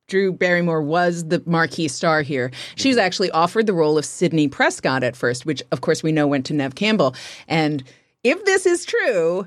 Drew 0.08 0.32
Barrymore 0.32 0.82
was 0.82 1.26
the 1.26 1.42
marquee 1.46 1.88
star 1.88 2.22
here. 2.22 2.52
She 2.76 2.90
was 2.90 2.98
actually 2.98 3.32
offered 3.32 3.68
the 3.68 3.74
role 3.74 3.98
of 3.98 4.06
Sidney 4.06 4.48
Prescott 4.48 5.04
at 5.04 5.16
first, 5.16 5.46
which 5.46 5.62
of 5.72 5.82
course 5.82 6.04
we 6.04 6.12
know 6.12 6.28
went 6.28 6.46
to 6.48 6.54
Neve 6.54 6.76
Campbell. 6.76 7.16
And 7.48 7.84
if 8.24 8.44
this 8.46 8.66
is 8.66 8.86
true, 8.86 9.46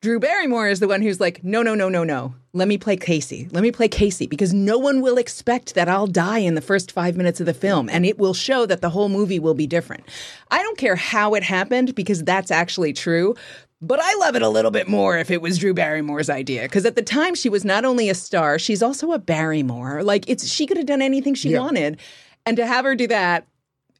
Drew 0.00 0.20
Barrymore 0.20 0.68
is 0.68 0.78
the 0.78 0.86
one 0.86 1.02
who's 1.02 1.18
like, 1.18 1.42
no, 1.42 1.60
no, 1.60 1.74
no, 1.74 1.88
no, 1.88 2.04
no. 2.04 2.32
Let 2.52 2.68
me 2.68 2.78
play 2.78 2.96
Casey. 2.96 3.48
Let 3.50 3.62
me 3.64 3.72
play 3.72 3.88
Casey 3.88 4.28
because 4.28 4.54
no 4.54 4.78
one 4.78 5.00
will 5.00 5.18
expect 5.18 5.74
that 5.74 5.88
I'll 5.88 6.06
die 6.06 6.38
in 6.38 6.54
the 6.54 6.60
first 6.60 6.92
five 6.92 7.16
minutes 7.16 7.40
of 7.40 7.46
the 7.46 7.54
film. 7.54 7.88
And 7.88 8.06
it 8.06 8.16
will 8.16 8.32
show 8.32 8.64
that 8.66 8.80
the 8.80 8.90
whole 8.90 9.08
movie 9.08 9.40
will 9.40 9.54
be 9.54 9.66
different. 9.66 10.04
I 10.52 10.62
don't 10.62 10.78
care 10.78 10.94
how 10.94 11.34
it 11.34 11.42
happened 11.42 11.96
because 11.96 12.22
that's 12.22 12.52
actually 12.52 12.92
true. 12.92 13.34
But 13.80 13.98
I 14.00 14.14
love 14.20 14.36
it 14.36 14.42
a 14.42 14.48
little 14.48 14.70
bit 14.70 14.86
more 14.86 15.18
if 15.18 15.32
it 15.32 15.42
was 15.42 15.58
Drew 15.58 15.74
Barrymore's 15.74 16.30
idea. 16.30 16.62
Because 16.62 16.86
at 16.86 16.94
the 16.94 17.02
time 17.02 17.34
she 17.34 17.48
was 17.48 17.64
not 17.64 17.84
only 17.84 18.08
a 18.08 18.14
star, 18.14 18.56
she's 18.60 18.84
also 18.84 19.10
a 19.10 19.18
Barrymore. 19.18 20.04
Like 20.04 20.28
it's 20.28 20.46
she 20.46 20.66
could 20.66 20.76
have 20.76 20.86
done 20.86 21.02
anything 21.02 21.34
she 21.34 21.50
Yeah. 21.50 21.58
wanted. 21.60 21.98
And 22.46 22.56
to 22.56 22.66
have 22.66 22.84
her 22.84 22.94
do 22.94 23.08
that, 23.08 23.48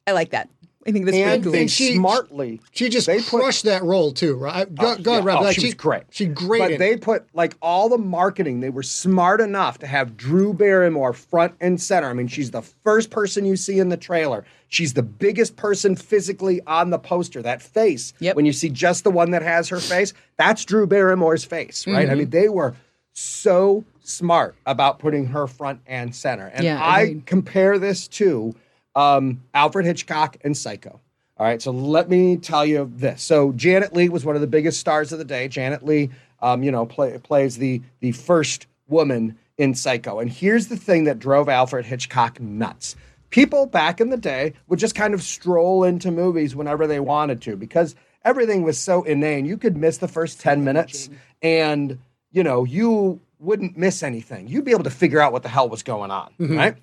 I 0.06 0.12
like 0.12 0.30
that. 0.30 0.48
I 0.88 0.92
think 0.92 1.04
that's 1.04 1.16
And 1.18 1.26
pretty 1.28 1.42
cool. 1.42 1.52
they 1.52 1.60
and 1.60 1.70
she- 1.70 1.94
smartly 1.94 2.60
She 2.72 2.88
just 2.88 3.06
They 3.06 3.20
put- 3.20 3.40
crushed 3.42 3.64
that 3.64 3.82
role 3.84 4.10
too, 4.12 4.34
right? 4.36 4.72
Go, 4.74 4.92
Oh, 4.92 4.96
go 4.96 5.12
ahead, 5.12 5.24
yeah. 5.24 5.28
Rob. 5.30 5.40
Oh, 5.40 5.44
Like, 5.44 5.56
she 5.60 5.66
was 5.66 5.74
great. 5.74 6.04
She 6.10 6.26
great. 6.26 6.60
But 6.60 6.78
they 6.78 6.92
it. 6.92 7.02
put 7.02 7.26
like 7.34 7.54
all 7.60 7.88
the 7.90 7.98
marketing. 7.98 8.60
They 8.60 8.70
were 8.70 8.82
smart 8.82 9.40
enough 9.42 9.78
to 9.80 9.86
have 9.86 10.16
Drew 10.16 10.54
Barrymore 10.54 11.12
front 11.12 11.54
and 11.60 11.80
center. 11.80 12.08
I 12.08 12.14
mean, 12.14 12.26
she's 12.28 12.50
the 12.50 12.62
first 12.62 13.10
person 13.10 13.44
you 13.44 13.56
see 13.56 13.78
in 13.78 13.90
the 13.90 13.96
trailer. 13.98 14.44
She's 14.70 14.94
the 14.94 15.02
biggest 15.02 15.56
person 15.56 15.94
physically 15.96 16.60
on 16.66 16.90
the 16.90 16.98
poster. 16.98 17.42
That 17.42 17.60
face. 17.62 18.12
Yep. 18.20 18.36
When 18.36 18.46
you 18.46 18.52
see 18.52 18.68
just 18.70 19.04
the 19.04 19.10
one 19.10 19.30
that 19.32 19.42
has 19.42 19.68
her 19.68 19.80
face, 19.80 20.12
that's 20.38 20.64
Drew 20.64 20.86
Barrymore's 20.86 21.44
face, 21.44 21.86
right? 21.86 22.02
Mm-hmm. 22.04 22.10
I 22.10 22.14
mean, 22.14 22.30
they 22.30 22.48
were 22.48 22.74
so 23.12 23.84
smart 24.02 24.54
about 24.66 24.98
putting 24.98 25.26
her 25.26 25.46
front 25.46 25.80
and 25.86 26.14
center. 26.14 26.46
And 26.46 26.64
Yeah, 26.64 26.82
I 26.82 27.00
agreed. 27.02 27.26
compare 27.26 27.78
this 27.78 28.08
to 28.08 28.54
um, 28.98 29.44
Alfred 29.54 29.86
Hitchcock 29.86 30.36
and 30.42 30.56
Psycho. 30.56 31.00
All 31.36 31.46
right, 31.46 31.62
so 31.62 31.70
let 31.70 32.10
me 32.10 32.36
tell 32.36 32.66
you 32.66 32.90
this. 32.96 33.22
So 33.22 33.52
Janet 33.52 33.94
Leigh 33.94 34.08
was 34.08 34.24
one 34.24 34.34
of 34.34 34.40
the 34.40 34.48
biggest 34.48 34.80
stars 34.80 35.12
of 35.12 35.20
the 35.20 35.24
day. 35.24 35.46
Janet 35.46 35.84
Leigh, 35.84 36.10
um, 36.42 36.64
you 36.64 36.72
know, 36.72 36.84
play, 36.84 37.16
plays 37.18 37.58
the 37.58 37.80
the 38.00 38.10
first 38.10 38.66
woman 38.88 39.38
in 39.56 39.74
Psycho. 39.74 40.18
And 40.18 40.28
here's 40.28 40.66
the 40.66 40.76
thing 40.76 41.04
that 41.04 41.20
drove 41.20 41.48
Alfred 41.48 41.84
Hitchcock 41.84 42.40
nuts. 42.40 42.96
People 43.30 43.66
back 43.66 44.00
in 44.00 44.10
the 44.10 44.16
day 44.16 44.54
would 44.66 44.80
just 44.80 44.96
kind 44.96 45.14
of 45.14 45.22
stroll 45.22 45.84
into 45.84 46.10
movies 46.10 46.56
whenever 46.56 46.86
they 46.88 46.98
wanted 46.98 47.40
to 47.42 47.56
because 47.56 47.94
everything 48.24 48.62
was 48.62 48.78
so 48.78 49.04
inane. 49.04 49.44
You 49.44 49.58
could 49.58 49.76
miss 49.76 49.98
the 49.98 50.08
first 50.08 50.40
10 50.40 50.64
minutes 50.64 51.08
and, 51.42 51.98
you 52.32 52.42
know, 52.42 52.64
you 52.64 53.20
wouldn't 53.38 53.76
miss 53.76 54.02
anything. 54.02 54.48
You'd 54.48 54.64
be 54.64 54.72
able 54.72 54.84
to 54.84 54.90
figure 54.90 55.20
out 55.20 55.32
what 55.32 55.42
the 55.42 55.48
hell 55.50 55.68
was 55.68 55.82
going 55.82 56.10
on, 56.10 56.32
right? 56.56 56.76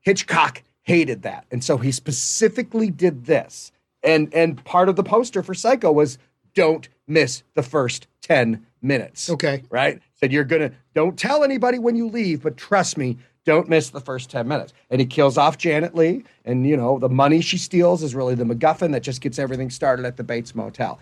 Hitchcock 0.00 0.62
hated 0.88 1.22
that. 1.22 1.44
And 1.50 1.62
so 1.62 1.76
he 1.76 1.92
specifically 1.92 2.90
did 2.90 3.26
this. 3.26 3.70
And 4.02 4.32
and 4.32 4.62
part 4.64 4.88
of 4.88 4.96
the 4.96 5.02
poster 5.02 5.42
for 5.42 5.54
Psycho 5.54 5.92
was 5.92 6.18
don't 6.54 6.88
miss 7.06 7.42
the 7.54 7.62
first 7.62 8.06
10 8.22 8.66
minutes. 8.80 9.28
Okay. 9.28 9.62
Right? 9.70 10.00
Said 10.14 10.32
you're 10.32 10.44
going 10.44 10.70
to 10.70 10.72
don't 10.94 11.18
tell 11.18 11.44
anybody 11.44 11.78
when 11.78 11.94
you 11.94 12.08
leave, 12.08 12.42
but 12.42 12.56
trust 12.56 12.96
me, 12.96 13.18
don't 13.44 13.68
miss 13.68 13.90
the 13.90 14.00
first 14.00 14.30
10 14.30 14.48
minutes. 14.48 14.72
And 14.90 15.00
he 15.00 15.06
kills 15.06 15.36
off 15.36 15.58
Janet 15.58 15.94
Leigh 15.94 16.24
and 16.44 16.66
you 16.66 16.76
know, 16.76 16.98
the 16.98 17.08
money 17.08 17.42
she 17.42 17.58
steals 17.58 18.02
is 18.02 18.14
really 18.14 18.34
the 18.34 18.44
MacGuffin 18.44 18.92
that 18.92 19.02
just 19.02 19.20
gets 19.20 19.38
everything 19.38 19.70
started 19.70 20.06
at 20.06 20.16
the 20.16 20.24
Bates 20.24 20.54
Motel. 20.54 20.98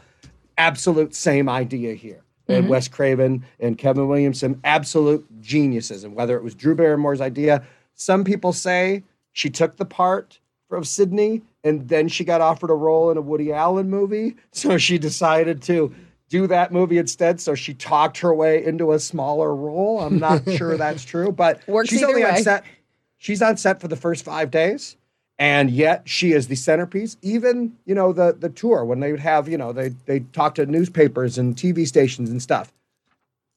Absolute 0.58 1.14
same 1.14 1.48
idea 1.48 1.94
here. 1.94 2.22
And 2.48 2.64
mm-hmm. 2.64 2.70
Wes 2.72 2.88
Craven 2.88 3.44
and 3.60 3.76
Kevin 3.76 4.08
Williamson, 4.08 4.60
absolute 4.64 5.26
geniuses. 5.40 6.02
And 6.02 6.14
whether 6.14 6.36
it 6.36 6.42
was 6.42 6.54
Drew 6.54 6.74
Barrymore's 6.74 7.20
idea, 7.20 7.62
some 7.94 8.24
people 8.24 8.52
say 8.52 9.02
she 9.36 9.50
took 9.50 9.76
the 9.76 9.84
part 9.84 10.40
of 10.70 10.88
Sidney 10.88 11.42
and 11.62 11.88
then 11.90 12.08
she 12.08 12.24
got 12.24 12.40
offered 12.40 12.70
a 12.70 12.74
role 12.74 13.10
in 13.10 13.18
a 13.18 13.20
Woody 13.20 13.52
Allen 13.52 13.90
movie. 13.90 14.34
So 14.52 14.78
she 14.78 14.96
decided 14.96 15.60
to 15.64 15.94
do 16.30 16.46
that 16.46 16.72
movie 16.72 16.96
instead. 16.96 17.38
So 17.42 17.54
she 17.54 17.74
talked 17.74 18.16
her 18.18 18.34
way 18.34 18.64
into 18.64 18.92
a 18.92 18.98
smaller 18.98 19.54
role. 19.54 20.00
I'm 20.00 20.18
not 20.18 20.50
sure 20.56 20.78
that's 20.78 21.04
true, 21.04 21.30
but 21.30 21.60
Works 21.68 21.90
she's 21.90 22.02
only 22.02 22.24
on 22.24 22.42
set. 22.42 22.64
She's 23.18 23.42
on 23.42 23.58
set 23.58 23.78
for 23.78 23.88
the 23.88 23.96
first 23.96 24.24
five 24.24 24.50
days 24.50 24.96
and 25.38 25.70
yet 25.70 26.08
she 26.08 26.32
is 26.32 26.48
the 26.48 26.56
centerpiece 26.56 27.18
even 27.20 27.76
you 27.84 27.94
know 27.94 28.10
the 28.10 28.34
the 28.38 28.48
tour 28.48 28.86
when 28.86 29.00
they 29.00 29.10
would 29.10 29.20
have 29.20 29.50
you 29.50 29.58
know 29.58 29.70
they 29.70 29.90
they 30.06 30.20
talk 30.32 30.54
to 30.54 30.64
newspapers 30.64 31.36
and 31.36 31.56
tv 31.56 31.86
stations 31.86 32.30
and 32.30 32.40
stuff 32.40 32.72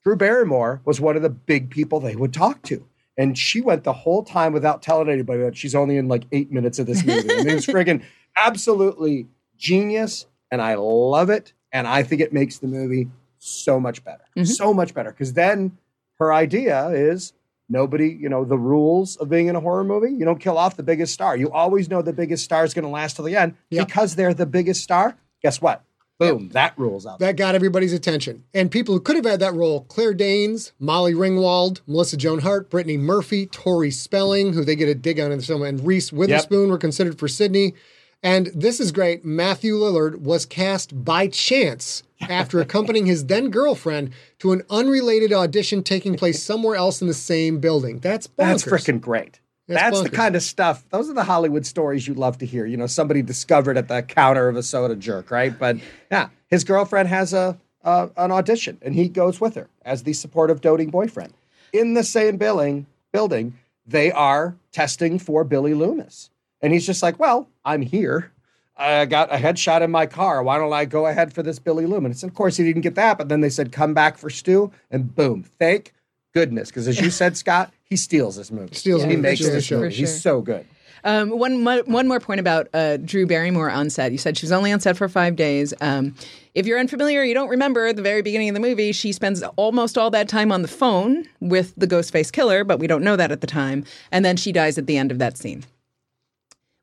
drew 0.04 0.18
barrymore 0.18 0.82
was 0.84 1.00
one 1.00 1.16
of 1.16 1.22
the 1.22 1.30
big 1.30 1.70
people 1.70 2.02
they 2.02 2.18
would 2.18 2.34
talk 2.34 2.62
to 2.64 2.86
and 3.20 3.38
she 3.38 3.62
went 3.62 3.84
the 3.84 3.94
whole 3.94 4.24
time 4.24 4.52
without 4.54 4.82
telling 4.82 5.10
anybody 5.10 5.44
that 5.44 5.56
she's 5.56 5.76
only 5.76 5.98
in 5.98 6.08
like 6.08 6.24
eight 6.32 6.52
minutes 6.52 6.80
of 6.80 6.88
this 6.88 7.06
movie 7.06 7.30
and 7.32 7.48
it 7.48 7.54
was 7.54 7.68
friggin' 7.76 8.02
absolutely 8.36 9.28
genius 9.58 10.26
and 10.50 10.62
i 10.62 10.74
love 10.74 11.30
it 11.30 11.54
and 11.72 11.88
i 11.88 12.02
think 12.02 12.22
it 12.22 12.34
makes 12.34 12.58
the 12.58 12.68
movie 12.68 13.08
so 13.38 13.80
much 13.80 14.04
better 14.04 14.24
mm-hmm. 14.36 14.46
so 14.46 14.74
much 14.74 14.96
better 14.96 15.12
because 15.12 15.34
then 15.34 15.78
her 16.18 16.34
idea 16.34 16.88
is 16.88 17.34
nobody, 17.70 18.10
you 18.10 18.28
know, 18.28 18.44
the 18.44 18.58
rules 18.58 19.16
of 19.18 19.30
being 19.30 19.48
in 19.48 19.56
a 19.56 19.60
horror 19.60 19.84
movie, 19.84 20.12
you 20.12 20.26
don't 20.26 20.40
kill 20.40 20.58
off 20.58 20.76
the 20.76 20.84
biggest 20.84 21.14
star. 21.14 21.38
You 21.38 21.52
always 21.52 21.90
know 21.90 22.02
the 22.02 22.14
biggest 22.14 22.44
star 22.44 22.66
is 22.66 22.74
going 22.74 22.84
to 22.84 22.90
last 22.90 23.16
till 23.16 23.26
the 23.26 23.36
end 23.36 23.56
Yeah. 23.70 23.86
because 23.86 24.16
they're 24.16 24.34
the 24.34 24.46
biggest 24.46 24.84
star. 24.84 25.16
Guess 25.42 25.62
what? 25.62 25.84
Boom, 26.20 26.50
that 26.50 26.78
rules 26.78 27.06
out. 27.06 27.20
That 27.20 27.38
got 27.38 27.56
everybody's 27.56 27.94
attention. 27.94 28.44
And 28.54 28.70
people 28.70 28.94
who 28.94 29.00
could 29.00 29.16
have 29.16 29.26
had 29.26 29.40
that 29.40 29.54
role 29.54 29.86
Claire 29.86 30.14
Danes, 30.14 30.74
Molly 30.78 31.14
Ringwald, 31.14 31.80
Melissa 31.88 32.18
Joan 32.18 32.40
Hart, 32.40 32.70
Brittany 32.70 32.98
Murphy, 32.98 33.46
Tori 33.46 33.90
Spelling, 33.90 34.54
who 34.54 34.66
they 34.66 34.76
get 34.76 34.90
a 34.90 34.96
dig 34.96 35.20
on 35.20 35.32
in 35.32 35.40
the 35.40 35.46
film, 35.46 35.64
and 35.64 35.86
Reese 35.86 36.12
Witherspoon 36.12 36.70
were 36.70 36.78
considered 36.78 37.18
for 37.18 37.30
Sidney. 37.30 37.74
And 38.22 38.48
this 38.48 38.82
is 38.82 38.92
great. 38.92 39.24
Matthew 39.24 39.76
Lillard 39.76 40.20
was 40.20 40.46
cast 40.46 41.06
by 41.06 41.28
chance 41.28 42.04
after 42.22 42.60
accompanying 42.62 43.06
his 43.06 43.28
then 43.28 43.50
girlfriend 43.50 44.12
to 44.40 44.52
an 44.52 44.64
unrelated 44.70 45.32
audition 45.32 45.84
taking 45.84 46.18
place 46.18 46.44
somewhere 46.50 46.76
else 46.76 47.02
in 47.02 47.08
the 47.08 47.14
same 47.14 47.60
building. 47.60 48.00
That's 48.00 48.28
bonkers. 48.28 48.36
That's 48.36 48.66
freaking 48.66 49.00
great. 49.00 49.40
That's 49.70 50.00
That's, 50.00 50.10
the 50.10 50.16
kind 50.16 50.36
of 50.36 50.42
stuff. 50.42 50.84
Those 50.90 51.12
are 51.12 51.14
the 51.14 51.24
Hollywood 51.24 51.64
stories 51.64 52.08
you 52.08 52.16
love 52.16 52.40
to 52.40 52.46
hear. 52.46 52.66
You 52.66 52.76
know, 52.76 52.88
somebody 52.88 53.22
discovered 53.22 53.78
at 53.78 53.88
the 53.88 54.02
counter 54.02 54.50
of 54.50 54.56
a 54.56 54.64
soda 54.64 54.96
jerk, 54.96 55.30
right? 55.30 55.58
But 55.58 55.78
yeah, 56.12 56.30
his 56.48 56.64
girlfriend 56.64 57.08
has 57.10 57.34
a 57.34 57.56
uh, 57.84 58.08
an 58.18 58.32
audition, 58.32 58.80
and 58.82 58.96
he 58.96 59.08
goes 59.08 59.40
with 59.40 59.54
her 59.54 59.70
as 59.84 60.04
the 60.04 60.14
supportive, 60.14 60.60
doting 60.60 60.90
boyfriend. 60.90 61.34
In 61.72 61.94
the 61.94 62.04
same 62.04 62.38
building, 62.38 62.88
building, 63.12 63.58
they 63.86 64.12
are 64.12 64.56
testing 64.72 65.20
for 65.20 65.44
Billy 65.44 65.76
Loomis, 65.76 66.32
and 66.62 66.74
he's 66.74 66.88
just 66.88 67.04
like, 67.04 67.20
"Well, 67.20 67.48
I'm 67.64 67.84
here. 67.84 68.32
I 68.76 69.06
got 69.06 69.32
a 69.32 69.38
headshot 69.38 69.82
in 69.82 69.92
my 69.92 70.08
car. 70.08 70.42
Why 70.42 70.58
don't 70.58 70.74
I 70.74 70.86
go 70.86 71.06
ahead 71.06 71.32
for 71.32 71.44
this 71.44 71.60
Billy 71.60 71.86
Loomis?" 71.86 72.24
And 72.24 72.32
of 72.32 72.36
course, 72.36 72.58
he 72.58 72.64
didn't 72.64 72.82
get 72.82 72.96
that. 72.96 73.20
But 73.20 73.30
then 73.30 73.42
they 73.42 73.52
said, 73.52 73.72
"Come 73.72 73.94
back 73.94 74.18
for 74.18 74.32
Stu," 74.32 74.72
and 74.90 75.16
boom, 75.16 75.44
thank 75.44 75.94
goodness, 76.34 76.70
because 76.70 76.88
as 76.88 77.00
you 77.00 77.12
said, 77.12 77.38
Scott, 77.38 77.72
he 77.90 77.96
steals 77.96 78.36
this 78.36 78.52
movie. 78.52 78.76
Steals 78.76 79.04
he 79.04 79.16
makes 79.16 79.42
for 79.42 79.52
this 79.52 79.66
sure. 79.66 79.80
movie. 79.80 79.96
For 79.96 80.00
He's 80.00 80.22
so 80.22 80.42
good. 80.42 80.66
Um, 81.04 81.30
one 81.30 81.64
mo- 81.64 81.84
one 81.86 82.08
more 82.08 82.20
point 82.20 82.40
about 82.40 82.68
uh, 82.74 82.98
Drew 82.98 83.26
Barrymore 83.26 83.72
on 83.72 83.90
set. 83.90 84.12
You 84.12 84.18
said 84.18 84.38
she 84.38 84.46
was 84.46 84.52
only 84.52 84.72
on 84.72 84.80
set 84.80 84.98
for 84.98 85.08
five 85.08 85.36
days. 85.36 85.74
Um, 85.82 86.14
if 86.54 86.66
you're 86.66 86.78
unfamiliar, 86.78 87.24
you 87.24 87.34
don't 87.34 87.48
remember 87.50 87.88
at 87.88 87.96
the 87.96 88.02
very 88.02 88.22
beginning 88.22 88.50
of 88.50 88.54
the 88.54 88.60
movie, 88.60 88.92
she 88.92 89.12
spends 89.14 89.42
almost 89.56 89.98
all 89.98 90.12
that 90.12 90.28
time 90.28 90.52
on 90.52 90.62
the 90.62 90.68
phone 90.68 91.26
with 91.40 91.74
the 91.78 91.88
Ghostface 91.88 92.32
killer, 92.32 92.64
but 92.64 92.80
we 92.80 92.88
don't 92.88 93.04
know 93.04 93.16
that 93.16 93.32
at 93.32 93.42
the 93.42 93.48
time. 93.48 93.86
And 94.12 94.26
then 94.26 94.36
she 94.36 94.52
dies 94.52 94.78
at 94.78 94.88
the 94.88 94.98
end 94.98 95.12
of 95.12 95.20
that 95.20 95.38
scene. 95.38 95.64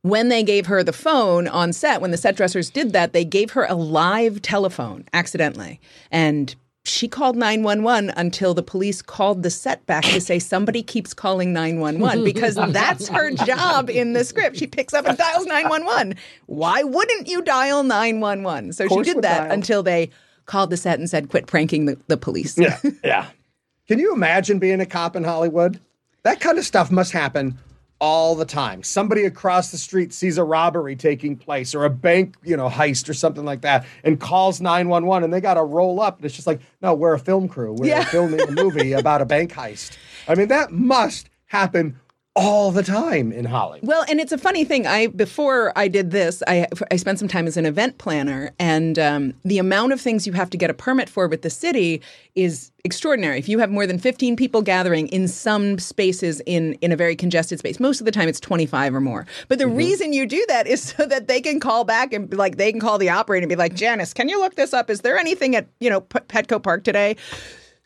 When 0.00 0.28
they 0.28 0.42
gave 0.42 0.66
her 0.66 0.82
the 0.82 0.92
phone 0.92 1.46
on 1.46 1.72
set, 1.72 2.00
when 2.00 2.10
the 2.10 2.16
set 2.16 2.36
dressers 2.36 2.70
did 2.70 2.92
that, 2.94 3.12
they 3.12 3.24
gave 3.24 3.50
her 3.50 3.64
a 3.64 3.74
live 3.74 4.40
telephone 4.40 5.04
accidentally. 5.12 5.80
And 6.10 6.54
she 6.86 7.08
called 7.08 7.36
911 7.36 8.10
until 8.16 8.54
the 8.54 8.62
police 8.62 9.02
called 9.02 9.42
the 9.42 9.50
set 9.50 9.84
back 9.86 10.04
to 10.04 10.20
say 10.20 10.38
somebody 10.38 10.82
keeps 10.82 11.12
calling 11.12 11.52
911 11.52 12.24
because 12.32 12.54
that's 12.54 13.08
her 13.08 13.30
job 13.32 13.90
in 13.90 14.12
the 14.12 14.24
script. 14.24 14.56
She 14.56 14.66
picks 14.66 14.94
up 14.94 15.06
and 15.06 15.18
dials 15.18 15.46
911. 15.46 16.16
Why 16.46 16.82
wouldn't 16.82 17.28
you 17.28 17.42
dial 17.42 17.82
911? 17.82 18.72
So 18.72 18.88
she 18.88 19.02
did 19.02 19.22
that 19.22 19.44
dial. 19.44 19.52
until 19.52 19.82
they 19.82 20.10
called 20.46 20.70
the 20.70 20.76
set 20.76 20.98
and 20.98 21.10
said, 21.10 21.28
quit 21.28 21.46
pranking 21.46 21.86
the, 21.86 21.98
the 22.06 22.16
police. 22.16 22.56
Yeah, 22.56 22.78
yeah. 23.04 23.26
Can 23.88 23.98
you 23.98 24.12
imagine 24.12 24.58
being 24.58 24.80
a 24.80 24.86
cop 24.86 25.14
in 25.16 25.24
Hollywood? 25.24 25.80
That 26.22 26.40
kind 26.40 26.58
of 26.58 26.64
stuff 26.64 26.90
must 26.90 27.12
happen 27.12 27.58
all 27.98 28.34
the 28.34 28.44
time. 28.44 28.82
Somebody 28.82 29.24
across 29.24 29.70
the 29.70 29.78
street 29.78 30.12
sees 30.12 30.36
a 30.36 30.44
robbery 30.44 30.96
taking 30.96 31.36
place 31.36 31.74
or 31.74 31.84
a 31.84 31.90
bank, 31.90 32.36
you 32.44 32.56
know, 32.56 32.68
heist 32.68 33.08
or 33.08 33.14
something 33.14 33.44
like 33.44 33.62
that 33.62 33.86
and 34.04 34.20
calls 34.20 34.60
911 34.60 35.24
and 35.24 35.32
they 35.32 35.40
got 35.40 35.54
to 35.54 35.62
roll 35.62 36.00
up 36.00 36.16
and 36.16 36.24
it's 36.26 36.34
just 36.34 36.46
like, 36.46 36.60
"No, 36.82 36.92
we're 36.94 37.14
a 37.14 37.18
film 37.18 37.48
crew. 37.48 37.72
We're 37.72 37.86
Yeah. 37.86 38.04
filming 38.04 38.40
a 38.40 38.50
movie 38.50 38.92
about 38.92 39.22
a 39.22 39.24
bank 39.24 39.52
heist." 39.52 39.96
I 40.28 40.34
mean, 40.34 40.48
that 40.48 40.72
must 40.72 41.30
happen 41.46 41.98
all 42.36 42.70
the 42.70 42.82
time 42.82 43.32
in 43.32 43.46
Hollywood. 43.46 43.88
Well, 43.88 44.04
and 44.08 44.20
it's 44.20 44.30
a 44.32 44.38
funny 44.38 44.64
thing. 44.64 44.86
I 44.86 45.06
before 45.08 45.72
I 45.74 45.88
did 45.88 46.10
this, 46.10 46.42
I 46.46 46.66
I 46.90 46.96
spent 46.96 47.18
some 47.18 47.28
time 47.28 47.46
as 47.46 47.56
an 47.56 47.66
event 47.66 47.98
planner, 47.98 48.52
and 48.58 48.98
um, 48.98 49.34
the 49.44 49.58
amount 49.58 49.92
of 49.94 50.00
things 50.00 50.26
you 50.26 50.34
have 50.34 50.50
to 50.50 50.56
get 50.58 50.68
a 50.70 50.74
permit 50.74 51.08
for 51.08 51.26
with 51.28 51.42
the 51.42 51.50
city 51.50 52.02
is 52.34 52.70
extraordinary. 52.84 53.38
If 53.38 53.48
you 53.48 53.58
have 53.58 53.70
more 53.70 53.86
than 53.86 53.98
fifteen 53.98 54.36
people 54.36 54.60
gathering 54.62 55.08
in 55.08 55.26
some 55.28 55.78
spaces 55.78 56.42
in 56.46 56.74
in 56.74 56.92
a 56.92 56.96
very 56.96 57.16
congested 57.16 57.58
space, 57.58 57.80
most 57.80 58.00
of 58.00 58.04
the 58.04 58.12
time 58.12 58.28
it's 58.28 58.38
twenty 58.40 58.66
five 58.66 58.94
or 58.94 59.00
more. 59.00 59.26
But 59.48 59.58
the 59.58 59.64
Mm-hmm. 59.64 59.76
reason 59.76 60.12
you 60.12 60.26
do 60.26 60.44
that 60.48 60.66
is 60.66 60.82
so 60.96 61.06
that 61.06 61.26
they 61.28 61.40
can 61.40 61.58
call 61.58 61.84
back 61.84 62.12
and 62.12 62.32
like 62.34 62.56
they 62.56 62.70
can 62.70 62.80
call 62.80 62.98
the 62.98 63.08
operator 63.08 63.44
and 63.44 63.48
be 63.48 63.56
like, 63.56 63.74
Janice, 63.74 64.12
can 64.12 64.28
you 64.28 64.38
look 64.38 64.54
this 64.56 64.72
up? 64.74 64.90
Is 64.90 65.00
there 65.00 65.16
anything 65.18 65.56
at 65.56 65.66
you 65.80 65.88
know 65.90 66.02
P- 66.02 66.18
Petco 66.20 66.62
Park 66.62 66.84
today? 66.84 67.16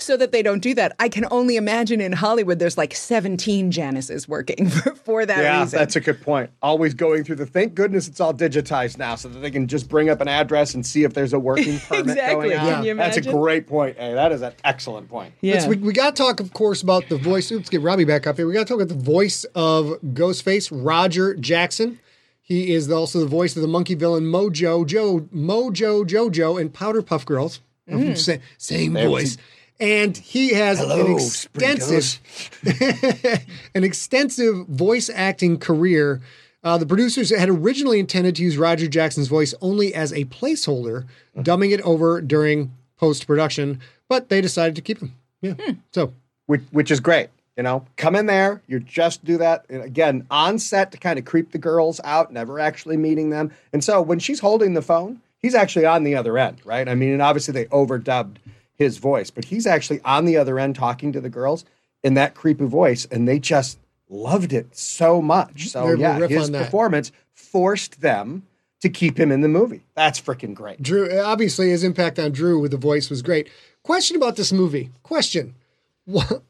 So 0.00 0.16
that 0.16 0.32
they 0.32 0.42
don't 0.42 0.60
do 0.60 0.74
that. 0.74 0.96
I 0.98 1.08
can 1.10 1.26
only 1.30 1.56
imagine 1.56 2.00
in 2.00 2.12
Hollywood 2.12 2.58
there's 2.58 2.78
like 2.78 2.94
17 2.94 3.70
Janices 3.70 4.26
working 4.26 4.68
for, 4.70 4.94
for 4.94 5.26
that 5.26 5.38
Yeah, 5.42 5.60
reason. 5.62 5.78
that's 5.78 5.94
a 5.94 6.00
good 6.00 6.20
point. 6.22 6.50
Always 6.62 6.94
going 6.94 7.22
through 7.22 7.36
the. 7.36 7.46
Thank 7.46 7.74
goodness 7.74 8.08
it's 8.08 8.18
all 8.20 8.32
digitized 8.32 8.96
now, 8.98 9.14
so 9.14 9.28
that 9.28 9.38
they 9.40 9.50
can 9.50 9.68
just 9.68 9.88
bring 9.88 10.08
up 10.08 10.20
an 10.20 10.28
address 10.28 10.74
and 10.74 10.84
see 10.84 11.04
if 11.04 11.12
there's 11.14 11.32
a 11.34 11.38
working 11.38 11.78
permit 11.88 12.08
Exactly. 12.08 12.48
going 12.48 12.58
on. 12.58 12.66
Can 12.76 12.84
you 12.84 12.94
That's 12.94 13.18
a 13.18 13.20
great 13.22 13.66
point. 13.66 13.98
Hey, 13.98 14.14
that 14.14 14.32
is 14.32 14.42
an 14.42 14.52
excellent 14.64 15.08
point. 15.08 15.34
yeah. 15.42 15.68
We, 15.68 15.76
we 15.76 15.92
got 15.92 16.16
to 16.16 16.22
talk, 16.22 16.40
of 16.40 16.52
course, 16.54 16.80
about 16.82 17.08
the 17.08 17.18
voice. 17.18 17.50
Let's 17.50 17.68
get 17.68 17.82
Robbie 17.82 18.04
back 18.04 18.26
up 18.26 18.36
here. 18.36 18.46
We 18.46 18.54
got 18.54 18.60
to 18.66 18.72
talk 18.74 18.80
about 18.82 18.88
the 18.88 19.04
voice 19.04 19.44
of 19.54 19.86
Ghostface, 20.02 20.70
Roger 20.72 21.34
Jackson. 21.34 22.00
He 22.42 22.72
is 22.72 22.90
also 22.90 23.20
the 23.20 23.26
voice 23.26 23.54
of 23.54 23.62
the 23.62 23.68
monkey 23.68 23.94
villain 23.94 24.24
Mojo, 24.24 24.84
Joe, 24.86 25.20
Mojo, 25.32 26.04
Jojo, 26.04 26.60
and 26.60 26.72
Powerpuff 26.72 27.24
Girls. 27.26 27.60
Mm. 27.88 28.16
Sa- 28.16 28.40
Same 28.58 28.94
voice. 28.94 29.36
And 29.80 30.16
he 30.16 30.52
has 30.52 30.78
an 30.78 31.14
extensive, 31.14 32.20
an 33.74 33.82
extensive 33.82 34.66
voice 34.66 35.10
acting 35.12 35.58
career. 35.58 36.20
Uh, 36.62 36.76
the 36.76 36.84
producers 36.84 37.34
had 37.34 37.48
originally 37.48 37.98
intended 37.98 38.36
to 38.36 38.42
use 38.42 38.58
Roger 38.58 38.86
Jackson's 38.86 39.28
voice 39.28 39.54
only 39.62 39.94
as 39.94 40.12
a 40.12 40.26
placeholder, 40.26 41.06
dubbing 41.42 41.70
it 41.70 41.80
over 41.80 42.20
during 42.20 42.72
post 42.98 43.26
production, 43.26 43.80
but 44.08 44.28
they 44.28 44.42
decided 44.42 44.76
to 44.76 44.82
keep 44.82 45.00
him. 45.00 45.14
Yeah. 45.40 45.54
So 45.92 46.12
which, 46.50 46.62
which 46.72 46.90
is 46.90 47.00
great. 47.00 47.28
You 47.56 47.62
know, 47.62 47.84
come 47.96 48.16
in 48.16 48.26
there, 48.26 48.62
you 48.66 48.80
just 48.80 49.24
do 49.24 49.38
that 49.38 49.66
and 49.68 49.82
again 49.82 50.26
on 50.30 50.58
set 50.58 50.92
to 50.92 50.98
kind 50.98 51.18
of 51.18 51.24
creep 51.24 51.52
the 51.52 51.58
girls 51.58 52.00
out, 52.04 52.32
never 52.32 52.58
actually 52.58 52.96
meeting 52.96 53.30
them. 53.30 53.52
And 53.72 53.84
so 53.84 54.00
when 54.02 54.18
she's 54.18 54.40
holding 54.40 54.74
the 54.74 54.82
phone, 54.82 55.20
he's 55.38 55.54
actually 55.54 55.86
on 55.86 56.04
the 56.04 56.16
other 56.16 56.38
end, 56.38 56.60
right? 56.64 56.88
I 56.88 56.94
mean, 56.94 57.12
and 57.12 57.22
obviously 57.22 57.52
they 57.52 57.66
overdubbed 57.66 58.36
his 58.80 58.96
voice, 58.96 59.30
but 59.30 59.44
he's 59.44 59.66
actually 59.66 60.00
on 60.06 60.24
the 60.24 60.38
other 60.38 60.58
end 60.58 60.74
talking 60.74 61.12
to 61.12 61.20
the 61.20 61.28
girls 61.28 61.66
in 62.02 62.14
that 62.14 62.34
creepy 62.34 62.64
voice, 62.64 63.06
and 63.10 63.28
they 63.28 63.38
just 63.38 63.78
loved 64.08 64.54
it 64.54 64.74
so 64.74 65.20
much. 65.20 65.68
So 65.68 65.82
They're 65.84 65.92
able 65.92 66.26
to 66.26 66.34
yeah, 66.34 66.40
his 66.40 66.50
performance 66.50 67.12
forced 67.34 68.00
them 68.00 68.46
to 68.80 68.88
keep 68.88 69.20
him 69.20 69.30
in 69.30 69.42
the 69.42 69.48
movie. 69.48 69.82
That's 69.94 70.18
freaking 70.18 70.54
great. 70.54 70.80
Drew, 70.80 71.10
uh, 71.10 71.22
obviously, 71.22 71.68
his 71.68 71.84
impact 71.84 72.18
on 72.18 72.32
Drew 72.32 72.58
with 72.58 72.70
the 72.70 72.78
voice 72.78 73.10
was 73.10 73.20
great. 73.20 73.50
Question 73.82 74.16
about 74.16 74.36
this 74.36 74.52
movie. 74.52 74.90
Question. 75.04 75.54
What? 76.06 76.42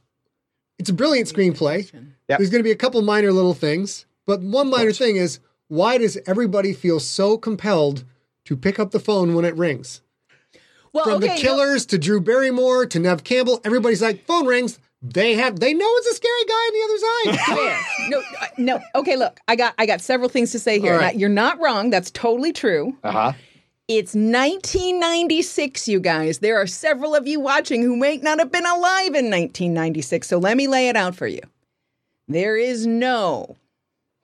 It's 0.78 0.88
a 0.88 0.94
brilliant 0.94 1.28
screenplay. 1.28 1.92
Yep. 1.92 2.38
There's 2.38 2.48
going 2.48 2.60
to 2.60 2.66
be 2.66 2.70
a 2.70 2.76
couple 2.76 3.02
minor 3.02 3.30
little 3.30 3.52
things, 3.52 4.06
but 4.24 4.40
one 4.40 4.70
minor 4.70 4.92
thing 4.92 5.16
is 5.16 5.40
why 5.68 5.98
does 5.98 6.16
everybody 6.24 6.72
feel 6.72 6.98
so 6.98 7.36
compelled 7.36 8.04
to 8.46 8.56
pick 8.56 8.78
up 8.78 8.92
the 8.92 9.00
phone 9.00 9.34
when 9.34 9.44
it 9.44 9.54
rings? 9.56 10.00
Well, 10.92 11.04
From 11.04 11.14
okay, 11.14 11.36
the 11.36 11.40
killers 11.40 11.86
to 11.86 11.98
Drew 11.98 12.20
Barrymore 12.20 12.86
to 12.86 12.98
Neve 12.98 13.22
Campbell, 13.24 13.60
everybody's 13.64 14.02
like, 14.02 14.24
phone 14.26 14.46
rings. 14.46 14.78
They 15.02 15.34
have, 15.34 15.60
they 15.60 15.72
know 15.72 15.86
it's 15.88 16.08
a 16.08 16.14
scary 16.14 16.44
guy 16.46 16.54
on 16.54 16.72
the 16.74 16.84
other 16.84 16.98
side. 16.98 17.56
Fair. 17.56 18.08
no, 18.10 18.18
uh, 18.18 18.46
no. 18.58 18.80
Okay, 18.96 19.16
look, 19.16 19.40
I 19.48 19.56
got 19.56 19.72
I 19.78 19.86
got 19.86 20.02
several 20.02 20.28
things 20.28 20.52
to 20.52 20.58
say 20.58 20.78
here. 20.78 20.98
Right. 20.98 21.14
Now, 21.14 21.18
you're 21.18 21.30
not 21.30 21.58
wrong. 21.58 21.88
That's 21.88 22.10
totally 22.10 22.52
true. 22.52 22.96
Uh 23.02 23.12
huh. 23.12 23.32
It's 23.88 24.14
1996, 24.14 25.88
you 25.88 26.00
guys. 26.00 26.38
There 26.38 26.60
are 26.60 26.66
several 26.66 27.14
of 27.14 27.26
you 27.26 27.40
watching 27.40 27.82
who 27.82 27.96
may 27.96 28.18
not 28.18 28.38
have 28.38 28.52
been 28.52 28.66
alive 28.66 29.14
in 29.14 29.30
1996. 29.30 30.28
So 30.28 30.38
let 30.38 30.56
me 30.56 30.68
lay 30.68 30.88
it 30.88 30.96
out 30.96 31.16
for 31.16 31.26
you. 31.26 31.40
There 32.28 32.56
is 32.56 32.86
no 32.86 33.56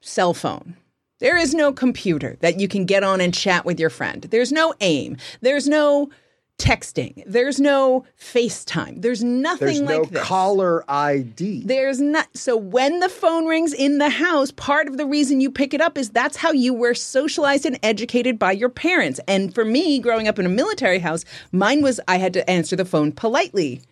cell 0.03 0.35
phone. 0.35 0.77
There 1.19 1.37
is 1.37 1.55
no 1.55 1.73
computer 1.73 2.37
that 2.41 2.61
you 2.61 2.69
can 2.69 2.85
get 2.85 3.03
on 3.03 3.21
and 3.21 3.35
chat 3.35 3.65
with 3.65 3.81
your 3.81 3.91
friend. 3.91 4.23
There's 4.23 4.53
no 4.53 4.75
AIM. 4.81 5.17
There's 5.41 5.67
no 5.67 6.11
texting. 6.59 7.23
There's 7.27 7.61
no 7.61 8.05
FaceTime. 8.19 9.03
There's 9.03 9.23
nothing 9.23 9.67
like 9.67 9.77
There's 9.77 9.81
like 9.81 9.99
no 9.99 10.05
this. 10.05 10.23
caller 10.23 10.85
ID. 10.91 11.65
There's 11.65 12.01
not. 12.01 12.29
So 12.35 12.57
when 12.57 13.01
the 13.01 13.09
phone 13.09 13.47
rings 13.47 13.73
in 13.73 13.99
the 13.99 14.09
house, 14.09 14.51
part 14.53 14.89
of 14.89 14.97
the 14.97 15.07
reason 15.07 15.41
you 15.41 15.51
pick 15.51 15.75
it 15.75 15.81
up 15.81 15.99
is 15.99 16.11
that's 16.11 16.37
how 16.37 16.53
you 16.53 16.73
were 16.73 16.95
socialized 16.95 17.67
and 17.67 17.79
educated 17.83 18.39
by 18.39 18.53
your 18.53 18.69
parents. 18.71 19.21
And 19.29 19.55
for 19.55 19.65
me, 19.65 19.99
growing 19.99 20.29
up 20.29 20.39
in 20.39 20.47
a 20.47 20.51
military 20.51 20.99
house, 20.99 21.25
mine 21.53 21.83
was 21.83 22.01
I 22.09 22.17
had 22.17 22.33
to 22.35 22.49
answer 22.49 22.77
the 22.77 22.85
phone 22.85 23.13
politely. 23.13 23.83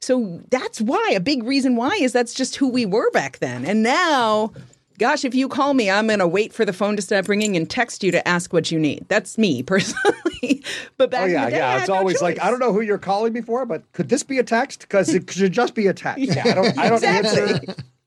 So 0.00 0.40
that's 0.50 0.80
why 0.80 1.12
a 1.14 1.20
big 1.20 1.44
reason 1.44 1.76
why 1.76 1.90
is 2.00 2.12
that's 2.12 2.34
just 2.34 2.56
who 2.56 2.68
we 2.68 2.84
were 2.84 3.10
back 3.12 3.38
then. 3.38 3.64
And 3.64 3.84
now, 3.84 4.52
gosh, 4.98 5.24
if 5.24 5.34
you 5.34 5.48
call 5.48 5.74
me, 5.74 5.90
I'm 5.90 6.06
going 6.06 6.18
to 6.18 6.26
wait 6.26 6.52
for 6.52 6.64
the 6.64 6.72
phone 6.72 6.96
to 6.96 7.02
stop 7.02 7.28
ringing 7.28 7.56
and 7.56 7.68
text 7.68 8.02
you 8.02 8.10
to 8.12 8.26
ask 8.26 8.52
what 8.52 8.70
you 8.70 8.78
need. 8.78 9.06
That's 9.08 9.38
me 9.38 9.62
personally. 9.64 10.62
but 10.96 11.10
back 11.10 11.22
Oh 11.22 11.26
yeah, 11.26 11.38
in 11.38 11.44
the 11.46 11.50
day, 11.50 11.56
yeah. 11.58 11.78
It's 11.78 11.88
no 11.88 11.94
always 11.94 12.20
like. 12.22 12.40
I 12.40 12.50
don't 12.50 12.58
know 12.60 12.72
who 12.72 12.80
you're 12.80 12.98
calling 12.98 13.32
me 13.32 13.40
for, 13.40 13.64
but 13.66 13.90
could 13.92 14.08
this 14.08 14.22
be 14.22 14.38
a 14.38 14.42
text? 14.44 14.80
Because 14.80 15.12
it 15.14 15.30
should 15.30 15.52
just 15.52 15.74
be 15.74 15.86
a 15.86 15.94
text. 15.94 16.18
Yeah, 16.22 16.42
I 16.44 16.54
don't. 16.54 16.78
I 16.78 16.88
don't 16.88 17.04
answer. 17.04 17.60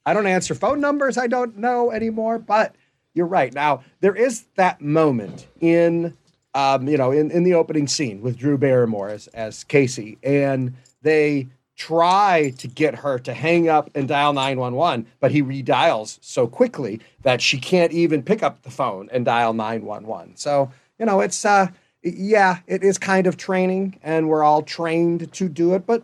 I 0.06 0.14
don't 0.14 0.28
answer 0.28 0.54
phone 0.56 0.80
numbers. 0.80 1.18
I 1.18 1.28
don't 1.28 1.58
know 1.58 1.92
anymore. 1.92 2.40
But 2.40 2.76
you're 3.14 3.26
right. 3.26 3.54
Now 3.54 3.84
there 4.02 4.16
is 4.16 4.46
that 4.56 4.82
moment 4.82 5.48
in, 5.60 6.16
um, 6.54 6.88
you 6.88 6.98
know, 6.98 7.12
in, 7.12 7.32
in 7.32 7.44
the 7.44 7.54
opening 7.56 7.88
scene 7.88 8.22
with 8.22 8.38
Drew 8.38 8.58
Barrymore 8.58 9.10
as 9.10 9.28
as 9.28 9.64
Casey, 9.64 10.18
and 10.24 10.74
they 11.02 11.48
try 11.76 12.54
to 12.58 12.68
get 12.68 12.96
her 12.96 13.20
to 13.20 13.34
hang 13.34 13.68
up 13.68 13.90
and 13.96 14.08
dial 14.08 14.32
911 14.32 15.06
but 15.20 15.32
he 15.32 15.44
redials 15.44 16.18
so 16.22 16.48
quickly 16.48 17.00
that 17.24 17.42
she 17.42 17.60
can't 17.60 17.92
even 17.92 18.24
pick 18.24 18.42
up 18.42 18.62
the 18.64 18.72
phone 18.72 19.10
and 19.12 19.26
dial 19.26 19.54
911 19.54 20.38
so 20.38 20.72
you 20.98 21.06
know 21.06 21.20
it's 21.20 21.44
uh 21.44 21.68
yeah, 22.06 22.60
it 22.68 22.84
is 22.84 22.98
kind 22.98 23.26
of 23.26 23.36
training, 23.36 24.00
and 24.04 24.30
we're 24.30 24.44
all 24.44 24.62
trained 24.62 25.32
to 25.34 25.50
do 25.50 25.74
it. 25.74 25.86
But 25.86 26.04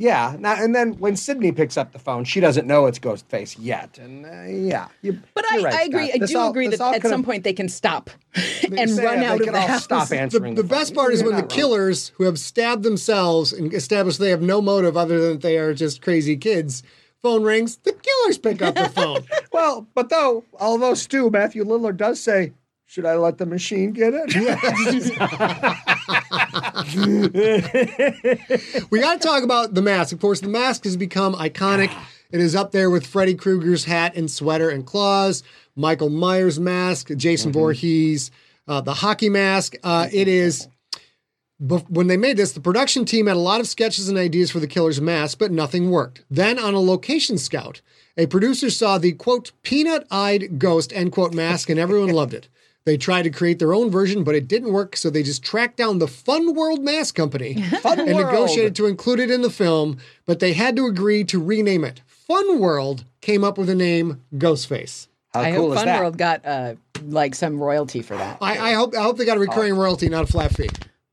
yeah, 0.00 0.34
now 0.38 0.54
and 0.54 0.74
then 0.74 0.94
when 0.94 1.14
Sidney 1.14 1.52
picks 1.52 1.76
up 1.76 1.92
the 1.92 1.98
phone, 1.98 2.24
she 2.24 2.40
doesn't 2.40 2.66
know 2.66 2.86
it's 2.86 2.98
Ghostface 2.98 3.56
yet, 3.60 3.98
and 3.98 4.24
uh, 4.24 4.42
yeah. 4.44 4.88
You, 5.02 5.20
But 5.34 5.44
I, 5.52 5.56
you're 5.56 5.64
right, 5.64 5.74
I 5.74 5.82
agree. 5.84 6.08
Scott. 6.08 6.22
I 6.22 6.26
do 6.26 6.38
all- 6.38 6.50
agree 6.50 6.68
that 6.68 6.80
at 6.80 7.02
could've- 7.02 7.10
some 7.10 7.22
point 7.22 7.44
they 7.44 7.52
can 7.52 7.68
stop 7.68 8.08
and 8.34 8.88
say 8.90 9.04
run 9.04 9.20
they 9.20 9.26
out 9.26 9.36
of 9.40 9.44
can 9.44 9.52
the 9.52 9.60
all 9.60 9.66
house. 9.68 9.84
stop 9.84 10.08
the, 10.08 10.18
answering. 10.18 10.54
the 10.54 10.64
best 10.64 10.94
part 10.94 11.12
is 11.12 11.20
You're 11.20 11.28
when 11.30 11.36
the 11.36 11.42
not 11.42 11.50
wrong. 11.52 11.56
killers 11.58 12.08
who 12.16 12.24
have 12.24 12.38
stabbed 12.38 12.82
themselves 12.82 13.52
and 13.52 13.72
established 13.74 14.18
they 14.18 14.30
have 14.30 14.40
no 14.42 14.62
motive 14.62 14.96
other 14.96 15.20
than 15.20 15.32
that 15.34 15.42
they 15.42 15.58
are 15.58 15.74
just 15.74 16.00
crazy 16.00 16.36
kids. 16.36 16.82
Phone 17.22 17.42
rings, 17.44 17.76
the 17.84 17.92
killers 17.92 18.38
pick 18.38 18.62
up 18.62 18.74
the 18.74 18.88
phone. 18.88 19.20
Well, 19.52 19.86
but 19.94 20.08
though, 20.08 20.44
although 20.58 20.94
Stu 20.94 21.28
Matthew 21.28 21.64
Lillard 21.64 21.98
does 21.98 22.18
say, 22.20 22.52
"Should 22.90 23.06
I 23.06 23.14
let 23.14 23.38
the 23.38 23.46
machine 23.46 23.92
get 23.92 24.12
it?" 24.16 24.34
we 28.90 28.98
got 28.98 29.20
to 29.20 29.28
talk 29.28 29.44
about 29.44 29.74
the 29.74 29.80
mask. 29.80 30.12
Of 30.12 30.20
course, 30.20 30.40
the 30.40 30.48
mask 30.48 30.82
has 30.82 30.96
become 30.96 31.34
iconic. 31.34 31.96
It 32.32 32.40
is 32.40 32.56
up 32.56 32.72
there 32.72 32.90
with 32.90 33.06
Freddy 33.06 33.36
Krueger's 33.36 33.84
hat 33.84 34.16
and 34.16 34.28
sweater 34.28 34.70
and 34.70 34.84
claws, 34.84 35.44
Michael 35.76 36.10
Myers 36.10 36.58
mask, 36.58 37.10
Jason 37.16 37.52
Voorhees, 37.52 38.32
uh, 38.66 38.80
the 38.80 38.94
hockey 38.94 39.28
mask. 39.28 39.76
Uh, 39.84 40.08
it 40.12 40.26
is. 40.26 40.66
When 41.60 42.08
they 42.08 42.16
made 42.16 42.38
this, 42.38 42.54
the 42.54 42.60
production 42.60 43.04
team 43.04 43.28
had 43.28 43.36
a 43.36 43.38
lot 43.38 43.60
of 43.60 43.68
sketches 43.68 44.08
and 44.08 44.18
ideas 44.18 44.50
for 44.50 44.58
the 44.58 44.66
killer's 44.66 45.00
mask, 45.00 45.38
but 45.38 45.52
nothing 45.52 45.92
worked. 45.92 46.24
Then, 46.28 46.58
on 46.58 46.74
a 46.74 46.80
location 46.80 47.38
scout, 47.38 47.82
a 48.16 48.26
producer 48.26 48.68
saw 48.68 48.98
the 48.98 49.12
quote 49.12 49.52
peanut 49.62 50.08
eyed 50.10 50.58
ghost 50.58 50.92
end 50.92 51.12
quote 51.12 51.32
mask, 51.34 51.70
and 51.70 51.78
everyone 51.78 52.08
loved 52.08 52.34
it. 52.34 52.48
They 52.86 52.96
tried 52.96 53.22
to 53.22 53.30
create 53.30 53.58
their 53.58 53.74
own 53.74 53.90
version, 53.90 54.24
but 54.24 54.34
it 54.34 54.48
didn't 54.48 54.72
work, 54.72 54.96
so 54.96 55.10
they 55.10 55.22
just 55.22 55.42
tracked 55.44 55.76
down 55.76 55.98
the 55.98 56.08
Fun 56.08 56.54
World 56.54 56.82
Mask 56.82 57.14
Company 57.14 57.62
Fun 57.82 58.00
and 58.00 58.14
World. 58.14 58.26
negotiated 58.32 58.74
to 58.76 58.86
include 58.86 59.20
it 59.20 59.30
in 59.30 59.42
the 59.42 59.50
film, 59.50 59.98
but 60.26 60.40
they 60.40 60.54
had 60.54 60.76
to 60.76 60.86
agree 60.86 61.22
to 61.24 61.42
rename 61.42 61.84
it. 61.84 62.00
Fun 62.06 62.58
World 62.58 63.04
came 63.20 63.44
up 63.44 63.58
with 63.58 63.66
the 63.66 63.74
name 63.74 64.22
Ghostface. 64.34 65.08
How 65.34 65.40
I 65.40 65.52
cool 65.52 65.68
hope 65.68 65.72
is 65.72 65.78
Fun 65.78 65.86
that? 65.86 66.00
World 66.00 66.18
got 66.18 66.46
uh, 66.46 66.74
like 67.04 67.34
some 67.34 67.62
royalty 67.62 68.02
for 68.02 68.16
that. 68.16 68.38
I, 68.40 68.70
I 68.70 68.72
hope 68.72 68.94
I 68.96 69.02
hope 69.02 69.16
they 69.18 69.24
got 69.24 69.36
a 69.36 69.40
recurring 69.40 69.74
royalty, 69.74 70.08
not 70.08 70.24
a 70.24 70.26
flat 70.26 70.54
fee. 70.56 70.70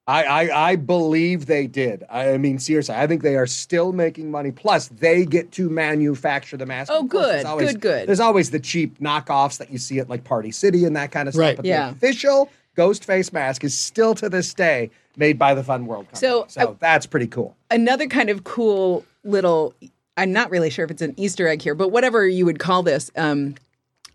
I, 0.08 0.24
I 0.24 0.70
I 0.72 0.76
believe 0.78 1.48
they 1.48 1.68
did. 1.68 2.06
I, 2.10 2.32
I 2.34 2.38
mean, 2.38 2.60
seriously, 2.60 2.96
I 2.96 3.08
think 3.08 3.24
they 3.24 3.36
are 3.36 3.46
still 3.48 3.92
making 3.92 4.32
money. 4.32 4.52
Plus, 4.52 4.88
they 4.88 5.26
get 5.26 5.52
to 5.54 5.70
manufacture 5.70 6.56
the 6.56 6.66
mask. 6.66 6.92
Oh, 6.94 7.04
good, 7.04 7.46
always- 7.46 7.74
good, 7.74 7.82
good. 7.82 8.08
There's 8.08 8.20
always 8.22 8.52
the 8.52 8.60
cheap 8.60 9.00
knockoffs 9.00 9.58
that 9.58 9.70
you 9.72 9.78
see 9.78 10.00
at 10.00 10.10
like 10.10 10.24
Party 10.24 10.52
City 10.52 10.86
and 10.86 10.96
that 10.96 11.12
kind 11.12 11.28
of 11.28 11.34
stuff. 11.34 11.42
Right. 11.42 11.56
But 11.58 11.66
Yeah. 11.66 11.90
the 11.90 11.96
official 11.96 12.50
ghost 12.76 13.04
face 13.04 13.34
mask 13.34 13.64
is 13.64 13.78
still 13.78 14.16
to 14.16 14.30
this 14.30 14.54
day 14.54 14.92
made 15.18 15.38
by 15.38 15.54
the 15.54 15.64
Fun 15.64 15.86
World 15.88 16.06
Company. 16.06 16.20
So, 16.20 16.46
so 16.48 16.72
I- 16.72 16.76
that's 16.80 17.06
pretty 17.06 17.28
cool. 17.28 17.58
Another 17.70 18.08
kind 18.08 18.30
of 18.30 18.44
cool 18.46 19.04
little. 19.26 19.74
I'm 20.16 20.32
not 20.32 20.50
really 20.50 20.70
sure 20.70 20.86
if 20.86 20.90
it's 20.92 21.02
an 21.02 21.14
Easter 21.18 21.48
egg 21.48 21.62
here, 21.62 21.76
but 21.76 21.90
whatever 21.90 22.26
you 22.28 22.46
would 22.46 22.60
call 22.60 22.82
this, 22.82 23.12
um, 23.18 23.56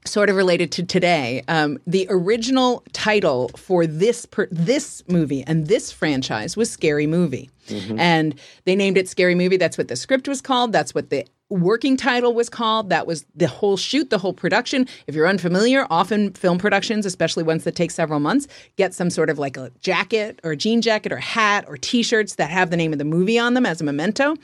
sort 0.04 0.28
of 0.28 0.36
related 0.36 0.72
to 0.72 0.82
today. 0.82 1.42
Um, 1.48 1.78
the 1.86 2.06
original 2.10 2.82
title 2.92 3.50
for 3.56 3.86
this 3.86 4.26
per, 4.26 4.48
this 4.50 5.02
movie 5.08 5.44
and 5.46 5.68
this 5.68 5.92
franchise 5.92 6.56
was 6.56 6.70
Scary 6.70 7.06
Movie, 7.06 7.50
and 7.98 8.34
they 8.64 8.74
named 8.74 8.98
it 8.98 9.08
Scary 9.08 9.34
Movie. 9.34 9.56
That's 9.56 9.78
what 9.78 9.88
the 9.88 9.96
script 9.96 10.26
was 10.28 10.40
called. 10.40 10.72
That's 10.72 10.94
what 10.94 11.10
the 11.10 11.24
working 11.48 11.96
title 11.96 12.34
was 12.34 12.48
called. 12.48 12.88
That 12.88 13.06
was 13.06 13.26
the 13.36 13.46
whole 13.46 13.76
shoot, 13.76 14.10
the 14.10 14.18
whole 14.18 14.32
production. 14.32 14.88
If 15.06 15.14
you're 15.14 15.28
unfamiliar, 15.28 15.86
often 15.90 16.32
film 16.32 16.58
productions, 16.58 17.04
especially 17.06 17.44
ones 17.44 17.64
that 17.64 17.76
take 17.76 17.90
several 17.90 18.20
months, 18.20 18.48
get 18.76 18.94
some 18.94 19.10
sort 19.10 19.28
of 19.30 19.38
like 19.38 19.56
a 19.56 19.70
jacket 19.80 20.40
or 20.44 20.52
a 20.52 20.56
jean 20.56 20.80
jacket 20.80 21.12
or 21.12 21.18
hat 21.18 21.64
or 21.68 21.76
T-shirts 21.76 22.36
that 22.36 22.50
have 22.50 22.70
the 22.70 22.76
name 22.76 22.92
of 22.92 22.98
the 22.98 23.04
movie 23.04 23.38
on 23.38 23.54
them 23.54 23.66
as 23.66 23.80
a 23.80 23.84
memento. 23.84 24.34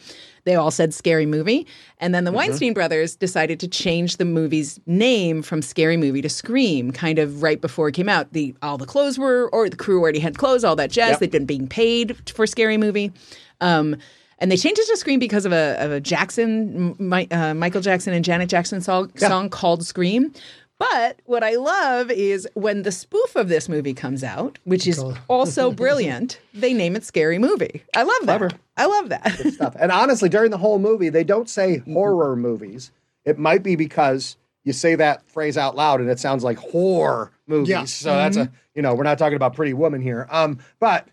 They 0.48 0.54
all 0.54 0.70
said 0.70 0.94
Scary 0.94 1.26
Movie. 1.26 1.66
And 1.98 2.14
then 2.14 2.24
the 2.24 2.32
Weinstein 2.32 2.72
brothers 2.72 3.16
decided 3.16 3.60
to 3.60 3.68
change 3.68 4.16
the 4.16 4.24
movie's 4.24 4.80
name 4.86 5.42
from 5.42 5.60
Scary 5.60 5.98
Movie 5.98 6.22
to 6.22 6.30
Scream, 6.30 6.90
kind 6.90 7.18
of 7.18 7.42
right 7.42 7.60
before 7.60 7.88
it 7.88 7.92
came 7.92 8.08
out. 8.08 8.32
The 8.32 8.54
all 8.62 8.78
the 8.78 8.86
clothes 8.86 9.18
were, 9.18 9.50
or 9.52 9.68
the 9.68 9.76
crew 9.76 10.00
already 10.00 10.20
had 10.20 10.38
clothes, 10.38 10.64
all 10.64 10.74
that 10.76 10.90
jazz. 10.90 11.10
Yep. 11.10 11.18
They'd 11.20 11.30
been 11.32 11.44
being 11.44 11.68
paid 11.68 12.16
for 12.30 12.46
Scary 12.46 12.78
Movie. 12.78 13.12
Um, 13.60 13.96
and 14.38 14.50
they 14.50 14.56
changed 14.56 14.80
it 14.80 14.86
to 14.86 14.96
Scream 14.96 15.18
because 15.18 15.44
of 15.44 15.52
a, 15.52 15.76
of 15.84 15.92
a 15.92 16.00
Jackson, 16.00 16.96
Mi- 16.98 17.28
uh, 17.28 17.52
Michael 17.52 17.82
Jackson 17.82 18.14
and 18.14 18.24
Janet 18.24 18.48
Jackson 18.48 18.80
song, 18.80 19.12
song 19.16 19.50
called 19.50 19.84
Scream. 19.84 20.32
But 20.78 21.20
what 21.24 21.42
I 21.42 21.56
love 21.56 22.10
is 22.10 22.48
when 22.54 22.82
the 22.82 22.92
spoof 22.92 23.34
of 23.34 23.48
this 23.48 23.68
movie 23.68 23.94
comes 23.94 24.22
out, 24.22 24.58
which 24.64 24.86
is 24.86 25.02
also 25.26 25.72
brilliant, 25.72 26.40
they 26.54 26.72
name 26.72 26.94
it 26.94 27.04
Scary 27.04 27.38
Movie. 27.38 27.82
I 27.96 28.04
love 28.04 28.26
that. 28.26 28.38
Clever. 28.38 28.50
I 28.76 28.86
love 28.86 29.08
that. 29.08 29.38
stuff. 29.54 29.76
And 29.78 29.90
honestly, 29.90 30.28
during 30.28 30.52
the 30.52 30.58
whole 30.58 30.78
movie, 30.78 31.08
they 31.08 31.24
don't 31.24 31.50
say 31.50 31.78
horror 31.78 32.36
movies. 32.36 32.92
It 33.24 33.38
might 33.38 33.64
be 33.64 33.74
because 33.74 34.36
you 34.62 34.72
say 34.72 34.94
that 34.94 35.28
phrase 35.28 35.58
out 35.58 35.74
loud 35.74 36.00
and 36.00 36.08
it 36.08 36.20
sounds 36.20 36.44
like 36.44 36.58
horror 36.58 37.32
movies. 37.48 37.70
Yeah. 37.70 37.84
So 37.84 38.14
that's 38.14 38.36
a 38.36 38.52
you 38.74 38.82
know 38.82 38.94
we're 38.94 39.02
not 39.02 39.18
talking 39.18 39.36
about 39.36 39.54
Pretty 39.54 39.74
Woman 39.74 40.00
here. 40.00 40.28
Um, 40.30 40.60
but 40.78 41.08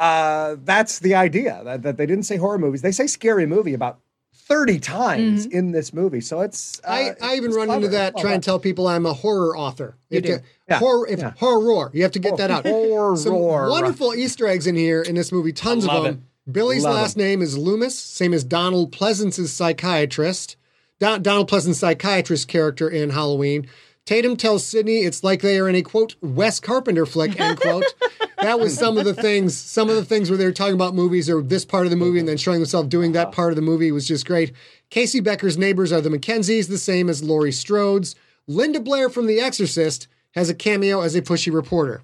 uh, 0.00 0.56
that's 0.64 0.98
the 0.98 1.14
idea 1.14 1.62
that, 1.64 1.82
that 1.82 1.96
they 1.96 2.06
didn't 2.06 2.24
say 2.24 2.36
horror 2.36 2.58
movies. 2.58 2.82
They 2.82 2.92
say 2.92 3.06
scary 3.06 3.46
movie 3.46 3.74
about 3.74 4.00
thirty 4.46 4.78
times 4.78 5.46
in 5.46 5.72
this 5.72 5.92
movie. 5.92 6.20
So 6.20 6.40
it's 6.40 6.80
uh, 6.84 6.90
I, 6.90 7.12
I 7.20 7.36
even 7.36 7.52
run 7.52 7.70
into 7.70 7.88
that 7.88 8.14
done. 8.16 8.32
to 8.32 8.38
tell 8.40 8.58
people 8.58 8.86
I'm 8.86 9.06
a 9.06 9.12
horror 9.12 9.56
author. 9.56 9.96
You, 10.10 10.20
do. 10.20 10.36
to- 10.38 10.42
Yeah. 10.68 10.78
Horror, 10.78 11.08
if 11.08 11.18
Yeah. 11.20 11.32
horror, 11.38 11.90
you 11.94 12.02
have 12.02 12.12
to 12.12 12.18
get 12.18 12.36
that 12.36 12.50
out. 12.50 12.66
Horror. 12.66 13.16
Some 13.16 13.34
wonderful 13.38 14.14
Easter 14.14 14.46
eggs 14.46 14.66
in 14.66 14.76
here 14.76 15.02
in 15.02 15.14
this 15.14 15.32
movie, 15.32 15.52
tons 15.52 15.86
of 15.86 16.04
them. 16.04 16.24
it. 16.46 16.52
Billy's 16.52 16.84
Love 16.84 16.94
last 16.94 17.16
name 17.16 17.40
is 17.40 17.56
Loomis, 17.56 17.98
same 17.98 18.34
as 18.34 18.44
Donald 18.44 18.92
Pleasence's 18.92 19.50
psychiatrist. 19.52 20.56
Don- 21.00 21.22
Donald 21.22 21.48
Pleasence's 21.48 21.80
psychiatrist 21.80 22.48
character 22.48 22.88
in 22.88 23.10
Halloween. 23.10 23.66
Tatum 24.06 24.36
tells 24.36 24.66
Sidney 24.66 24.98
it's 24.98 25.24
like 25.24 25.40
they 25.40 25.58
are 25.58 25.68
in 25.68 25.74
a 25.74 25.82
quote 25.82 26.14
Wes 26.20 26.60
Carpenter 26.60 27.06
flick 27.06 27.40
end 27.40 27.58
quote. 27.60 27.94
that 28.38 28.60
was 28.60 28.76
some 28.76 28.98
of 28.98 29.04
the 29.04 29.14
things. 29.14 29.56
Some 29.56 29.88
of 29.88 29.96
the 29.96 30.04
things 30.04 30.28
where 30.28 30.36
they 30.36 30.44
were 30.44 30.52
talking 30.52 30.74
about 30.74 30.94
movies 30.94 31.30
or 31.30 31.42
this 31.42 31.64
part 31.64 31.86
of 31.86 31.90
the 31.90 31.96
movie 31.96 32.18
and 32.18 32.28
then 32.28 32.36
showing 32.36 32.58
themselves 32.58 32.88
doing 32.88 33.12
that 33.12 33.28
uh-huh. 33.28 33.34
part 33.34 33.52
of 33.52 33.56
the 33.56 33.62
movie 33.62 33.90
was 33.92 34.06
just 34.06 34.26
great. 34.26 34.52
Casey 34.90 35.20
Becker's 35.20 35.56
neighbors 35.56 35.92
are 35.92 36.00
the 36.00 36.10
Mackenzies, 36.10 36.68
the 36.68 36.78
same 36.78 37.08
as 37.08 37.22
Laurie 37.22 37.52
Strode's. 37.52 38.14
Linda 38.46 38.78
Blair 38.78 39.08
from 39.08 39.26
The 39.26 39.40
Exorcist 39.40 40.06
has 40.32 40.50
a 40.50 40.54
cameo 40.54 41.00
as 41.00 41.14
a 41.14 41.22
pushy 41.22 41.52
reporter. 41.52 42.02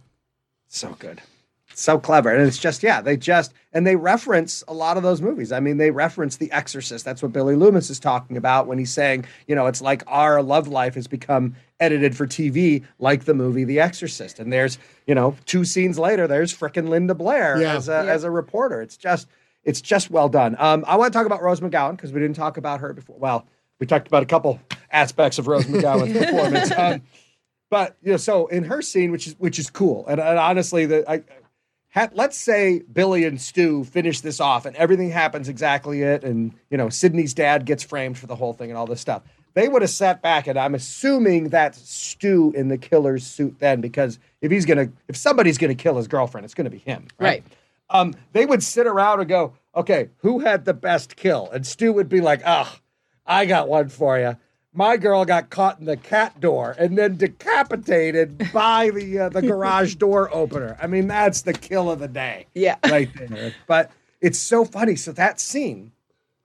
So 0.69 0.97
good. 0.99 1.21
So 1.75 1.99
clever. 1.99 2.31
And 2.31 2.47
it's 2.47 2.59
just, 2.59 2.83
yeah, 2.83 3.01
they 3.01 3.17
just, 3.17 3.53
and 3.73 3.87
they 3.87 3.97
reference 3.97 4.65
a 4.69 4.75
lot 4.75 4.97
of 4.97 5.03
those 5.03 5.21
movies. 5.21 5.53
I 5.53 5.61
mean, 5.61 5.77
they 5.77 5.91
reference 5.91 6.37
The 6.37 6.51
Exorcist. 6.53 7.05
That's 7.05 7.23
what 7.23 7.33
Billy 7.33 7.57
Loomis 7.57 7.91
is 7.91 8.01
talking 8.01 8.37
about 8.37 8.67
when 8.67 8.79
he's 8.79 8.93
saying, 8.93 9.27
you 9.47 9.55
know, 9.55 9.67
it's 9.67 9.83
like 9.83 10.03
our 10.07 10.43
love 10.43 10.69
life 10.69 10.95
has 10.95 11.07
become 11.07 11.55
edited 11.81 12.17
for 12.17 12.27
TV 12.27 12.85
like 12.99 13.25
the 13.25 13.35
movie 13.35 13.65
The 13.65 13.81
Exorcist. 13.81 14.39
And 14.39 14.53
there's, 14.53 14.79
you 15.07 15.15
know, 15.15 15.35
two 15.47 15.65
scenes 15.65 15.99
later, 15.99 16.27
there's 16.27 16.57
frickin' 16.57 16.89
Linda 16.89 17.15
Blair 17.15 17.61
Yeah. 17.61 17.77
as, 17.77 17.89
a, 17.89 17.97
as 17.97 18.23
a 18.25 18.31
reporter. 18.31 18.81
It's 18.83 18.97
just, 18.97 19.27
it's 19.65 19.81
just 19.81 20.11
well 20.11 20.29
done. 20.29 20.55
Um, 20.59 20.85
I 20.87 20.97
want 20.97 21.13
to 21.13 21.19
talk 21.19 21.27
about 21.27 21.43
Rose 21.43 21.61
McGowan 21.61 21.93
because 21.97 22.13
we 22.13 22.21
didn't 22.21 22.37
talk 22.37 22.57
about 22.57 22.81
her 22.81 22.93
before. 22.93 23.17
Well, 23.19 23.47
we 23.79 23.87
talked 23.87 24.07
about 24.07 24.23
a 24.23 24.27
couple 24.27 24.61
aspects 24.93 25.39
of 25.39 25.47
Rose 25.49 25.65
McGowan's 25.65 26.17
performance. 26.27 26.71
Um, 26.71 27.03
but 27.71 27.97
you 28.03 28.11
know, 28.13 28.17
so 28.17 28.47
in 28.49 28.65
her 28.65 28.83
scene, 28.83 29.11
which 29.13 29.27
is 29.27 29.37
which 29.39 29.59
is 29.59 29.71
cool, 29.71 30.07
and, 30.09 30.21
and 30.21 30.39
honestly, 30.39 30.87
the 30.87 31.09
I 31.09 31.23
had, 31.89 32.15
let's 32.15 32.37
say 32.37 32.83
Billy 32.93 33.25
and 33.25 33.41
Stu 33.41 33.85
finish 33.85 34.21
this 34.21 34.41
off, 34.41 34.67
and 34.67 34.75
everything 34.77 35.11
happens 35.11 35.49
exactly 35.49 36.03
it, 36.03 36.25
and 36.25 36.53
you 36.71 36.77
know, 36.77 36.89
Sidney's 36.89 37.33
dad 37.35 37.67
gets 37.67 37.83
framed 37.85 38.19
for 38.19 38.27
the 38.27 38.35
whole 38.35 38.53
thing 38.53 38.71
and 38.71 38.79
all 38.79 38.87
this 38.87 39.01
stuff. 39.01 39.23
They 39.55 39.69
would 39.69 39.83
have 39.83 39.91
sat 39.91 40.23
back, 40.23 40.47
and 40.47 40.59
I'm 40.59 40.75
assuming 40.75 41.49
that's 41.49 41.79
Stu 41.91 42.53
in 42.57 42.69
the 42.69 42.79
killer's 42.79 43.27
suit 43.27 43.57
then, 43.59 43.81
because 43.81 44.19
if 44.41 44.51
he's 44.51 44.65
gonna, 44.65 44.91
if 45.09 45.17
somebody's 45.17 45.59
gonna 45.59 45.75
kill 45.75 45.97
his 45.97 46.09
girlfriend, 46.09 46.45
it's 46.45 46.55
gonna 46.55 46.71
be 46.71 46.79
him, 46.79 47.09
Right. 47.19 47.43
um, 47.91 48.15
they 48.33 48.47
would 48.47 48.63
sit 48.63 48.87
around 48.87 49.21
and 49.21 49.29
go, 49.29 49.53
okay, 49.75 50.09
who 50.19 50.39
had 50.41 50.65
the 50.65 50.75
best 50.75 51.17
kill? 51.17 51.51
And 51.53 51.67
Stu 51.67 51.93
would 51.93 52.09
be 52.09 52.21
like, 52.21 52.43
ah, 52.47 52.79
I 53.27 53.47
got 53.47 53.69
one 53.69 53.89
for 53.89 54.19
you. 54.19 54.37
My 54.73 54.97
girl 54.97 55.25
got 55.25 55.51
caught 55.51 55.81
in 55.81 55.85
the 55.87 55.97
cat 55.97 56.39
door 56.41 56.77
and 56.79 56.97
then 56.97 57.17
decapitated 57.17 58.39
by 58.53 58.91
the 58.91 59.19
uh, 59.19 59.29
the 59.29 59.43
garage 59.43 59.97
door 59.97 60.33
opener. 60.33 60.77
I 60.81 60.87
mean, 60.87 61.09
that's 61.09 61.43
the 61.43 61.53
kill 61.53 61.91
of 61.91 61.99
the 61.99 62.09
day. 62.09 62.47
Yeah. 62.55 62.77
right 62.89 63.09
there. 63.17 63.53
But 63.67 63.91
it's 64.21 64.39
so 64.39 64.65
funny. 64.65 64.95
So 64.97 65.11
that 65.13 65.41
scene, 65.41 65.91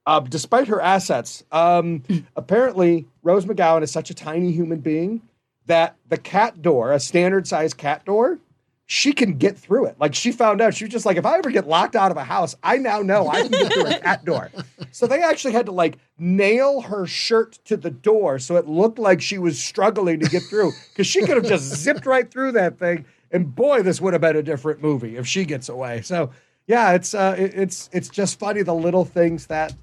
uh, 0.05 0.19
despite 0.19 0.67
her 0.67 0.81
assets, 0.81 1.43
um, 1.51 2.03
apparently 2.35 3.05
Rose 3.23 3.45
McGowan 3.45 3.81
is 3.81 3.91
such 3.91 4.09
a 4.09 4.13
tiny 4.13 4.51
human 4.51 4.79
being 4.79 5.21
that 5.67 5.95
the 6.09 6.17
cat 6.17 6.61
door, 6.61 6.91
a 6.91 6.99
standard 6.99 7.47
size 7.47 7.73
cat 7.73 8.05
door, 8.05 8.39
she 8.87 9.13
can 9.13 9.37
get 9.39 9.57
through 9.57 9.85
it. 9.87 9.95
Like 9.99 10.13
she 10.13 10.31
found 10.31 10.61
out, 10.61 10.75
she 10.75 10.83
was 10.85 10.91
just 10.91 11.07
like, 11.07 11.17
if 11.17 11.25
I 11.25 11.39
ever 11.39 11.49
get 11.49 11.67
locked 11.67 11.95
out 11.95 12.11
of 12.11 12.17
a 12.17 12.23
house, 12.23 12.55
I 12.61 12.77
now 12.77 12.99
know 13.01 13.27
I 13.27 13.41
can 13.41 13.49
get 13.51 13.73
through 13.73 13.87
a 13.87 13.99
cat 13.99 14.23
door. 14.25 14.51
So 14.91 15.07
they 15.07 15.23
actually 15.23 15.53
had 15.53 15.65
to 15.65 15.71
like 15.71 15.97
nail 16.19 16.81
her 16.81 17.07
shirt 17.07 17.57
to 17.65 17.77
the 17.77 17.89
door 17.89 18.37
so 18.37 18.57
it 18.57 18.67
looked 18.67 18.99
like 18.99 19.21
she 19.21 19.39
was 19.39 19.59
struggling 19.61 20.19
to 20.19 20.29
get 20.29 20.43
through 20.43 20.71
because 20.93 21.07
she 21.07 21.21
could 21.25 21.35
have 21.35 21.47
just 21.47 21.63
zipped 21.75 22.05
right 22.05 22.29
through 22.29 22.51
that 22.51 22.77
thing. 22.77 23.05
And 23.31 23.55
boy, 23.55 23.81
this 23.81 23.99
would 23.99 24.13
have 24.13 24.21
been 24.21 24.35
a 24.37 24.43
different 24.43 24.83
movie 24.83 25.17
if 25.17 25.25
she 25.25 25.45
gets 25.45 25.67
away. 25.67 26.03
So 26.03 26.29
yeah, 26.67 26.93
it's 26.93 27.15
uh, 27.15 27.35
it- 27.37 27.55
it's 27.55 27.89
it's 27.91 28.07
just 28.09 28.37
funny 28.39 28.61
the 28.61 28.73
little 28.75 29.03
things 29.03 29.47
that 29.47 29.73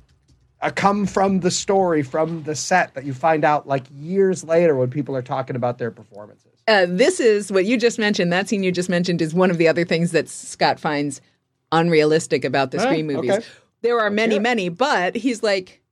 uh, 0.62 0.70
come 0.70 1.06
from 1.06 1.40
the 1.40 1.50
story, 1.50 2.02
from 2.02 2.44
the 2.44 2.54
set 2.54 2.94
that 2.94 3.04
you 3.04 3.12
find 3.12 3.44
out 3.44 3.66
like 3.66 3.84
years 3.94 4.44
later 4.44 4.76
when 4.76 4.88
people 4.90 5.14
are 5.16 5.22
talking 5.22 5.56
about 5.56 5.78
their 5.78 5.90
performances. 5.90 6.52
Uh, 6.68 6.86
this 6.88 7.18
is 7.20 7.50
what 7.50 7.64
you 7.64 7.76
just 7.76 7.98
mentioned. 7.98 8.32
That 8.32 8.48
scene 8.48 8.62
you 8.62 8.70
just 8.72 8.88
mentioned 8.88 9.20
is 9.20 9.34
one 9.34 9.50
of 9.50 9.58
the 9.58 9.66
other 9.68 9.84
things 9.84 10.12
that 10.12 10.28
Scott 10.28 10.78
finds 10.78 11.20
unrealistic 11.72 12.44
about 12.44 12.70
the 12.70 12.78
screen 12.78 13.06
movies. 13.06 13.32
okay. 13.32 13.46
There 13.82 13.98
are 14.00 14.10
many, 14.10 14.34
hear 14.34 14.40
it. 14.40 14.44
many, 14.44 14.68
but 14.68 15.16
he's 15.16 15.42
like, 15.42 15.82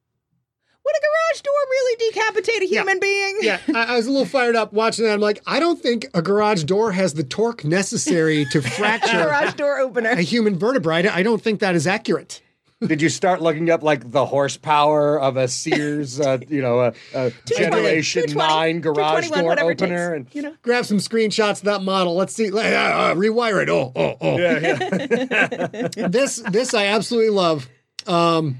would 0.85 0.95
a 0.95 1.01
garage 1.01 1.41
door 1.43 1.55
really 1.71 2.11
decapitate 2.11 2.63
a 2.63 2.67
human 2.67 3.01
being? 3.01 3.39
Yeah, 3.41 3.59
I, 3.75 3.95
I 3.95 3.97
was 3.97 4.07
a 4.07 4.11
little 4.13 4.27
fired 4.27 4.55
up 4.55 4.73
watching 4.73 5.05
that. 5.07 5.15
I'm 5.15 5.21
like, 5.21 5.43
I 5.47 5.59
don't 5.59 5.81
think 5.81 6.07
a 6.15 6.23
garage 6.23 6.63
door 6.65 6.93
has 6.93 7.15
the 7.15 7.25
torque 7.25 7.65
necessary 7.65 8.45
to 8.53 8.63
fracture 8.79 9.21
a 9.21 9.25
garage 9.25 9.55
door 9.55 9.81
opener. 9.81 10.11
a 10.11 10.23
human 10.23 10.57
vertebrae. 10.57 11.09
I 11.09 11.25
don't 11.25 11.43
think 11.43 11.59
that 11.61 11.75
is 11.75 11.89
accurate. 11.89 12.43
Did 12.87 13.03
you 13.03 13.09
start 13.09 13.43
looking 13.43 13.69
up 13.69 13.83
like 13.83 14.11
the 14.11 14.25
horsepower 14.25 15.21
of 15.21 15.37
a 15.37 15.49
Sears, 15.49 16.21
uh, 16.21 16.39
you 16.49 16.63
know, 16.63 16.81
a, 16.81 16.95
a 17.15 17.33
Generation 17.45 18.25
Nine 18.29 18.81
garage 18.81 19.29
221, 19.29 19.39
door 19.39 19.49
whatever 19.49 19.71
it 19.71 19.83
opener? 19.83 20.15
And 20.15 20.27
you 20.33 20.43
know. 20.43 20.55
Grab 20.63 20.87
some 20.87 20.99
screenshots 20.99 21.59
of 21.59 21.63
that 21.63 21.83
model. 21.83 22.17
Let's 22.17 22.35
see. 22.35 22.51
Uh, 22.51 22.59
uh, 22.59 23.15
rewire 23.15 23.63
it. 23.63 23.69
Oh, 23.69 23.93
oh, 23.95 24.17
oh. 24.21 24.39
yeah, 24.39 25.89
yeah. 25.95 26.09
this 26.09 26.37
this 26.51 26.75
I 26.75 26.87
absolutely 26.87 27.31
love. 27.31 27.69
Um, 28.07 28.59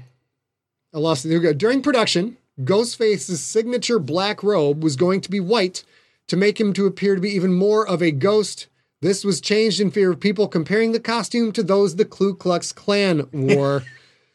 I 0.93 0.99
lost 0.99 1.25
it. 1.25 1.29
There 1.29 1.39
we 1.39 1.43
go. 1.43 1.53
During 1.53 1.81
production, 1.81 2.37
Ghostface's 2.59 3.41
signature 3.41 3.97
black 3.97 4.43
robe 4.43 4.83
was 4.83 4.95
going 4.95 5.21
to 5.21 5.31
be 5.31 5.39
white 5.39 5.83
to 6.27 6.37
make 6.37 6.59
him 6.59 6.73
to 6.73 6.85
appear 6.85 7.15
to 7.15 7.21
be 7.21 7.31
even 7.31 7.53
more 7.53 7.87
of 7.87 8.01
a 8.01 8.11
ghost. 8.11 8.67
This 9.01 9.25
was 9.25 9.41
changed 9.41 9.79
in 9.79 9.89
fear 9.89 10.11
of 10.11 10.19
people 10.19 10.47
comparing 10.47 10.91
the 10.91 10.99
costume 10.99 11.51
to 11.53 11.63
those 11.63 11.95
the 11.95 12.05
Ku 12.05 12.35
Klux 12.35 12.71
Klan 12.71 13.27
wore. 13.31 13.83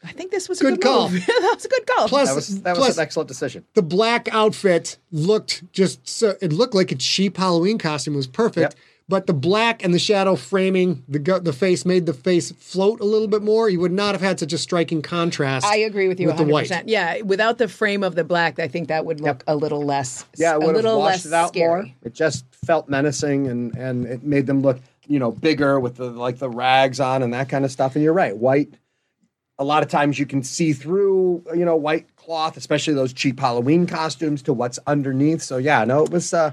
I 0.07 0.11
think 0.13 0.31
this 0.31 0.47
was 0.49 0.61
a 0.61 0.63
Good 0.63 0.75
good, 0.75 0.81
call. 0.83 1.09
move. 1.09 1.25
that 1.27 1.51
was 1.55 1.65
a 1.65 1.69
good 1.69 1.85
call. 1.87 2.07
Plus, 2.07 2.29
That 2.29 2.35
was 2.35 2.61
that 2.61 2.75
plus 2.75 2.87
was 2.87 2.97
an 2.97 3.03
excellent 3.03 3.27
decision. 3.27 3.65
the 3.73 3.81
black 3.83 4.27
outfit 4.33 4.97
looked 5.11 5.63
just 5.73 6.07
so 6.07 6.35
it 6.41 6.53
looked 6.53 6.73
like 6.73 6.91
a 6.91 6.95
cheap 6.95 7.37
Halloween 7.37 7.77
costume. 7.77 8.13
It 8.13 8.17
was 8.17 8.27
perfect. 8.27 8.73
Yep. 8.73 8.83
But 9.09 9.25
the 9.25 9.33
black 9.33 9.85
and 9.85 9.93
the 9.93 9.99
shadow 9.99 10.35
framing 10.35 11.01
the 11.07 11.19
gu- 11.19 11.39
the 11.39 11.53
face 11.53 11.85
made 11.85 12.05
the 12.05 12.13
face 12.13 12.51
float 12.51 12.99
a 12.99 13.05
little 13.05 13.29
bit 13.29 13.41
more. 13.41 13.69
You 13.69 13.79
would 13.79 13.93
not 13.93 14.13
have 14.13 14.21
had 14.21 14.37
such 14.37 14.51
a 14.51 14.57
striking 14.57 15.01
contrast. 15.01 15.65
I 15.65 15.77
agree 15.77 16.09
with 16.09 16.19
you 16.19 16.27
with 16.27 16.35
the 16.35 16.43
100%. 16.43 16.51
white. 16.51 16.87
Yeah, 16.87 17.21
without 17.21 17.57
the 17.57 17.69
frame 17.69 18.03
of 18.03 18.15
the 18.15 18.25
black, 18.25 18.59
I 18.59 18.67
think 18.67 18.89
that 18.89 19.05
would 19.05 19.21
look 19.21 19.45
a 19.47 19.55
little 19.55 19.81
less 19.85 20.25
Yeah, 20.35 20.51
it 20.51 20.55
a 20.55 20.59
would 20.59 20.67
have 20.75 20.75
little 20.83 20.99
washed 20.99 21.23
less 21.23 21.25
it 21.27 21.33
out 21.33 21.47
scary. 21.49 21.83
more. 21.83 21.93
It 22.03 22.13
just 22.15 22.43
felt 22.65 22.89
menacing, 22.89 23.47
and 23.47 23.73
and 23.77 24.05
it 24.05 24.23
made 24.23 24.45
them 24.45 24.61
look, 24.61 24.79
you 25.07 25.19
know, 25.19 25.31
bigger 25.31 25.79
with 25.79 25.95
the 25.95 26.09
like 26.09 26.39
the 26.39 26.49
rags 26.49 26.99
on 26.99 27.23
and 27.23 27.33
that 27.33 27.47
kind 27.47 27.63
of 27.63 27.71
stuff. 27.71 27.95
And 27.95 28.03
you're 28.03 28.11
right, 28.11 28.35
white. 28.35 28.73
A 29.59 29.63
lot 29.63 29.81
of 29.83 29.89
times 29.89 30.19
you 30.19 30.25
can 30.25 30.43
see 30.43 30.71
through, 30.73 31.43
you 31.55 31.65
know, 31.65 31.75
white 31.75 32.15
cloth, 32.15 32.57
especially 32.57 32.93
those 32.93 33.11
cheap 33.13 33.39
Halloween 33.39 33.87
costumes, 33.87 34.41
to 34.43 34.53
what's 34.53 34.77
underneath. 34.85 35.41
So 35.41 35.57
yeah, 35.57 35.83
no, 35.85 36.03
it 36.03 36.11
was. 36.11 36.33
uh 36.33 36.51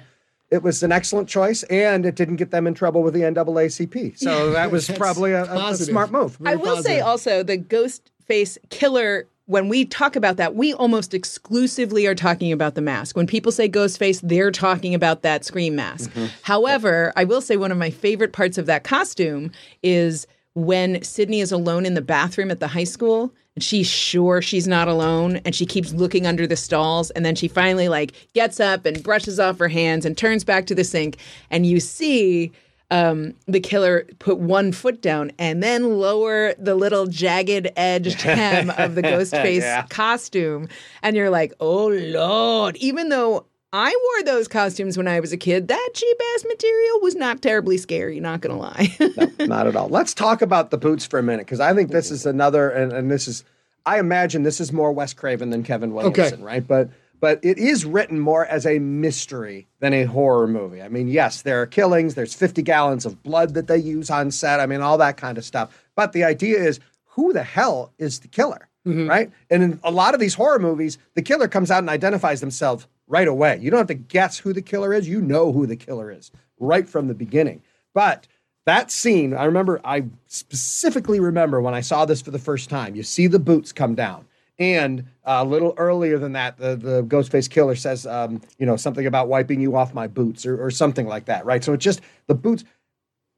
it 0.50 0.62
was 0.62 0.82
an 0.84 0.92
excellent 0.92 1.28
choice, 1.28 1.64
and 1.64 2.06
it 2.06 2.14
didn't 2.14 2.36
get 2.36 2.50
them 2.52 2.66
in 2.68 2.74
trouble 2.74 3.02
with 3.02 3.12
the 3.14 3.22
NAACP. 3.22 4.16
So 4.18 4.50
that 4.52 4.70
was 4.70 4.88
probably 4.96 5.32
a, 5.32 5.42
a- 5.44 5.68
a 5.70 5.76
smart 5.76 6.12
move. 6.12 6.38
I 6.44 6.54
will 6.54 6.80
say 6.82 7.00
also 7.00 7.42
the 7.42 7.56
ghost 7.56 8.12
face 8.24 8.56
killer 8.70 9.26
when 9.46 9.68
we 9.68 9.84
talk 9.84 10.14
about 10.16 10.36
that 10.36 10.54
we 10.54 10.72
almost 10.74 11.12
exclusively 11.12 12.06
are 12.06 12.14
talking 12.14 12.52
about 12.52 12.74
the 12.74 12.80
mask 12.80 13.16
when 13.16 13.26
people 13.26 13.52
say 13.52 13.68
ghost 13.68 13.98
face 13.98 14.20
they're 14.22 14.50
talking 14.50 14.94
about 14.94 15.20
that 15.22 15.44
scream 15.44 15.76
mask 15.76 16.10
however 16.42 17.12
i 17.16 17.24
will 17.24 17.42
say 17.42 17.56
one 17.58 17.70
of 17.70 17.76
my 17.76 17.90
favorite 17.90 18.32
parts 18.32 18.56
of 18.56 18.64
that 18.64 18.84
costume 18.84 19.50
is 19.82 20.26
when 20.54 21.02
sidney 21.02 21.40
is 21.40 21.52
alone 21.52 21.84
in 21.86 21.94
the 21.94 22.02
bathroom 22.02 22.50
at 22.50 22.60
the 22.60 22.68
high 22.68 22.84
school 22.84 23.32
and 23.56 23.62
she's 23.62 23.86
sure 23.88 24.40
she's 24.42 24.66
not 24.68 24.88
alone 24.88 25.36
and 25.44 25.54
she 25.54 25.66
keeps 25.66 25.92
looking 25.92 26.26
under 26.26 26.46
the 26.46 26.56
stalls 26.56 27.10
and 27.10 27.24
then 27.24 27.34
she 27.34 27.48
finally 27.48 27.88
like 27.88 28.12
gets 28.34 28.60
up 28.60 28.86
and 28.86 29.02
brushes 29.02 29.38
off 29.40 29.58
her 29.58 29.68
hands 29.68 30.04
and 30.06 30.16
turns 30.16 30.44
back 30.44 30.66
to 30.66 30.74
the 30.74 30.84
sink 30.84 31.16
and 31.50 31.66
you 31.66 31.80
see 31.80 32.52
um, 32.90 33.34
the 33.46 33.58
killer 33.60 34.06
put 34.20 34.38
one 34.38 34.70
foot 34.70 35.00
down 35.02 35.32
and 35.38 35.62
then 35.62 35.98
lower 35.98 36.54
the 36.58 36.74
little 36.76 37.06
jagged 37.06 37.68
edged 37.76 38.20
hem 38.22 38.70
of 38.78 38.94
the 38.94 39.02
ghost 39.02 39.32
face 39.32 39.62
Yeah. 39.62 39.86
costume. 39.88 40.68
And 41.02 41.16
you're 41.16 41.30
like, 41.30 41.54
oh 41.60 41.88
Lord. 41.88 42.76
Even 42.76 43.08
though 43.08 43.46
I 43.76 43.90
wore 43.90 44.22
those 44.22 44.46
costumes 44.46 44.96
when 44.96 45.08
I 45.08 45.18
was 45.18 45.32
a 45.32 45.36
kid, 45.36 45.66
that 45.66 45.88
cheap 45.94 46.16
ass 46.36 46.44
material 46.44 47.00
was 47.00 47.16
not 47.16 47.42
terribly 47.42 47.76
scary, 47.76 48.20
not 48.20 48.40
gonna 48.40 48.56
lie. 48.56 48.96
Not 49.40 49.66
at 49.66 49.74
all. 49.74 49.88
Let's 49.88 50.14
talk 50.14 50.42
about 50.42 50.70
the 50.70 50.78
boots 50.78 51.04
for 51.04 51.18
a 51.18 51.24
minute 51.24 51.44
because 51.46 51.58
I 51.58 51.74
think 51.74 51.90
this 51.90 52.12
is 52.12 52.24
another, 52.24 52.70
and, 52.70 52.92
and 52.92 53.10
this 53.10 53.26
is, 53.26 53.42
I 53.84 53.98
imagine 53.98 54.44
this 54.44 54.60
is 54.60 54.72
more 54.72 54.92
Wes 54.92 55.12
Craven 55.12 55.50
than 55.50 55.64
Kevin 55.64 55.92
Williamson, 55.92 56.44
right? 56.44 56.64
But 56.64 56.90
but 57.18 57.40
it 57.42 57.58
is 57.58 57.84
written 57.84 58.20
more 58.20 58.46
as 58.46 58.64
a 58.64 58.78
mystery 58.78 59.66
than 59.80 59.92
a 59.92 60.04
horror 60.04 60.46
movie. 60.46 60.80
I 60.80 60.88
mean, 60.88 61.08
yes, 61.08 61.42
there 61.42 61.60
are 61.60 61.66
killings. 61.66 62.14
There's 62.14 62.34
50 62.34 62.62
gallons 62.62 63.04
of 63.04 63.24
blood 63.24 63.54
that 63.54 63.66
they 63.66 63.78
use 63.78 64.08
on 64.08 64.30
set. 64.30 64.60
I 64.60 64.66
mean, 64.66 64.82
all 64.82 64.98
that 64.98 65.16
kind 65.16 65.36
of 65.36 65.44
stuff. 65.44 65.84
But 65.96 66.12
the 66.12 66.22
idea 66.22 66.58
is, 66.62 66.78
who 67.06 67.32
the 67.32 67.42
hell 67.42 67.92
is 67.98 68.20
the 68.20 68.28
killer, 68.28 68.68
mm-hmm. 68.86 69.08
right? 69.08 69.32
And 69.50 69.62
in 69.62 69.80
a 69.82 69.90
lot 69.90 70.14
of 70.14 70.20
these 70.20 70.34
horror 70.34 70.58
movies, 70.58 70.98
the 71.14 71.22
killer 71.22 71.48
comes 71.48 71.70
out 71.70 71.78
and 71.78 71.88
identifies 71.88 72.40
themselves 72.40 72.86
right 73.06 73.28
away. 73.28 73.58
You 73.60 73.70
don't 73.70 73.78
have 73.78 73.86
to 73.88 73.94
guess 73.94 74.38
who 74.38 74.52
the 74.52 74.62
killer 74.62 74.92
is. 74.92 75.08
You 75.08 75.20
know 75.20 75.52
who 75.52 75.66
the 75.66 75.76
killer 75.76 76.10
is 76.10 76.30
right 76.58 76.88
from 76.88 77.08
the 77.08 77.14
beginning. 77.14 77.62
But 77.92 78.26
that 78.66 78.90
scene, 78.90 79.34
I 79.34 79.44
remember, 79.44 79.80
I 79.84 80.04
specifically 80.26 81.20
remember 81.20 81.60
when 81.60 81.74
I 81.74 81.80
saw 81.80 82.04
this 82.04 82.22
for 82.22 82.30
the 82.30 82.38
first 82.38 82.70
time. 82.70 82.94
You 82.94 83.02
see 83.02 83.26
the 83.26 83.38
boots 83.38 83.72
come 83.72 83.94
down. 83.94 84.26
And 84.58 85.00
uh, 85.24 85.40
a 85.40 85.44
little 85.44 85.74
earlier 85.76 86.18
than 86.18 86.32
that, 86.32 86.56
the, 86.58 86.76
the 86.76 87.02
Ghostface 87.02 87.50
killer 87.50 87.74
says, 87.74 88.06
um, 88.06 88.40
you 88.58 88.66
know, 88.66 88.76
something 88.76 89.06
about 89.06 89.28
wiping 89.28 89.60
you 89.60 89.76
off 89.76 89.92
my 89.92 90.06
boots 90.06 90.46
or, 90.46 90.64
or 90.64 90.70
something 90.70 91.06
like 91.06 91.24
that, 91.24 91.44
right? 91.44 91.62
So 91.62 91.72
it's 91.72 91.84
just 91.84 92.00
the 92.28 92.34
boots. 92.34 92.64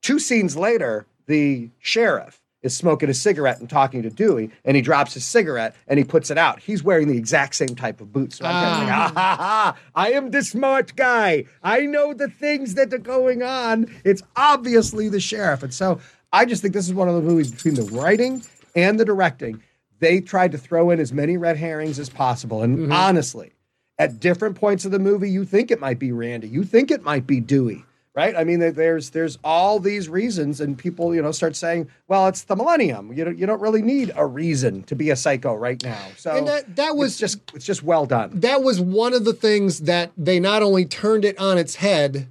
Two 0.02 0.18
scenes 0.18 0.56
later, 0.56 1.06
the 1.26 1.70
sheriff 1.78 2.40
is 2.66 2.76
smoking 2.76 3.08
a 3.08 3.14
cigarette 3.14 3.60
and 3.60 3.70
talking 3.70 4.02
to 4.02 4.10
Dewey, 4.10 4.50
and 4.64 4.76
he 4.76 4.82
drops 4.82 5.14
his 5.14 5.24
cigarette 5.24 5.74
and 5.88 5.98
he 5.98 6.04
puts 6.04 6.30
it 6.30 6.36
out. 6.36 6.60
He's 6.60 6.82
wearing 6.82 7.08
the 7.08 7.16
exact 7.16 7.54
same 7.54 7.74
type 7.74 8.00
of 8.00 8.12
boots. 8.12 8.36
So 8.36 8.44
I'm 8.44 8.52
kind 8.52 8.82
of 8.82 8.88
like, 8.88 8.96
ah, 8.96 9.12
ha, 9.14 9.36
ha, 9.36 9.76
I 9.94 10.12
am 10.12 10.30
the 10.30 10.42
smart 10.42 10.94
guy. 10.96 11.44
I 11.62 11.86
know 11.86 12.12
the 12.12 12.28
things 12.28 12.74
that 12.74 12.92
are 12.92 12.98
going 12.98 13.42
on. 13.42 13.86
It's 14.04 14.22
obviously 14.36 15.08
the 15.08 15.20
sheriff. 15.20 15.62
And 15.62 15.72
so 15.72 16.00
I 16.32 16.44
just 16.44 16.60
think 16.60 16.74
this 16.74 16.86
is 16.86 16.94
one 16.94 17.08
of 17.08 17.14
the 17.14 17.22
movies 17.22 17.50
between 17.50 17.74
the 17.74 17.84
writing 17.84 18.42
and 18.74 19.00
the 19.00 19.04
directing. 19.04 19.62
They 20.00 20.20
tried 20.20 20.52
to 20.52 20.58
throw 20.58 20.90
in 20.90 21.00
as 21.00 21.12
many 21.12 21.36
red 21.38 21.56
herrings 21.56 21.98
as 21.98 22.10
possible. 22.10 22.62
And 22.62 22.92
honestly, 22.92 23.52
at 23.98 24.20
different 24.20 24.56
points 24.56 24.84
of 24.84 24.90
the 24.90 24.98
movie, 24.98 25.30
you 25.30 25.44
think 25.44 25.70
it 25.70 25.80
might 25.80 25.98
be 25.98 26.12
Randy, 26.12 26.48
you 26.48 26.64
think 26.64 26.90
it 26.90 27.02
might 27.02 27.26
be 27.26 27.40
Dewey, 27.40 27.84
right? 28.16 28.34
I 28.34 28.42
mean, 28.44 28.58
there's 28.58 29.10
there's 29.10 29.38
all 29.44 29.78
these 29.78 30.08
reasons, 30.08 30.60
and 30.60 30.76
people, 30.76 31.14
you 31.14 31.22
know, 31.22 31.30
start 31.32 31.54
saying, 31.54 31.88
"Well, 32.08 32.26
it's 32.26 32.42
the 32.44 32.56
millennium. 32.56 33.12
You 33.12 33.24
don't 33.26 33.38
you 33.38 33.46
don't 33.46 33.60
really 33.60 33.82
need 33.82 34.10
a 34.16 34.26
reason 34.26 34.82
to 34.84 34.96
be 34.96 35.10
a 35.10 35.16
psycho 35.16 35.54
right 35.54 35.80
now." 35.84 35.98
So 36.16 36.30
And 36.36 36.48
that- 36.48 36.74
that 36.76 36.96
was- 36.96 37.12
it's 37.12 37.18
just 37.20 37.38
it's 37.54 37.64
just 37.66 37.82
well 37.82 38.06
done. 38.06 38.30
that 38.40 38.62
was 38.62 38.80
one 38.80 39.12
of 39.14 39.24
the 39.24 39.34
things 39.34 39.80
that 39.80 40.10
they 40.16 40.40
not 40.40 40.62
only 40.62 40.84
turned 40.86 41.24
it 41.24 41.38
on 41.38 41.58
its 41.58 41.76
head, 41.76 42.26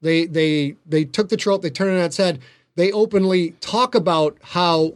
they 0.00 0.26
they 0.26 0.74
they 0.86 1.04
took 1.04 1.28
the 1.28 1.36
trope, 1.36 1.62
they 1.62 1.70
turned 1.70 1.92
it 1.94 1.98
on 2.00 2.06
its 2.06 2.16
head. 2.16 2.40
They 2.74 2.90
openly 2.92 3.50
talk 3.60 3.94
about 3.94 4.36
how 4.42 4.94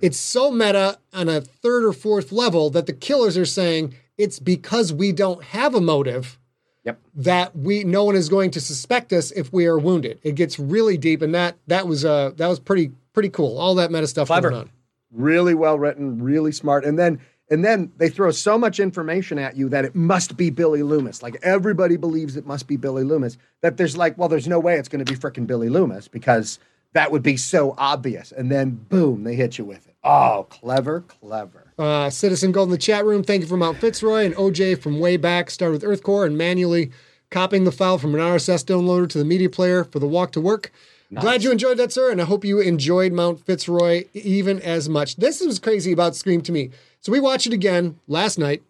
it's 0.00 0.16
so 0.18 0.50
meta 0.50 0.98
on 1.12 1.28
a 1.28 1.42
third 1.42 1.84
or 1.84 1.92
fourth 1.92 2.32
level 2.32 2.70
that 2.70 2.86
the 2.86 2.92
killers 2.92 3.36
are 3.36 3.44
saying 3.44 3.94
it's 4.16 4.38
because 4.38 4.92
we 4.92 5.12
don't 5.12 5.42
have 5.44 5.74
a 5.74 5.80
motive 5.80 6.38
Yep. 6.84 7.00
that 7.16 7.56
we 7.56 7.82
no 7.84 8.04
one 8.04 8.14
is 8.14 8.28
going 8.28 8.50
to 8.52 8.60
suspect 8.60 9.12
us 9.12 9.30
if 9.30 9.52
we 9.52 9.66
are 9.66 9.78
wounded. 9.78 10.18
It 10.22 10.34
gets 10.34 10.58
really 10.58 10.98
deep, 10.98 11.22
and 11.22 11.34
that 11.34 11.56
that 11.66 11.86
was 11.88 12.04
uh 12.04 12.32
that 12.36 12.46
was 12.46 12.60
pretty 12.60 12.92
pretty 13.14 13.30
cool. 13.30 13.58
All 13.58 13.74
that 13.76 13.90
meta 13.90 14.06
stuff 14.06 14.26
Clever. 14.26 14.50
going 14.50 14.62
on. 14.62 14.70
really 15.10 15.54
well 15.54 15.78
written, 15.78 16.22
really 16.22 16.52
smart. 16.52 16.84
And 16.84 16.98
then 16.98 17.20
and 17.50 17.64
then 17.64 17.92
they 17.98 18.08
throw 18.08 18.30
so 18.30 18.58
much 18.58 18.80
information 18.80 19.38
at 19.38 19.56
you 19.56 19.68
that 19.70 19.84
it 19.84 19.94
must 19.94 20.36
be 20.36 20.50
Billy 20.50 20.82
Loomis. 20.82 21.22
Like 21.22 21.36
everybody 21.42 21.96
believes 21.96 22.36
it 22.36 22.46
must 22.46 22.66
be 22.66 22.76
Billy 22.76 23.04
Loomis. 23.04 23.38
That 23.62 23.76
there's 23.76 23.96
like, 23.96 24.16
well, 24.18 24.28
there's 24.28 24.48
no 24.48 24.58
way 24.58 24.76
it's 24.76 24.88
going 24.88 25.04
to 25.04 25.10
be 25.10 25.18
freaking 25.18 25.46
Billy 25.46 25.68
Loomis 25.68 26.08
because 26.08 26.58
that 26.92 27.10
would 27.12 27.22
be 27.22 27.36
so 27.36 27.74
obvious. 27.78 28.32
And 28.32 28.50
then 28.50 28.70
boom, 28.88 29.24
they 29.24 29.34
hit 29.36 29.56
you 29.58 29.64
with 29.64 29.86
it. 29.86 29.94
Oh, 30.04 30.46
clever, 30.50 31.00
clever. 31.00 31.63
Uh, 31.78 32.08
Citizen 32.08 32.52
Gold 32.52 32.68
in 32.68 32.72
the 32.72 32.78
chat 32.78 33.04
room. 33.04 33.22
Thank 33.24 33.42
you 33.42 33.48
from 33.48 33.60
Mount 33.60 33.78
Fitzroy 33.78 34.24
and 34.24 34.34
OJ 34.36 34.78
from 34.80 35.00
way 35.00 35.16
back. 35.16 35.50
Started 35.50 35.82
with 35.82 35.82
EarthCore 35.82 36.26
and 36.26 36.38
manually 36.38 36.90
copying 37.30 37.64
the 37.64 37.72
file 37.72 37.98
from 37.98 38.14
an 38.14 38.20
RSS 38.20 38.64
downloader 38.64 39.08
to 39.08 39.18
the 39.18 39.24
media 39.24 39.50
player 39.50 39.82
for 39.82 39.98
the 39.98 40.06
walk 40.06 40.32
to 40.32 40.40
work. 40.40 40.70
Glad 41.12 41.44
you 41.44 41.52
enjoyed 41.52 41.76
that, 41.76 41.92
sir, 41.92 42.10
and 42.10 42.20
I 42.20 42.24
hope 42.24 42.44
you 42.44 42.58
enjoyed 42.58 43.12
Mount 43.12 43.44
Fitzroy 43.44 44.04
even 44.14 44.60
as 44.60 44.88
much. 44.88 45.14
This 45.16 45.40
was 45.40 45.60
crazy 45.60 45.92
about 45.92 46.16
Scream 46.16 46.40
to 46.42 46.50
me. 46.50 46.70
So 47.00 47.12
we 47.12 47.20
watched 47.20 47.46
it 47.46 47.52
again 47.52 48.00
last 48.08 48.36
night. 48.36 48.62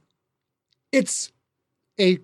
It's 0.93 1.33
a 1.99 2.19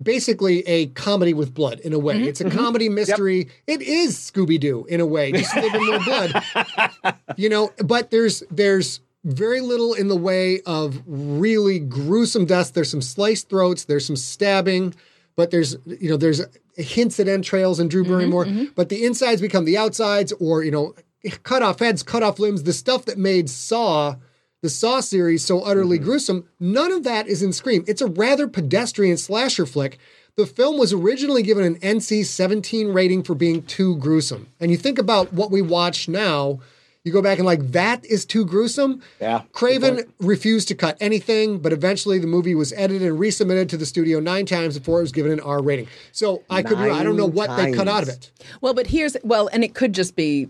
basically 0.00 0.60
a 0.68 0.86
comedy 0.88 1.34
with 1.34 1.52
blood 1.52 1.80
in 1.80 1.92
a 1.92 1.98
way. 1.98 2.22
It's 2.22 2.40
a 2.40 2.48
comedy 2.50 2.88
mystery. 2.88 3.48
It 3.66 3.82
is 3.82 4.16
Scooby 4.16 4.60
Doo 4.60 4.84
in 4.88 5.00
a 5.00 5.06
way, 5.06 5.32
just 5.32 5.56
a 5.56 5.62
little 5.62 5.80
bit 5.80 5.88
more 5.88 6.04
blood 6.04 7.14
you 7.36 7.48
know 7.48 7.70
but 7.84 8.10
there's 8.10 8.42
there's 8.50 9.00
very 9.26 9.60
little 9.60 9.92
in 9.92 10.08
the 10.08 10.16
way 10.16 10.60
of 10.62 11.02
really 11.06 11.78
gruesome 11.78 12.46
deaths. 12.46 12.70
There's 12.70 12.90
some 12.90 13.02
sliced 13.02 13.48
throats 13.48 13.84
there's 13.84 14.06
some 14.06 14.16
stabbing 14.16 14.94
but 15.36 15.50
there's 15.50 15.76
you 15.86 16.08
know 16.10 16.16
there's 16.16 16.40
hints 16.76 17.20
at 17.20 17.28
entrails 17.28 17.78
and 17.78 17.90
drew 17.90 18.02
mm-hmm, 18.02 18.12
barrymore 18.12 18.44
mm-hmm. 18.46 18.64
but 18.74 18.88
the 18.88 19.04
insides 19.04 19.40
become 19.40 19.64
the 19.64 19.76
outsides 19.76 20.32
or 20.40 20.64
you 20.64 20.70
know 20.70 20.94
cut 21.42 21.62
off 21.62 21.78
heads 21.78 22.02
cut 22.02 22.22
off 22.22 22.38
limbs 22.38 22.64
the 22.64 22.72
stuff 22.72 23.04
that 23.04 23.18
made 23.18 23.48
saw 23.48 24.16
the 24.62 24.70
saw 24.70 25.00
series 25.00 25.44
so 25.44 25.60
utterly 25.60 25.98
mm-hmm. 25.98 26.06
gruesome 26.06 26.48
none 26.58 26.92
of 26.92 27.04
that 27.04 27.28
is 27.28 27.42
in 27.42 27.52
scream. 27.52 27.84
It's 27.86 28.02
a 28.02 28.06
rather 28.06 28.48
pedestrian 28.48 29.16
slasher 29.16 29.66
flick. 29.66 29.98
The 30.36 30.46
film 30.46 30.76
was 30.76 30.92
originally 30.92 31.42
given 31.42 31.64
an 31.64 31.76
NC 31.76 32.26
17 32.26 32.88
rating 32.88 33.22
for 33.22 33.34
being 33.34 33.62
too 33.62 33.96
gruesome. 33.96 34.48
And 34.60 34.70
you 34.70 34.76
think 34.76 34.98
about 34.98 35.32
what 35.32 35.50
we 35.50 35.62
watch 35.62 36.08
now, 36.08 36.60
you 37.06 37.12
go 37.12 37.22
back 37.22 37.38
and 37.38 37.46
like 37.46 37.60
that 37.72 38.04
is 38.04 38.24
too 38.24 38.44
gruesome. 38.44 39.00
Yeah, 39.20 39.42
Craven 39.52 40.02
refused 40.18 40.68
to 40.68 40.74
cut 40.74 40.96
anything, 41.00 41.58
but 41.58 41.72
eventually 41.72 42.18
the 42.18 42.26
movie 42.26 42.54
was 42.54 42.72
edited 42.72 43.02
and 43.02 43.18
resubmitted 43.18 43.68
to 43.68 43.76
the 43.76 43.86
studio 43.86 44.18
nine 44.20 44.44
times 44.44 44.76
before 44.76 44.98
it 44.98 45.02
was 45.02 45.12
given 45.12 45.30
an 45.32 45.40
R 45.40 45.62
rating. 45.62 45.86
So 46.12 46.42
I 46.50 46.62
could 46.62 46.78
be 46.78 46.84
wrong. 46.84 46.98
I 46.98 47.04
don't 47.04 47.16
know 47.16 47.26
Nine 47.26 47.34
what 47.34 47.56
they 47.56 47.72
cut 47.72 47.86
out 47.86 48.02
of 48.02 48.08
it. 48.08 48.32
Well, 48.60 48.74
but 48.74 48.88
here's 48.88 49.16
well, 49.22 49.48
and 49.52 49.62
it 49.62 49.74
could 49.74 49.92
just 49.92 50.16
be. 50.16 50.48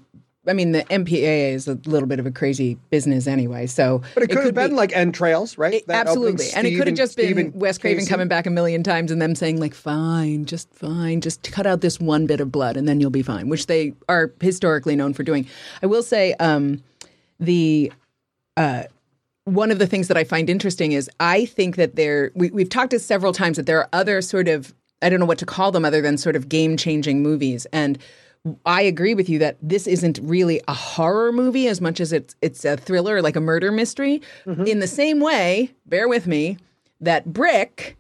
I 0.49 0.53
mean, 0.53 0.73
the 0.73 0.85
MPAA 0.85 1.53
is 1.53 1.67
a 1.69 1.75
little 1.87 2.07
bit 2.09 2.19
of 2.21 2.27
a 2.27 2.31
crazy 2.31 2.79
business 2.91 3.27
anyway. 3.27 3.67
So, 3.67 4.03
But 4.15 4.23
it 4.25 4.27
could 4.29 4.45
have 4.45 4.55
been 4.55 4.71
be- 4.71 4.77
like 4.77 4.97
entrails, 4.97 5.59
right? 5.59 5.75
It- 5.75 5.87
That 5.89 6.07
absolutely, 6.07 6.47
and 6.55 6.67
it 6.67 6.77
could 6.77 6.87
have 6.87 6.97
just 6.97 7.17
been 7.17 7.53
Wes 7.55 7.79
Craven 7.79 8.01
Casey. 8.01 8.11
coming 8.11 8.29
back 8.29 8.47
a 8.47 8.51
million 8.51 8.83
times 8.83 9.11
and 9.11 9.21
them 9.21 9.35
saying 9.35 9.59
like, 9.61 9.75
"Fine, 9.75 10.45
just 10.47 10.73
fine, 10.73 11.21
just 11.21 11.43
cut 11.51 11.67
out 11.67 11.81
this 11.81 11.99
one 12.01 12.27
bit 12.27 12.41
of 12.41 12.53
blood, 12.53 12.77
and 12.77 12.89
then 12.89 13.01
you'll 13.01 13.11
be 13.11 13.23
fine," 13.23 13.49
which 13.49 13.67
they 13.67 13.93
are 14.09 14.33
historically 14.41 14.95
known 14.97 15.13
for 15.15 15.23
doing. 15.23 15.47
I 15.83 15.87
will 15.87 16.03
say, 16.03 16.35
um, 16.35 16.83
the 17.41 17.93
uh, 18.57 18.85
one 19.45 19.71
of 19.71 19.79
the 19.79 19.87
things 19.87 20.09
that 20.09 20.17
I 20.17 20.25
find 20.25 20.49
interesting 20.51 20.93
is 20.93 21.11
I 21.21 21.45
think 21.45 21.77
that 21.77 21.97
there 21.97 22.33
we, 22.35 22.51
we've 22.51 22.69
talked 22.69 22.93
it 22.93 23.01
several 23.01 23.33
times 23.33 23.57
that 23.57 23.67
there 23.67 23.79
are 23.79 23.89
other 23.93 24.21
sort 24.23 24.49
of 24.49 24.75
I 25.03 25.09
don't 25.11 25.21
know 25.21 25.27
what 25.27 25.39
to 25.39 25.47
call 25.47 25.73
them 25.73 25.85
other 25.85 26.01
than 26.01 26.17
sort 26.19 26.37
of 26.37 26.49
game 26.49 26.77
changing 26.77 27.23
movies 27.23 27.67
and. 27.73 27.99
I 28.65 28.83
agree 28.83 29.15
with 29.15 29.29
you 29.29 29.39
that 29.41 29.57
this 29.63 29.87
isn't 29.87 30.19
really 30.23 30.61
a 30.69 30.75
horror 30.75 31.33
movie 31.33 31.69
as 31.69 31.81
much 31.81 32.01
as 32.01 32.13
it's 32.13 32.37
it's 32.43 32.65
a 32.65 32.77
thriller, 32.77 33.23
like 33.23 33.37
a 33.37 33.41
murder 33.41 33.73
mystery. 33.73 34.23
In 34.67 34.81
the 34.81 34.87
same 34.87 35.21
way, 35.21 35.71
bear 35.87 36.09
with 36.09 36.27
me, 36.27 36.59
that 37.01 37.33
Brick 37.33 37.97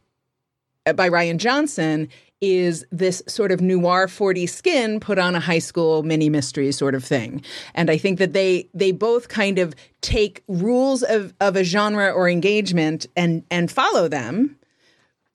uh, 0.87 0.93
by 0.93 1.09
Rian 1.09 1.39
Johnson 1.39 2.09
is 2.41 2.85
this 2.93 3.23
sort 3.27 3.51
of 3.51 3.61
noir 3.61 4.09
40 4.09 4.47
skin 4.47 5.01
put 5.01 5.19
on 5.19 5.35
a 5.35 5.41
high 5.41 5.59
school 5.59 6.03
mini 6.03 6.29
mystery 6.29 6.71
sort 6.71 6.95
of 6.95 7.03
thing. 7.03 7.43
And 7.75 7.91
I 7.91 7.97
think 7.97 8.19
that 8.19 8.35
they 8.35 8.69
they 8.75 8.93
both 8.93 9.29
kind 9.29 9.59
of 9.59 9.75
take 10.03 10.45
rules 10.47 11.03
of, 11.03 11.33
of 11.41 11.57
a 11.57 11.65
genre 11.65 12.11
or 12.11 12.29
engagement 12.29 13.07
and 13.17 13.43
and 13.51 13.71
follow 13.71 14.09
them. 14.09 14.57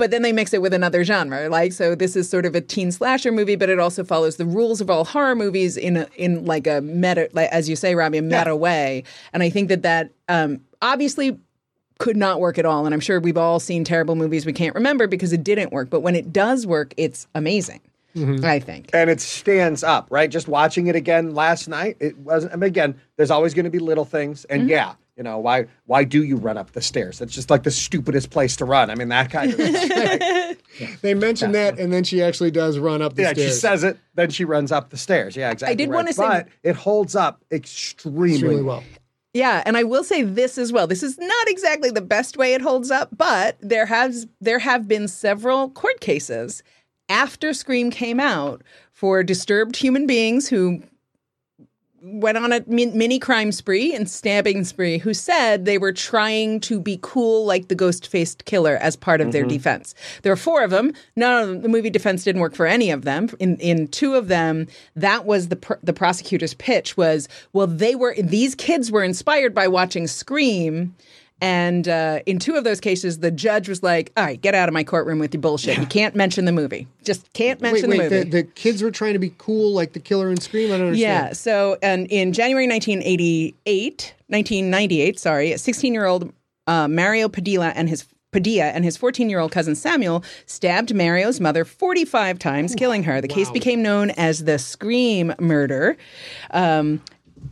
But 0.01 0.09
then 0.09 0.23
they 0.23 0.31
mix 0.31 0.51
it 0.51 0.63
with 0.63 0.73
another 0.73 1.03
genre. 1.03 1.47
Like 1.47 1.73
so 1.73 1.93
this 1.93 2.15
is 2.15 2.27
sort 2.27 2.47
of 2.47 2.55
a 2.55 2.61
teen 2.61 2.91
slasher 2.91 3.31
movie, 3.31 3.55
but 3.55 3.69
it 3.69 3.77
also 3.79 4.03
follows 4.03 4.37
the 4.37 4.45
rules 4.45 4.81
of 4.81 4.89
all 4.89 5.05
horror 5.05 5.35
movies 5.35 5.77
in 5.77 5.95
a 5.95 6.07
in 6.15 6.43
like 6.45 6.65
a 6.65 6.81
meta 6.81 7.29
like 7.33 7.49
as 7.51 7.69
you 7.69 7.75
say, 7.75 7.93
Robbie, 7.93 8.17
a 8.17 8.21
meta 8.23 8.55
way. 8.55 9.03
And 9.31 9.43
I 9.43 9.51
think 9.51 9.69
that 9.69 9.83
that 9.83 10.09
um 10.27 10.59
obviously 10.81 11.37
could 11.99 12.17
not 12.17 12.39
work 12.39 12.57
at 12.57 12.65
all. 12.65 12.85
And 12.87 12.95
I'm 12.95 12.99
sure 12.99 13.19
we've 13.19 13.37
all 13.37 13.59
seen 13.59 13.83
terrible 13.83 14.15
movies 14.15 14.43
we 14.43 14.53
can't 14.53 14.73
remember 14.73 15.05
because 15.05 15.31
it 15.33 15.43
didn't 15.43 15.71
work. 15.71 15.91
But 15.91 15.99
when 15.99 16.15
it 16.15 16.33
does 16.33 16.65
work, 16.65 16.95
it's 16.97 17.27
amazing. 17.35 17.79
I 18.43 18.59
think. 18.59 18.89
and 18.93 19.09
it 19.09 19.21
stands 19.21 19.83
up, 19.83 20.07
right? 20.09 20.29
Just 20.29 20.47
watching 20.49 20.87
it 20.87 20.95
again 20.97 21.33
last 21.33 21.69
night, 21.69 21.95
it 22.01 22.17
wasn't. 22.17 22.51
I 22.51 22.55
mean, 22.57 22.67
again, 22.67 22.99
there's 23.15 23.31
always 23.31 23.53
going 23.53 23.63
to 23.63 23.69
be 23.71 23.79
little 23.79 24.03
things, 24.03 24.43
and 24.45 24.63
Mm-hmm. 24.63 24.69
yeah, 24.71 24.93
you 25.21 25.23
know, 25.23 25.37
why 25.37 25.67
why 25.85 26.03
do 26.03 26.23
you 26.23 26.35
run 26.35 26.57
up 26.57 26.71
the 26.71 26.81
stairs? 26.81 27.19
That's 27.19 27.31
just 27.31 27.51
like 27.51 27.61
the 27.61 27.69
stupidest 27.69 28.31
place 28.31 28.55
to 28.55 28.65
run. 28.65 28.89
I 28.89 28.95
mean, 28.95 29.09
that 29.09 29.29
kind 29.29 29.53
of. 29.53 29.59
right? 29.59 30.57
They 31.01 31.13
mentioned 31.13 31.53
that, 31.53 31.77
and 31.77 31.93
then 31.93 32.03
she 32.03 32.23
actually 32.23 32.49
does 32.49 32.79
run 32.79 33.03
up 33.03 33.13
the 33.13 33.23
stairs. 33.23 33.37
yeah, 33.37 33.43
stairs. 33.43 33.53
she 33.53 33.59
says 33.59 33.83
it, 33.83 33.99
then 34.15 34.31
she 34.31 34.45
runs 34.45 34.71
up 34.71 34.89
the 34.89 34.97
stairs. 34.97 35.35
Yeah, 35.35 35.51
exactly. 35.51 35.73
I 35.73 35.75
did 35.75 35.89
right. 35.89 35.95
wanna 35.97 36.13
say- 36.13 36.23
but 36.23 36.47
it 36.63 36.75
holds 36.75 37.15
up 37.15 37.43
extremely, 37.51 38.31
extremely 38.31 38.63
well. 38.63 38.83
Yeah, 39.33 39.61
and 39.63 39.77
I 39.77 39.83
will 39.83 40.03
say 40.03 40.23
this 40.23 40.57
as 40.57 40.73
well. 40.73 40.87
This 40.87 41.03
is 41.03 41.19
not 41.19 41.47
exactly 41.47 41.91
the 41.91 42.01
best 42.01 42.35
way 42.35 42.55
it 42.55 42.61
holds 42.61 42.89
up, 42.89 43.09
but 43.15 43.57
there 43.59 43.85
has 43.85 44.25
there 44.39 44.59
have 44.59 44.87
been 44.87 45.07
several 45.07 45.69
court 45.69 45.99
cases 45.99 46.63
after 47.09 47.53
Scream 47.53 47.91
came 47.91 48.19
out 48.19 48.63
for 48.91 49.21
disturbed 49.21 49.75
human 49.75 50.07
beings 50.07 50.47
who 50.47 50.81
went 52.03 52.37
on 52.37 52.51
a 52.51 52.63
mini 52.67 53.19
crime 53.19 53.51
spree 53.51 53.93
and 53.93 54.09
stabbing 54.09 54.63
spree 54.63 54.97
who 54.97 55.13
said 55.13 55.65
they 55.65 55.77
were 55.77 55.93
trying 55.93 56.59
to 56.59 56.79
be 56.79 56.97
cool 57.01 57.45
like 57.45 57.67
the 57.67 57.75
ghost 57.75 58.07
faced 58.07 58.45
killer 58.45 58.77
as 58.77 58.95
part 58.95 59.21
of 59.21 59.31
their 59.31 59.43
mm-hmm. 59.43 59.49
defense. 59.49 59.93
There 60.23 60.31
were 60.31 60.37
four 60.37 60.63
of 60.63 60.71
them. 60.71 60.93
None 61.15 61.43
of 61.43 61.49
them, 61.49 61.61
the 61.61 61.69
movie 61.69 61.91
defense 61.91 62.23
didn't 62.23 62.41
work 62.41 62.55
for 62.55 62.65
any 62.65 62.89
of 62.89 63.03
them. 63.03 63.29
In 63.39 63.57
in 63.57 63.87
two 63.87 64.15
of 64.15 64.29
them, 64.29 64.67
that 64.95 65.25
was 65.25 65.49
the 65.49 65.57
pr- 65.57 65.73
the 65.83 65.93
prosecutor's 65.93 66.55
pitch 66.55 66.97
was 66.97 67.27
well 67.53 67.67
they 67.67 67.93
were 67.93 68.15
these 68.19 68.55
kids 68.55 68.91
were 68.91 69.03
inspired 69.03 69.53
by 69.53 69.67
watching 69.67 70.07
Scream. 70.07 70.95
And 71.41 71.87
uh, 71.87 72.19
in 72.27 72.37
two 72.37 72.55
of 72.55 72.63
those 72.63 72.79
cases, 72.79 73.19
the 73.19 73.31
judge 73.31 73.67
was 73.67 73.81
like, 73.81 74.11
"All 74.15 74.23
right, 74.23 74.39
get 74.39 74.53
out 74.53 74.69
of 74.69 74.73
my 74.73 74.83
courtroom 74.83 75.17
with 75.17 75.33
your 75.33 75.41
bullshit. 75.41 75.79
You 75.79 75.87
can't 75.87 76.15
mention 76.15 76.45
the 76.45 76.51
movie. 76.51 76.87
Just 77.03 77.33
can't 77.33 77.59
mention 77.59 77.89
wait, 77.89 77.97
the 77.97 78.03
movie." 78.03 78.23
the, 78.23 78.29
the 78.29 78.43
kids 78.43 78.83
were 78.83 78.91
trying 78.91 79.13
to 79.13 79.19
be 79.19 79.33
cool 79.39 79.73
like 79.73 79.93
the 79.93 79.99
killer 79.99 80.29
in 80.29 80.39
Scream? 80.39 80.71
I 80.71 80.77
don't 80.77 80.87
understand. 80.87 81.27
Yeah. 81.27 81.33
So, 81.33 81.77
and 81.81 82.05
in 82.11 82.31
January 82.31 82.67
1988, 82.67 84.13
1998, 84.27 85.19
sorry, 85.19 85.57
16 85.57 85.93
year 85.93 86.05
old 86.05 86.31
uh, 86.67 86.87
Mario 86.87 87.27
Padilla 87.27 87.69
and 87.69 87.89
his 87.89 88.05
Padilla 88.31 88.65
and 88.65 88.85
his 88.85 88.95
14 88.97 89.29
year 89.29 89.39
old 89.39 89.51
cousin 89.51 89.75
Samuel 89.75 90.23
stabbed 90.45 90.93
Mario's 90.93 91.39
mother 91.39 91.65
45 91.65 92.39
times, 92.39 92.75
killing 92.75 93.03
her. 93.03 93.19
The 93.19 93.27
case 93.27 93.51
became 93.51 93.81
known 93.81 94.11
as 94.11 94.45
the 94.45 94.57
Scream 94.57 95.33
murder. 95.39 95.97
Um, 96.51 97.01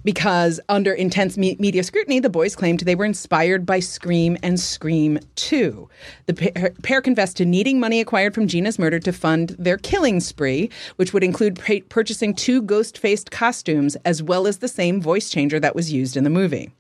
because 0.03 0.59
under 0.69 0.93
intense 0.93 1.37
me- 1.37 1.57
media 1.59 1.83
scrutiny, 1.83 2.19
the 2.19 2.29
boys 2.29 2.55
claimed 2.55 2.79
they 2.81 2.95
were 2.95 3.05
inspired 3.05 3.65
by 3.65 3.79
Scream 3.79 4.37
and 4.43 4.59
Scream 4.59 5.19
2. 5.35 5.89
The 6.27 6.33
pair, 6.33 6.73
pair 6.83 7.01
confessed 7.01 7.37
to 7.37 7.45
needing 7.45 7.79
money 7.79 7.99
acquired 7.99 8.33
from 8.33 8.47
Gina's 8.47 8.79
murder 8.79 8.99
to 8.99 9.13
fund 9.13 9.55
their 9.59 9.77
killing 9.77 10.19
spree, 10.19 10.69
which 10.95 11.13
would 11.13 11.23
include 11.23 11.59
purchasing 11.89 12.33
two 12.33 12.61
ghost 12.61 12.97
faced 12.97 13.31
costumes 13.31 13.95
as 14.05 14.23
well 14.23 14.47
as 14.47 14.57
the 14.57 14.67
same 14.67 15.01
voice 15.01 15.29
changer 15.29 15.59
that 15.59 15.75
was 15.75 15.91
used 15.91 16.15
in 16.15 16.23
the 16.23 16.29
movie. 16.29 16.71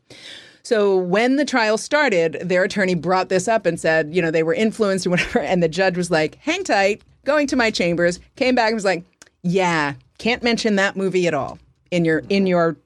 So 0.63 0.97
when 0.97 1.37
the 1.37 1.45
trial 1.45 1.77
started, 1.77 2.37
their 2.43 2.63
attorney 2.63 2.95
brought 2.95 3.29
this 3.29 3.47
up 3.47 3.65
and 3.65 3.79
said, 3.79 4.13
you 4.13 4.21
know, 4.21 4.31
they 4.31 4.43
were 4.43 4.53
influenced 4.53 5.07
or 5.07 5.11
whatever. 5.11 5.39
And 5.39 5.63
the 5.63 5.69
judge 5.69 5.97
was 5.97 6.11
like, 6.11 6.35
hang 6.35 6.63
tight, 6.63 7.01
going 7.25 7.47
to 7.47 7.55
my 7.55 7.71
chambers, 7.71 8.19
came 8.35 8.55
back 8.55 8.67
and 8.67 8.75
was 8.75 8.85
like, 8.85 9.03
yeah, 9.41 9.93
can't 10.17 10.43
mention 10.43 10.75
that 10.75 10.95
movie 10.95 11.27
at 11.27 11.33
all 11.33 11.57
in 11.91 12.05
your 12.05 12.23
in 12.29 12.45
your 12.45 12.77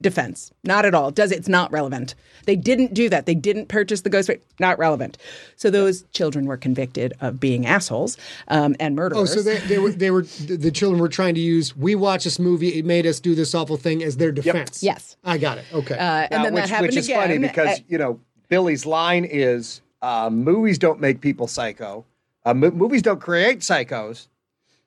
defense. 0.00 0.50
Not 0.64 0.84
at 0.84 0.94
all. 0.94 1.10
Does 1.10 1.32
it? 1.32 1.38
It's 1.38 1.48
not 1.48 1.70
relevant. 1.72 2.14
They 2.46 2.56
didn't 2.56 2.94
do 2.94 3.08
that. 3.10 3.26
They 3.26 3.34
didn't 3.34 3.66
purchase 3.68 4.00
the 4.00 4.10
ghost. 4.10 4.30
Not 4.58 4.78
relevant. 4.78 5.18
So 5.56 5.70
those 5.70 6.02
children 6.12 6.46
were 6.46 6.56
convicted 6.56 7.12
of 7.20 7.38
being 7.38 7.66
assholes 7.66 8.16
um, 8.48 8.74
and 8.80 8.96
murderers. 8.96 9.20
Oh, 9.32 9.34
so 9.36 9.42
they, 9.42 9.58
they 9.60 9.78
were 9.78 9.90
they 9.92 10.10
were 10.10 10.22
the 10.22 10.56
the 10.66 10.70
children 10.70 11.00
were 11.00 11.08
trying 11.08 11.34
to 11.34 11.40
use 11.40 11.76
we 11.76 11.94
watched 11.94 12.24
this 12.24 12.38
movie 12.38 12.68
it 12.78 12.84
made 12.84 13.06
us 13.06 13.20
do 13.20 13.34
this 13.34 13.54
awful 13.54 13.76
thing 13.76 14.02
as 14.02 14.16
their 14.16 14.32
defense. 14.32 14.82
Yes. 14.82 15.16
I 15.24 15.38
got 15.38 15.58
it. 15.58 15.64
Okay. 15.72 15.94
uh, 15.94 15.98
and 16.00 16.30
Now, 16.30 16.42
then 16.44 16.54
which, 16.54 16.62
that 16.64 16.68
happened 16.70 16.88
which 16.88 16.96
is 16.96 17.06
again. 17.06 17.20
funny 17.20 17.38
because 17.38 17.78
Uh, 17.78 17.82
you 17.88 17.98
know 17.98 18.20
Billy's 18.48 18.86
line 18.86 19.24
is 19.24 19.82
uh, 20.02 20.30
movies 20.30 20.78
don't 20.78 21.00
make 21.00 21.20
people 21.20 21.46
psycho. 21.46 22.04
Uh, 22.46 22.54
mo- 22.54 22.70
movies 22.70 23.02
don't 23.02 23.20
create 23.20 23.58
psychos. 23.60 24.28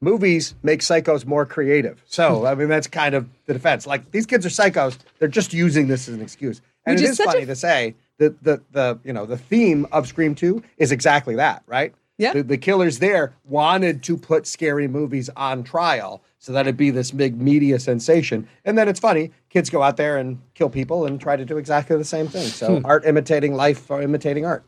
Movies 0.03 0.55
make 0.63 0.81
psychos 0.81 1.25
more 1.25 1.45
creative. 1.45 2.03
So 2.05 2.45
I 2.45 2.55
mean 2.55 2.67
that's 2.69 2.87
kind 2.87 3.15
of 3.15 3.29
the 3.45 3.53
defense. 3.53 3.87
Like 3.87 4.11
these 4.11 4.25
kids 4.25 4.45
are 4.45 4.49
psychos. 4.49 4.97
They're 5.19 5.27
just 5.27 5.53
using 5.53 5.87
this 5.87 6.07
as 6.07 6.15
an 6.15 6.21
excuse. 6.21 6.61
And 6.85 6.95
Which 6.95 7.01
it 7.01 7.05
is 7.05 7.11
is 7.11 7.17
such 7.17 7.27
a- 7.27 7.31
funny 7.31 7.45
to 7.45 7.55
say 7.55 7.95
that 8.17 8.43
the 8.43 8.61
the 8.71 8.99
you 9.03 9.13
know 9.13 9.25
the 9.25 9.37
theme 9.37 9.87
of 9.91 10.07
Scream 10.07 10.35
Two 10.35 10.61
is 10.77 10.91
exactly 10.91 11.35
that, 11.35 11.63
right? 11.65 11.93
Yeah. 12.17 12.33
The, 12.33 12.43
the 12.43 12.57
killers 12.57 12.99
there 12.99 13.33
wanted 13.43 14.03
to 14.03 14.17
put 14.17 14.45
scary 14.45 14.87
movies 14.87 15.29
on 15.35 15.63
trial 15.63 16.21
so 16.43 16.51
that 16.51 16.65
it'd 16.67 16.75
be 16.75 16.89
this 16.91 17.09
big 17.11 17.39
media 17.39 17.79
sensation. 17.79 18.45
And 18.65 18.77
then 18.77 18.89
it's 18.89 18.99
funny, 18.99 19.31
kids 19.49 19.69
go 19.69 19.81
out 19.81 19.95
there 19.95 20.17
and 20.17 20.41
kill 20.55 20.67
people 20.69 21.05
and 21.05 21.17
try 21.21 21.37
to 21.37 21.45
do 21.45 21.57
exactly 21.57 21.95
the 21.95 22.03
same 22.03 22.27
thing. 22.27 22.45
So 22.47 22.79
Hmm. 22.79 22.85
art 22.85 23.05
imitating 23.05 23.55
life 23.55 23.89
or 23.89 24.01
imitating 24.01 24.45
art. 24.45 24.65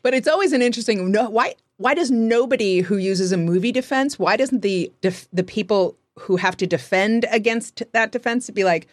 But 0.00 0.14
it's 0.14 0.26
always 0.26 0.54
an 0.54 0.62
interesting. 0.62 1.10
No, 1.10 1.28
why? 1.28 1.54
Why 1.76 1.92
does 1.92 2.10
nobody 2.10 2.80
who 2.80 2.96
uses 2.96 3.30
a 3.30 3.36
movie 3.36 3.72
defense? 3.72 4.18
Why 4.18 4.38
doesn't 4.38 4.62
the 4.62 4.90
def, 5.02 5.28
the 5.30 5.44
people 5.44 5.98
who 6.18 6.36
have 6.36 6.56
to 6.56 6.66
defend 6.66 7.26
against 7.30 7.82
that 7.92 8.10
defense 8.10 8.48
be 8.48 8.64
like? 8.64 8.88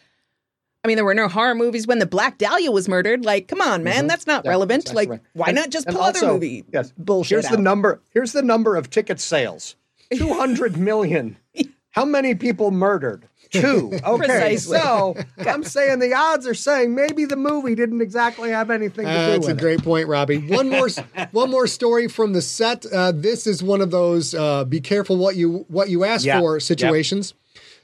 I 0.83 0.87
mean, 0.89 0.97
there 0.97 1.05
were 1.05 1.15
no 1.15 1.29
horror 1.29 1.55
movies 1.55 1.87
when 1.87 1.99
the 1.99 2.05
Black 2.05 2.37
Dahlia 2.37 2.69
was 2.69 2.89
murdered. 2.89 3.23
Like, 3.23 3.47
come 3.47 3.61
on, 3.61 3.81
man, 3.81 4.07
that's 4.07 4.27
not 4.27 4.45
relevant. 4.45 4.83
Exactly 4.83 5.01
Like, 5.03 5.09
right. 5.09 5.21
why 5.33 5.47
And- 5.47 5.55
not 5.55 5.69
just 5.69 5.87
pull 5.87 6.01
other 6.01 6.19
also, 6.19 6.33
movie 6.33 6.65
Yes. 6.73 6.91
bullshit 6.97 7.29
Here's 7.43 7.47
the 7.47 7.57
number. 7.57 8.01
Here's 8.11 8.33
the 8.33 8.43
number 8.43 8.75
of 8.75 8.89
ticket 8.89 9.21
sales. 9.21 9.77
Two 10.13 10.33
hundred 10.33 10.75
million. 10.77 11.37
How 11.95 12.03
many 12.03 12.35
people 12.35 12.71
murdered? 12.71 13.27
Two. 13.51 13.93
Okay. 14.05 14.57
So 14.57 15.15
I'm 15.37 15.63
saying 15.63 15.99
the 15.99 16.13
odds 16.13 16.45
are 16.45 16.53
saying 16.53 16.93
maybe 16.93 17.23
the 17.25 17.37
movie 17.37 17.73
didn't 17.73 18.01
exactly 18.01 18.49
have 18.51 18.69
anything 18.69 19.05
to 19.05 19.11
do 19.11 19.17
That's 19.17 19.39
with 19.39 19.49
it. 19.49 19.53
That's 19.53 19.59
a 19.59 19.61
great 19.61 19.83
point, 19.83 20.07
Robbie. 20.09 20.39
One 20.39 20.69
more, 20.69 20.89
one 21.31 21.49
more 21.49 21.67
story 21.67 22.07
from 22.09 22.33
the 22.33 22.41
set. 22.41 22.85
Uh, 22.85 23.13
this 23.13 23.47
is 23.47 23.63
one 23.63 23.79
of 23.81 23.91
those 23.91 24.35
uh, 24.35 24.65
"be 24.65 24.81
careful 24.81 25.15
what 25.17 25.35
you 25.37 25.65
what 25.69 25.89
you 25.89 26.03
ask 26.03 26.25
Yeah. 26.25 26.39
for" 26.39 26.55
Yep. 26.55 26.61
situations. 26.63 27.33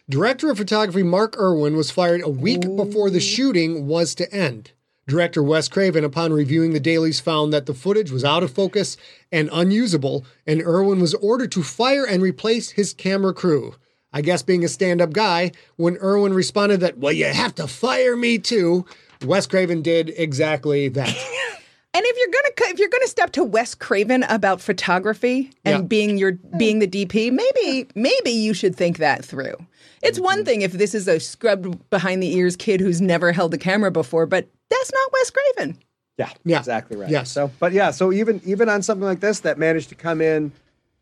Director 0.09 0.51
of 0.51 0.57
photography 0.57 1.03
Mark 1.03 1.37
Irwin 1.37 1.77
was 1.77 1.89
fired 1.89 2.21
a 2.21 2.29
week 2.29 2.61
before 2.75 3.09
the 3.09 3.21
shooting 3.21 3.87
was 3.87 4.13
to 4.15 4.31
end. 4.33 4.71
Director 5.07 5.41
Wes 5.41 5.67
Craven, 5.69 6.03
upon 6.03 6.33
reviewing 6.33 6.73
the 6.73 6.79
dailies, 6.79 7.19
found 7.21 7.53
that 7.53 7.65
the 7.65 7.73
footage 7.73 8.11
was 8.11 8.25
out 8.25 8.43
of 8.43 8.51
focus 8.51 8.97
and 9.31 9.49
unusable, 9.53 10.25
and 10.45 10.61
Irwin 10.61 10.99
was 10.99 11.13
ordered 11.15 11.51
to 11.53 11.63
fire 11.63 12.05
and 12.05 12.21
replace 12.21 12.71
his 12.71 12.93
camera 12.93 13.33
crew. 13.33 13.75
I 14.13 14.21
guess 14.21 14.43
being 14.43 14.63
a 14.63 14.67
stand 14.67 15.01
up 15.01 15.13
guy, 15.13 15.51
when 15.77 15.97
Irwin 15.97 16.33
responded 16.33 16.81
that, 16.81 16.97
well, 16.97 17.13
you 17.13 17.25
have 17.25 17.55
to 17.55 17.67
fire 17.67 18.17
me 18.17 18.37
too, 18.39 18.85
Wes 19.23 19.47
Craven 19.47 19.81
did 19.81 20.13
exactly 20.17 20.87
that. 20.89 21.15
And 21.93 22.05
if 22.05 22.17
you're 22.17 22.27
gonna 22.31 22.71
if 22.73 22.79
you're 22.79 22.89
gonna 22.89 23.07
step 23.07 23.31
to 23.33 23.43
Wes 23.43 23.75
Craven 23.75 24.23
about 24.29 24.61
photography 24.61 25.51
and 25.65 25.75
Yeah. 25.75 25.81
being 25.81 26.17
your 26.17 26.31
being 26.57 26.79
the 26.79 26.87
DP, 26.87 27.31
maybe 27.31 27.85
maybe 27.95 28.31
you 28.31 28.53
should 28.53 28.77
think 28.77 28.97
that 28.99 29.25
through. 29.25 29.55
It's 30.01 30.17
mm-hmm. 30.17 30.23
one 30.23 30.45
thing 30.45 30.61
if 30.61 30.71
this 30.71 30.95
is 30.95 31.09
a 31.09 31.19
scrubbed 31.19 31.89
behind 31.89 32.23
the 32.23 32.33
ears 32.33 32.55
kid 32.55 32.79
who's 32.79 33.01
never 33.01 33.33
held 33.33 33.53
a 33.53 33.57
camera 33.57 33.91
before, 33.91 34.25
but 34.25 34.47
that's 34.69 34.91
not 34.93 35.11
Wes 35.11 35.31
Craven. 35.31 35.77
Yeah, 36.17 36.29
Yeah. 36.45 36.59
exactly 36.59 36.95
right. 36.95 37.09
Yeah. 37.09 37.23
So, 37.23 37.51
but 37.59 37.73
yeah, 37.73 37.91
so 37.91 38.13
even 38.13 38.39
even 38.45 38.69
on 38.69 38.81
something 38.83 39.05
like 39.05 39.19
this 39.19 39.41
that 39.41 39.57
managed 39.57 39.89
to 39.89 39.95
come 39.95 40.21
in 40.21 40.53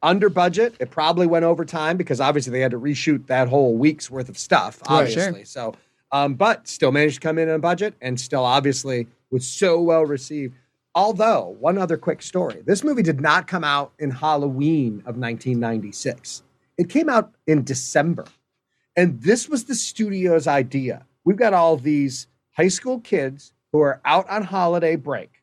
under 0.01 0.29
budget, 0.29 0.75
it 0.79 0.91
probably 0.91 1.27
went 1.27 1.45
over 1.45 1.65
time 1.65 1.97
because 1.97 2.21
obviously 2.21 2.51
they 2.51 2.61
had 2.61 2.71
to 2.71 2.79
reshoot 2.79 3.27
that 3.27 3.47
whole 3.47 3.75
week's 3.75 4.09
worth 4.09 4.29
of 4.29 4.37
stuff. 4.37 4.81
Right, 4.89 5.11
sure. 5.11 5.23
Obviously, 5.23 5.45
so 5.45 5.75
um, 6.11 6.35
but 6.35 6.67
still 6.67 6.91
managed 6.91 7.15
to 7.15 7.21
come 7.21 7.37
in 7.37 7.49
on 7.49 7.61
budget 7.61 7.93
and 8.01 8.19
still 8.19 8.45
obviously 8.45 9.07
was 9.29 9.47
so 9.47 9.79
well 9.81 10.05
received. 10.05 10.55
Although 10.95 11.55
one 11.59 11.77
other 11.77 11.97
quick 11.97 12.21
story, 12.21 12.63
this 12.65 12.83
movie 12.83 13.03
did 13.03 13.21
not 13.21 13.47
come 13.47 13.63
out 13.63 13.93
in 13.99 14.09
Halloween 14.09 14.99
of 14.99 15.17
1996. 15.17 16.43
It 16.77 16.89
came 16.89 17.09
out 17.09 17.31
in 17.45 17.63
December. 17.63 18.25
And 18.95 19.21
this 19.21 19.47
was 19.47 19.65
the 19.65 19.75
studio's 19.75 20.47
idea. 20.47 21.05
We've 21.23 21.37
got 21.37 21.53
all 21.53 21.77
these 21.77 22.27
high 22.51 22.67
school 22.69 22.99
kids 22.99 23.53
who 23.71 23.79
are 23.81 24.01
out 24.03 24.27
on 24.29 24.43
holiday 24.43 24.95
break 24.95 25.38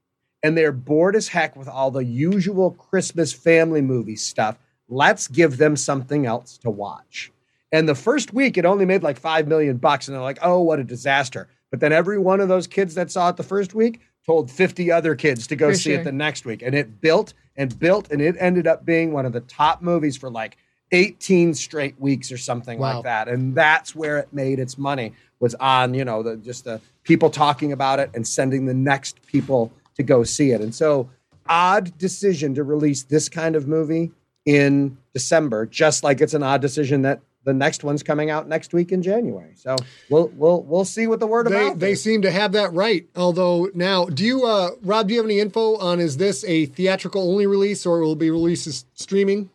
and 0.46 0.56
they're 0.56 0.70
bored 0.70 1.16
as 1.16 1.26
heck 1.26 1.56
with 1.56 1.66
all 1.66 1.90
the 1.90 2.04
usual 2.04 2.70
Christmas 2.70 3.32
family 3.32 3.80
movie 3.82 4.14
stuff. 4.14 4.56
Let's 4.88 5.26
give 5.26 5.56
them 5.56 5.74
something 5.74 6.24
else 6.24 6.56
to 6.58 6.70
watch. 6.70 7.32
And 7.72 7.88
the 7.88 7.96
first 7.96 8.32
week, 8.32 8.56
it 8.56 8.64
only 8.64 8.84
made 8.84 9.02
like 9.02 9.18
five 9.18 9.48
million 9.48 9.76
bucks, 9.78 10.06
and 10.06 10.14
they're 10.14 10.22
like, 10.22 10.38
"Oh, 10.42 10.60
what 10.60 10.78
a 10.78 10.84
disaster!" 10.84 11.48
But 11.72 11.80
then 11.80 11.92
every 11.92 12.16
one 12.16 12.40
of 12.40 12.46
those 12.48 12.68
kids 12.68 12.94
that 12.94 13.10
saw 13.10 13.28
it 13.30 13.36
the 13.36 13.42
first 13.42 13.74
week 13.74 13.98
told 14.24 14.48
50 14.52 14.92
other 14.92 15.16
kids 15.16 15.48
to 15.48 15.56
go 15.56 15.70
For 15.70 15.74
see 15.76 15.90
sure. 15.90 16.00
it 16.00 16.04
the 16.04 16.12
next 16.12 16.44
week, 16.44 16.62
and 16.62 16.76
it 16.76 17.00
built 17.00 17.34
and 17.56 17.76
built, 17.76 18.12
and 18.12 18.22
it 18.22 18.36
ended 18.38 18.68
up 18.68 18.86
being 18.86 19.12
one 19.12 19.26
of 19.26 19.32
the 19.32 19.40
top 19.40 19.82
movies 19.82 20.16
for 20.16 20.30
like 20.30 20.58
18 20.92 21.54
straight 21.54 22.00
weeks 22.00 22.30
or 22.30 22.38
something 22.38 22.78
Wow. 22.78 22.94
like 22.94 23.02
that. 23.04 23.26
And 23.26 23.52
that's 23.56 23.96
where 23.96 24.18
it 24.18 24.28
made 24.32 24.60
its 24.60 24.78
money 24.78 25.12
was 25.40 25.56
on 25.56 25.92
you 25.92 26.04
know 26.04 26.22
the 26.22 26.36
just 26.36 26.64
the 26.64 26.80
people 27.02 27.30
talking 27.30 27.72
about 27.72 27.98
it 27.98 28.10
and 28.14 28.24
sending 28.24 28.64
the 28.66 28.72
next 28.74 29.20
people 29.26 29.72
to 29.96 30.02
go 30.02 30.24
see 30.24 30.50
it. 30.52 30.60
And 30.60 30.74
so, 30.74 31.08
odd 31.48 31.96
decision 31.98 32.54
to 32.54 32.62
release 32.64 33.02
this 33.04 33.28
kind 33.28 33.56
of 33.56 33.66
movie 33.68 34.12
in 34.44 34.96
December, 35.12 35.66
just 35.66 36.04
like 36.04 36.20
it's 36.20 36.34
an 36.34 36.42
odd 36.42 36.60
decision 36.60 37.02
that 37.02 37.20
the 37.44 37.54
next 37.54 37.84
one's 37.84 38.02
coming 38.02 38.28
out 38.28 38.48
next 38.48 38.72
week 38.72 38.90
in 38.90 39.02
January. 39.02 39.52
So 39.54 39.76
we'll 40.10 40.28
we'll 40.34 40.62
we'll 40.62 40.84
see 40.84 41.06
what 41.06 41.20
the 41.20 41.28
word 41.28 41.46
They, 41.46 41.66
about 41.66 41.78
they 41.78 41.92
is. 41.92 42.02
seem 42.02 42.22
to 42.22 42.30
have 42.30 42.52
that 42.52 42.72
right. 42.72 43.06
Although 43.14 43.70
now, 43.72 44.06
do 44.06 44.24
you, 44.24 44.44
uh, 44.44 44.70
Rob, 44.82 45.06
do 45.06 45.14
you 45.14 45.20
have 45.20 45.26
any 45.26 45.38
info 45.38 45.76
on 45.76 46.00
is 46.00 46.16
this 46.16 46.44
a 46.44 46.66
theatrical 46.66 47.22
only 47.30 47.46
release 47.46 47.86
or 47.86 48.00
will 48.00 48.12
it 48.14 48.18
be 48.18 48.30
released 48.30 48.66
as 48.66 48.84
streaming? 48.94 49.50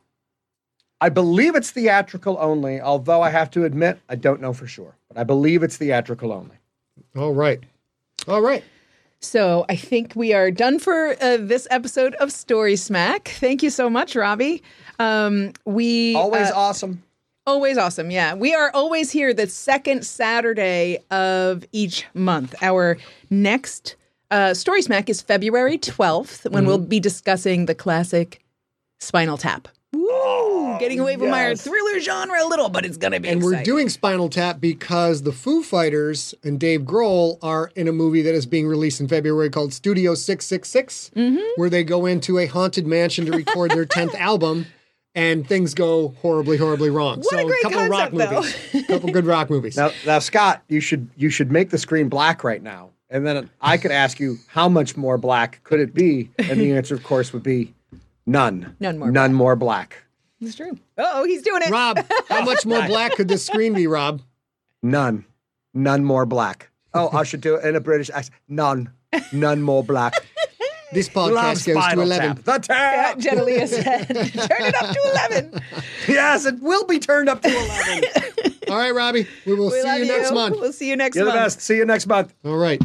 I 1.02 1.10
believe 1.10 1.56
it's 1.56 1.72
theatrical 1.72 2.38
only, 2.40 2.80
although 2.80 3.22
I 3.22 3.30
have 3.30 3.52
to 3.52 3.66
admit 3.66 4.00
I 4.08 4.16
don't 4.16 4.40
know 4.40 4.54
for 4.54 4.68
sure, 4.68 4.96
but 5.10 5.18
I 5.18 5.24
believe 5.26 5.62
it's 5.64 5.76
theatrical 5.76 6.32
only. 6.32 6.56
All 7.18 7.34
right. 7.34 7.60
All 8.28 8.42
right. 8.42 8.64
So 9.22 9.66
I 9.70 9.76
think 9.76 10.14
we 10.16 10.34
are 10.34 10.50
done 10.50 10.80
for 10.80 11.16
uh, 11.22 11.38
this 11.38 11.68
episode 11.70 12.16
of 12.16 12.32
Story 12.32 12.76
Smack. 12.76 13.30
Thank 13.40 13.62
you 13.62 13.70
so 13.70 13.90
much, 13.90 14.16
Robbie. 14.16 14.64
Um, 14.98 15.54
we 15.66 16.16
Always 16.16 16.50
uh, 16.50 16.56
awesome. 16.56 17.04
Always 17.46 17.78
awesome. 17.78 18.10
Yeah. 18.10 18.34
We 18.34 18.54
are 18.56 18.72
always 18.74 19.12
here 19.12 19.34
the 19.34 19.48
second 19.48 20.06
Saturday 20.06 21.00
of 21.12 21.64
each 21.72 22.06
month. 22.14 22.56
Our 22.62 22.98
next 23.30 23.96
uh, 24.32 24.54
Story 24.54 24.82
Smack 24.82 25.10
is 25.10 25.22
February 25.22 25.78
12th 25.78 26.52
when 26.52 26.66
we'll 26.66 26.78
be 26.78 27.00
discussing 27.00 27.66
the 27.66 27.76
classic 27.76 28.44
Spinal 29.00 29.38
Tap. 29.38 29.68
Woo! 29.94 30.61
Getting 30.82 31.00
away 31.00 31.16
from 31.16 31.32
our 31.32 31.56
thriller 31.56 32.00
genre 32.00 32.44
a 32.44 32.48
little, 32.48 32.68
but 32.68 32.86
it's 32.86 32.98
going 32.98 33.14
to 33.14 33.20
be 33.20 33.30
And 33.30 33.44
we're 33.44 33.62
doing 33.62 33.88
Spinal 33.88 34.30
Tap 34.30 34.60
because 34.60 35.22
the 35.22 35.32
Foo 35.32 35.62
Fighters 35.62 36.34
and 36.44 36.60
Dave 36.60 36.82
Grohl 36.82 37.38
are 37.44 37.72
in 37.76 37.88
a 37.88 37.92
movie 37.92 38.24
that 38.24 38.34
is 38.34 38.48
being 38.48 38.68
released 38.68 39.00
in 39.00 39.08
February 39.08 39.52
called 39.52 39.74
Studio 39.74 40.16
666, 40.16 41.12
mm-hmm. 41.16 41.40
where 41.56 41.70
they 41.70 41.84
go 41.84 42.08
into 42.08 42.40
a 42.40 42.48
haunted 42.48 42.88
mansion 42.88 43.28
to 43.28 43.32
record 43.32 43.70
their 43.72 43.86
10th 43.98 44.16
album. 44.16 44.66
And 45.14 45.48
things 45.48 45.76
go 45.76 46.16
horribly, 46.22 46.58
horribly 46.58 46.90
wrong. 46.90 47.20
What 47.20 47.34
a 47.34 47.38
so 47.42 47.48
great 47.48 47.62
couple 47.62 47.80
of 47.80 47.90
rock 47.90 48.10
concept, 48.12 48.32
though. 48.32 48.42
movies. 48.42 48.88
couple 48.88 49.12
good 49.12 49.26
rock 49.26 49.50
movies. 49.50 49.78
Now, 49.78 49.92
now, 50.06 50.20
Scott, 50.20 50.64
you 50.70 50.80
should 50.80 51.10
you 51.18 51.30
should 51.30 51.52
make 51.52 51.70
the 51.70 51.78
screen 51.78 52.08
black 52.08 52.46
right 52.46 52.64
now, 52.64 52.92
and 53.10 53.28
then 53.28 53.50
I 53.60 53.76
could 53.76 53.92
ask 53.92 54.22
you 54.22 54.38
how 54.48 54.70
much 54.70 54.96
more 54.96 55.18
black 55.18 55.62
could 55.66 55.82
it 55.82 55.94
be, 55.94 56.32
and 56.40 56.62
the 56.62 56.72
answer, 56.78 56.96
of 56.96 57.04
course, 57.04 57.34
would 57.34 57.44
be 57.44 57.74
none. 58.26 58.74
None 58.80 58.98
more 58.98 59.12
None 59.12 59.34
more 59.34 59.58
black. 59.58 59.98
It's 60.42 60.56
true. 60.56 60.78
Oh, 60.98 61.24
he's 61.24 61.42
doing 61.44 61.62
it. 61.62 61.70
Rob, 61.70 62.00
how 62.28 62.42
much 62.46 62.66
more 62.66 62.86
black 62.88 63.14
could 63.14 63.28
this 63.28 63.46
screen 63.46 63.74
be, 63.74 63.88
Rob? 63.88 64.22
None. 64.82 65.26
None 65.74 66.04
more 66.04 66.26
black. 66.26 66.70
Oh, 66.94 67.10
I 67.14 67.24
should 67.24 67.42
do 67.42 67.56
it 67.56 67.66
in 67.66 67.76
a 67.76 67.80
British 67.80 68.10
accent. 68.10 68.36
None. 68.48 68.92
None 69.32 69.62
more 69.62 69.84
black. 69.84 70.14
This 70.94 71.08
Love 71.16 71.32
podcast 71.32 71.44
goes 71.46 71.64
to 71.64 71.72
Spinal 71.72 72.04
11. 72.04 72.36
Tap. 72.36 72.44
The 72.44 72.60
tap. 72.68 73.18
Gennalia 73.18 73.66
said, 73.66 74.08
turn 74.10 74.62
it 74.66 74.76
up 74.76 74.94
to 74.94 75.00
11. 75.40 75.62
Yes, 76.10 76.46
it 76.46 76.60
will 76.62 76.86
be 76.86 77.00
turned 77.00 77.30
up 77.30 77.42
to 77.44 77.48
11. 77.48 78.54
All 78.68 78.76
right, 78.78 78.94
Robbie, 78.94 79.26
we 79.46 79.54
will 79.54 79.68
We 79.68 79.80
see 79.80 79.84
love 79.88 80.00
you 80.00 80.06
next 80.08 80.34
month. 80.34 80.58
We'll 80.60 80.74
see 80.74 80.90
you 80.90 80.98
next 80.98 81.16
You're 81.16 81.24
the 81.24 81.32
month. 81.32 81.44
best. 81.46 81.62
See 81.62 81.78
you 81.78 81.86
next 81.86 82.08
month. 82.08 82.34
All 82.44 82.58
right. 82.58 82.82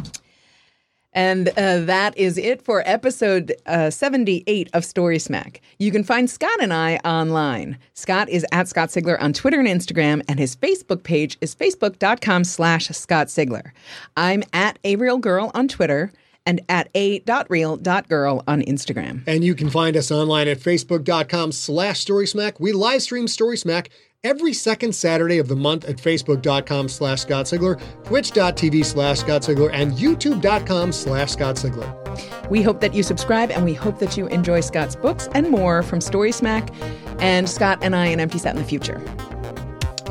And 1.17 1.49
uh, 1.57 1.79
that 1.79 2.15
is 2.15 2.37
it 2.37 2.61
for 2.61 2.83
episode 2.85 3.51
uh, 3.65 3.89
78 3.89 4.69
of 4.73 4.85
Story 4.85 5.17
Smack. 5.17 5.61
You 5.79 5.89
can 5.89 6.03
find 6.03 6.29
Scott 6.29 6.61
and 6.61 6.71
I 6.71 6.97
online. 6.97 7.79
Scott 7.95 8.29
is 8.29 8.45
at 8.51 8.67
Scott 8.67 8.89
Sigler 8.89 9.19
on 9.19 9.33
Twitter 9.33 9.59
and 9.59 9.67
Instagram, 9.67 10.23
and 10.29 10.37
his 10.37 10.55
Facebook 10.55 11.01
page 11.01 11.35
is 11.41 11.55
facebook.com 11.55 12.43
slash 12.43 12.89
Scott 12.89 13.27
Sigler. 13.29 13.71
I'm 14.15 14.43
at 14.53 14.77
A 14.83 14.95
Real 14.95 15.17
Girl 15.17 15.49
on 15.55 15.67
Twitter 15.67 16.11
and 16.45 16.61
at 16.69 16.87
a.real.girl 16.95 18.43
on 18.47 18.61
Instagram. 18.61 19.23
And 19.25 19.43
you 19.43 19.55
can 19.55 19.71
find 19.71 19.97
us 19.97 20.11
online 20.11 20.47
at 20.47 20.59
facebook.com 20.59 21.51
slash 21.51 22.05
storysmack. 22.05 22.59
We 22.59 22.73
live 22.73 23.01
stream 23.01 23.27
Story 23.27 23.57
Smack 23.57 23.89
every 24.27 24.51
second 24.51 24.93
Saturday 24.93 25.37
of 25.37 25.47
the 25.47 25.55
month 25.55 25.85
at 25.85 25.95
facebook.com 25.95 26.89
slash 26.89 27.21
Scott 27.21 27.45
Sigler, 27.45 27.81
twitch.tv 28.03 28.83
slash 28.83 29.19
Scott 29.19 29.41
Sigler, 29.41 29.69
and 29.71 29.93
youtube.com 29.93 30.91
slash 30.91 31.31
Scott 31.31 31.55
Sigler. 31.55 32.49
We 32.49 32.61
hope 32.61 32.81
that 32.81 32.93
you 32.93 33.03
subscribe 33.03 33.51
and 33.51 33.63
we 33.63 33.73
hope 33.73 33.99
that 33.99 34.17
you 34.17 34.27
enjoy 34.27 34.59
Scott's 34.59 34.97
books 34.97 35.29
and 35.33 35.49
more 35.49 35.81
from 35.81 36.01
Story 36.01 36.33
Smack 36.33 36.73
and 37.19 37.49
Scott 37.49 37.79
and 37.81 37.95
I 37.95 38.07
in 38.07 38.19
Empty 38.19 38.39
Set 38.39 38.55
in 38.55 38.61
the 38.61 38.67
future. 38.67 39.01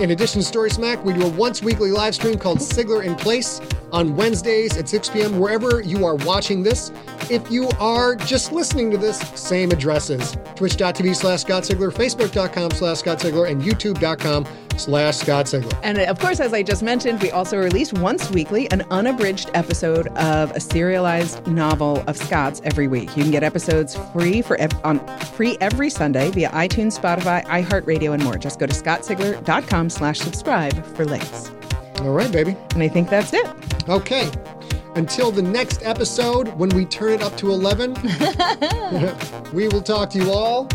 In 0.01 0.11
addition 0.11 0.41
to 0.43 0.47
Story 0.47 0.71
Smack, 0.71 1.03
we 1.05 1.15
do 1.15 1.23
a 1.23 1.29
once 1.29 1.63
weekly 1.63 1.91
live 1.91 2.15
stream 2.15 2.39
called 2.39 2.59
Sigler 2.59 3.03
in 3.05 3.15
Place 3.15 3.61
on 3.93 4.15
Wednesdays 4.15 4.77
at 4.77 4.89
6 4.89 5.09
p.m. 5.09 5.39
wherever 5.39 5.81
you 5.81 6.05
are 6.05 6.17
watching 6.17 6.63
this. 6.63 6.93
If 7.31 7.51
you 7.51 7.69
are 7.81 8.15
just 8.15 8.53
listening 8.53 8.91
to 8.91 8.99
this, 8.99 9.19
same 9.19 9.71
addresses. 9.71 10.37
Twitch.tv 10.55 11.17
slash 11.17 11.41
Scott 11.41 11.63
Sigler, 11.63 11.91
Facebook.com 11.93 12.73
slash 12.73 12.99
Scott 12.99 13.19
Sigler, 13.21 13.51
and 13.51 13.63
YouTube.com 13.63 14.47
slash 14.77 15.17
Scott 15.17 15.47
Sigler. 15.47 15.79
And 15.83 15.99
of 15.99 16.19
course, 16.19 16.41
as 16.41 16.53
I 16.53 16.63
just 16.63 16.83
mentioned, 16.83 17.23
we 17.23 17.31
also 17.31 17.57
release 17.59 17.93
once 17.93 18.31
weekly 18.31 18.71
an 18.71 18.83
unabridged 18.91 19.51
episode 19.55 20.09
of 20.09 20.51
a 20.51 20.61
serialized 20.61 21.47
novel 21.47 22.05
of 22.07 22.17
Scott's 22.17 22.61
every 22.65 22.87
week. 22.87 23.17
You 23.17 23.23
can 23.23 23.31
get 23.33 23.43
episodes 23.43 23.97
free 24.13 24.43
for 24.43 24.57
ev- 24.59 24.79
on 24.85 25.05
free 25.19 25.57
every 25.61 25.89
Sunday 25.91 26.31
via 26.31 26.51
iTunes, 26.51 26.99
Spotify, 27.01 27.45
iHeartRadio, 27.47 28.13
and 28.13 28.23
more. 28.23 28.37
Just 28.37 28.59
go 28.59 28.67
to 28.67 28.75
scottsigler.com 28.75 29.86
slash 29.91 30.18
subscribe 30.18 30.84
for 30.95 31.05
links. 31.05 31.51
All 32.01 32.12
right, 32.12 32.30
baby. 32.30 32.57
And 32.74 32.82
I 32.82 32.89
think 32.89 33.09
that's 33.09 33.32
it. 33.32 33.47
Okay. 33.89 34.30
Until 34.95 35.30
the 35.30 35.43
next 35.43 35.82
episode, 35.82 36.49
when 36.57 36.70
we 36.70 36.84
turn 36.87 37.12
it 37.14 37.22
up 37.22 37.37
to 37.39 37.51
11, 37.51 37.95
we 39.53 39.68
will 39.68 39.82
talk 39.82 40.11
to 40.11 40.18
you 40.18 40.30
all 40.30 40.68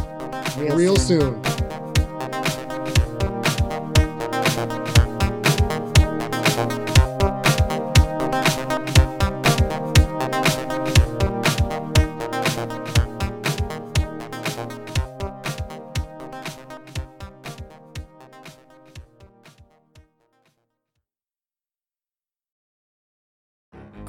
real, 0.58 0.96
soon. 0.96 1.42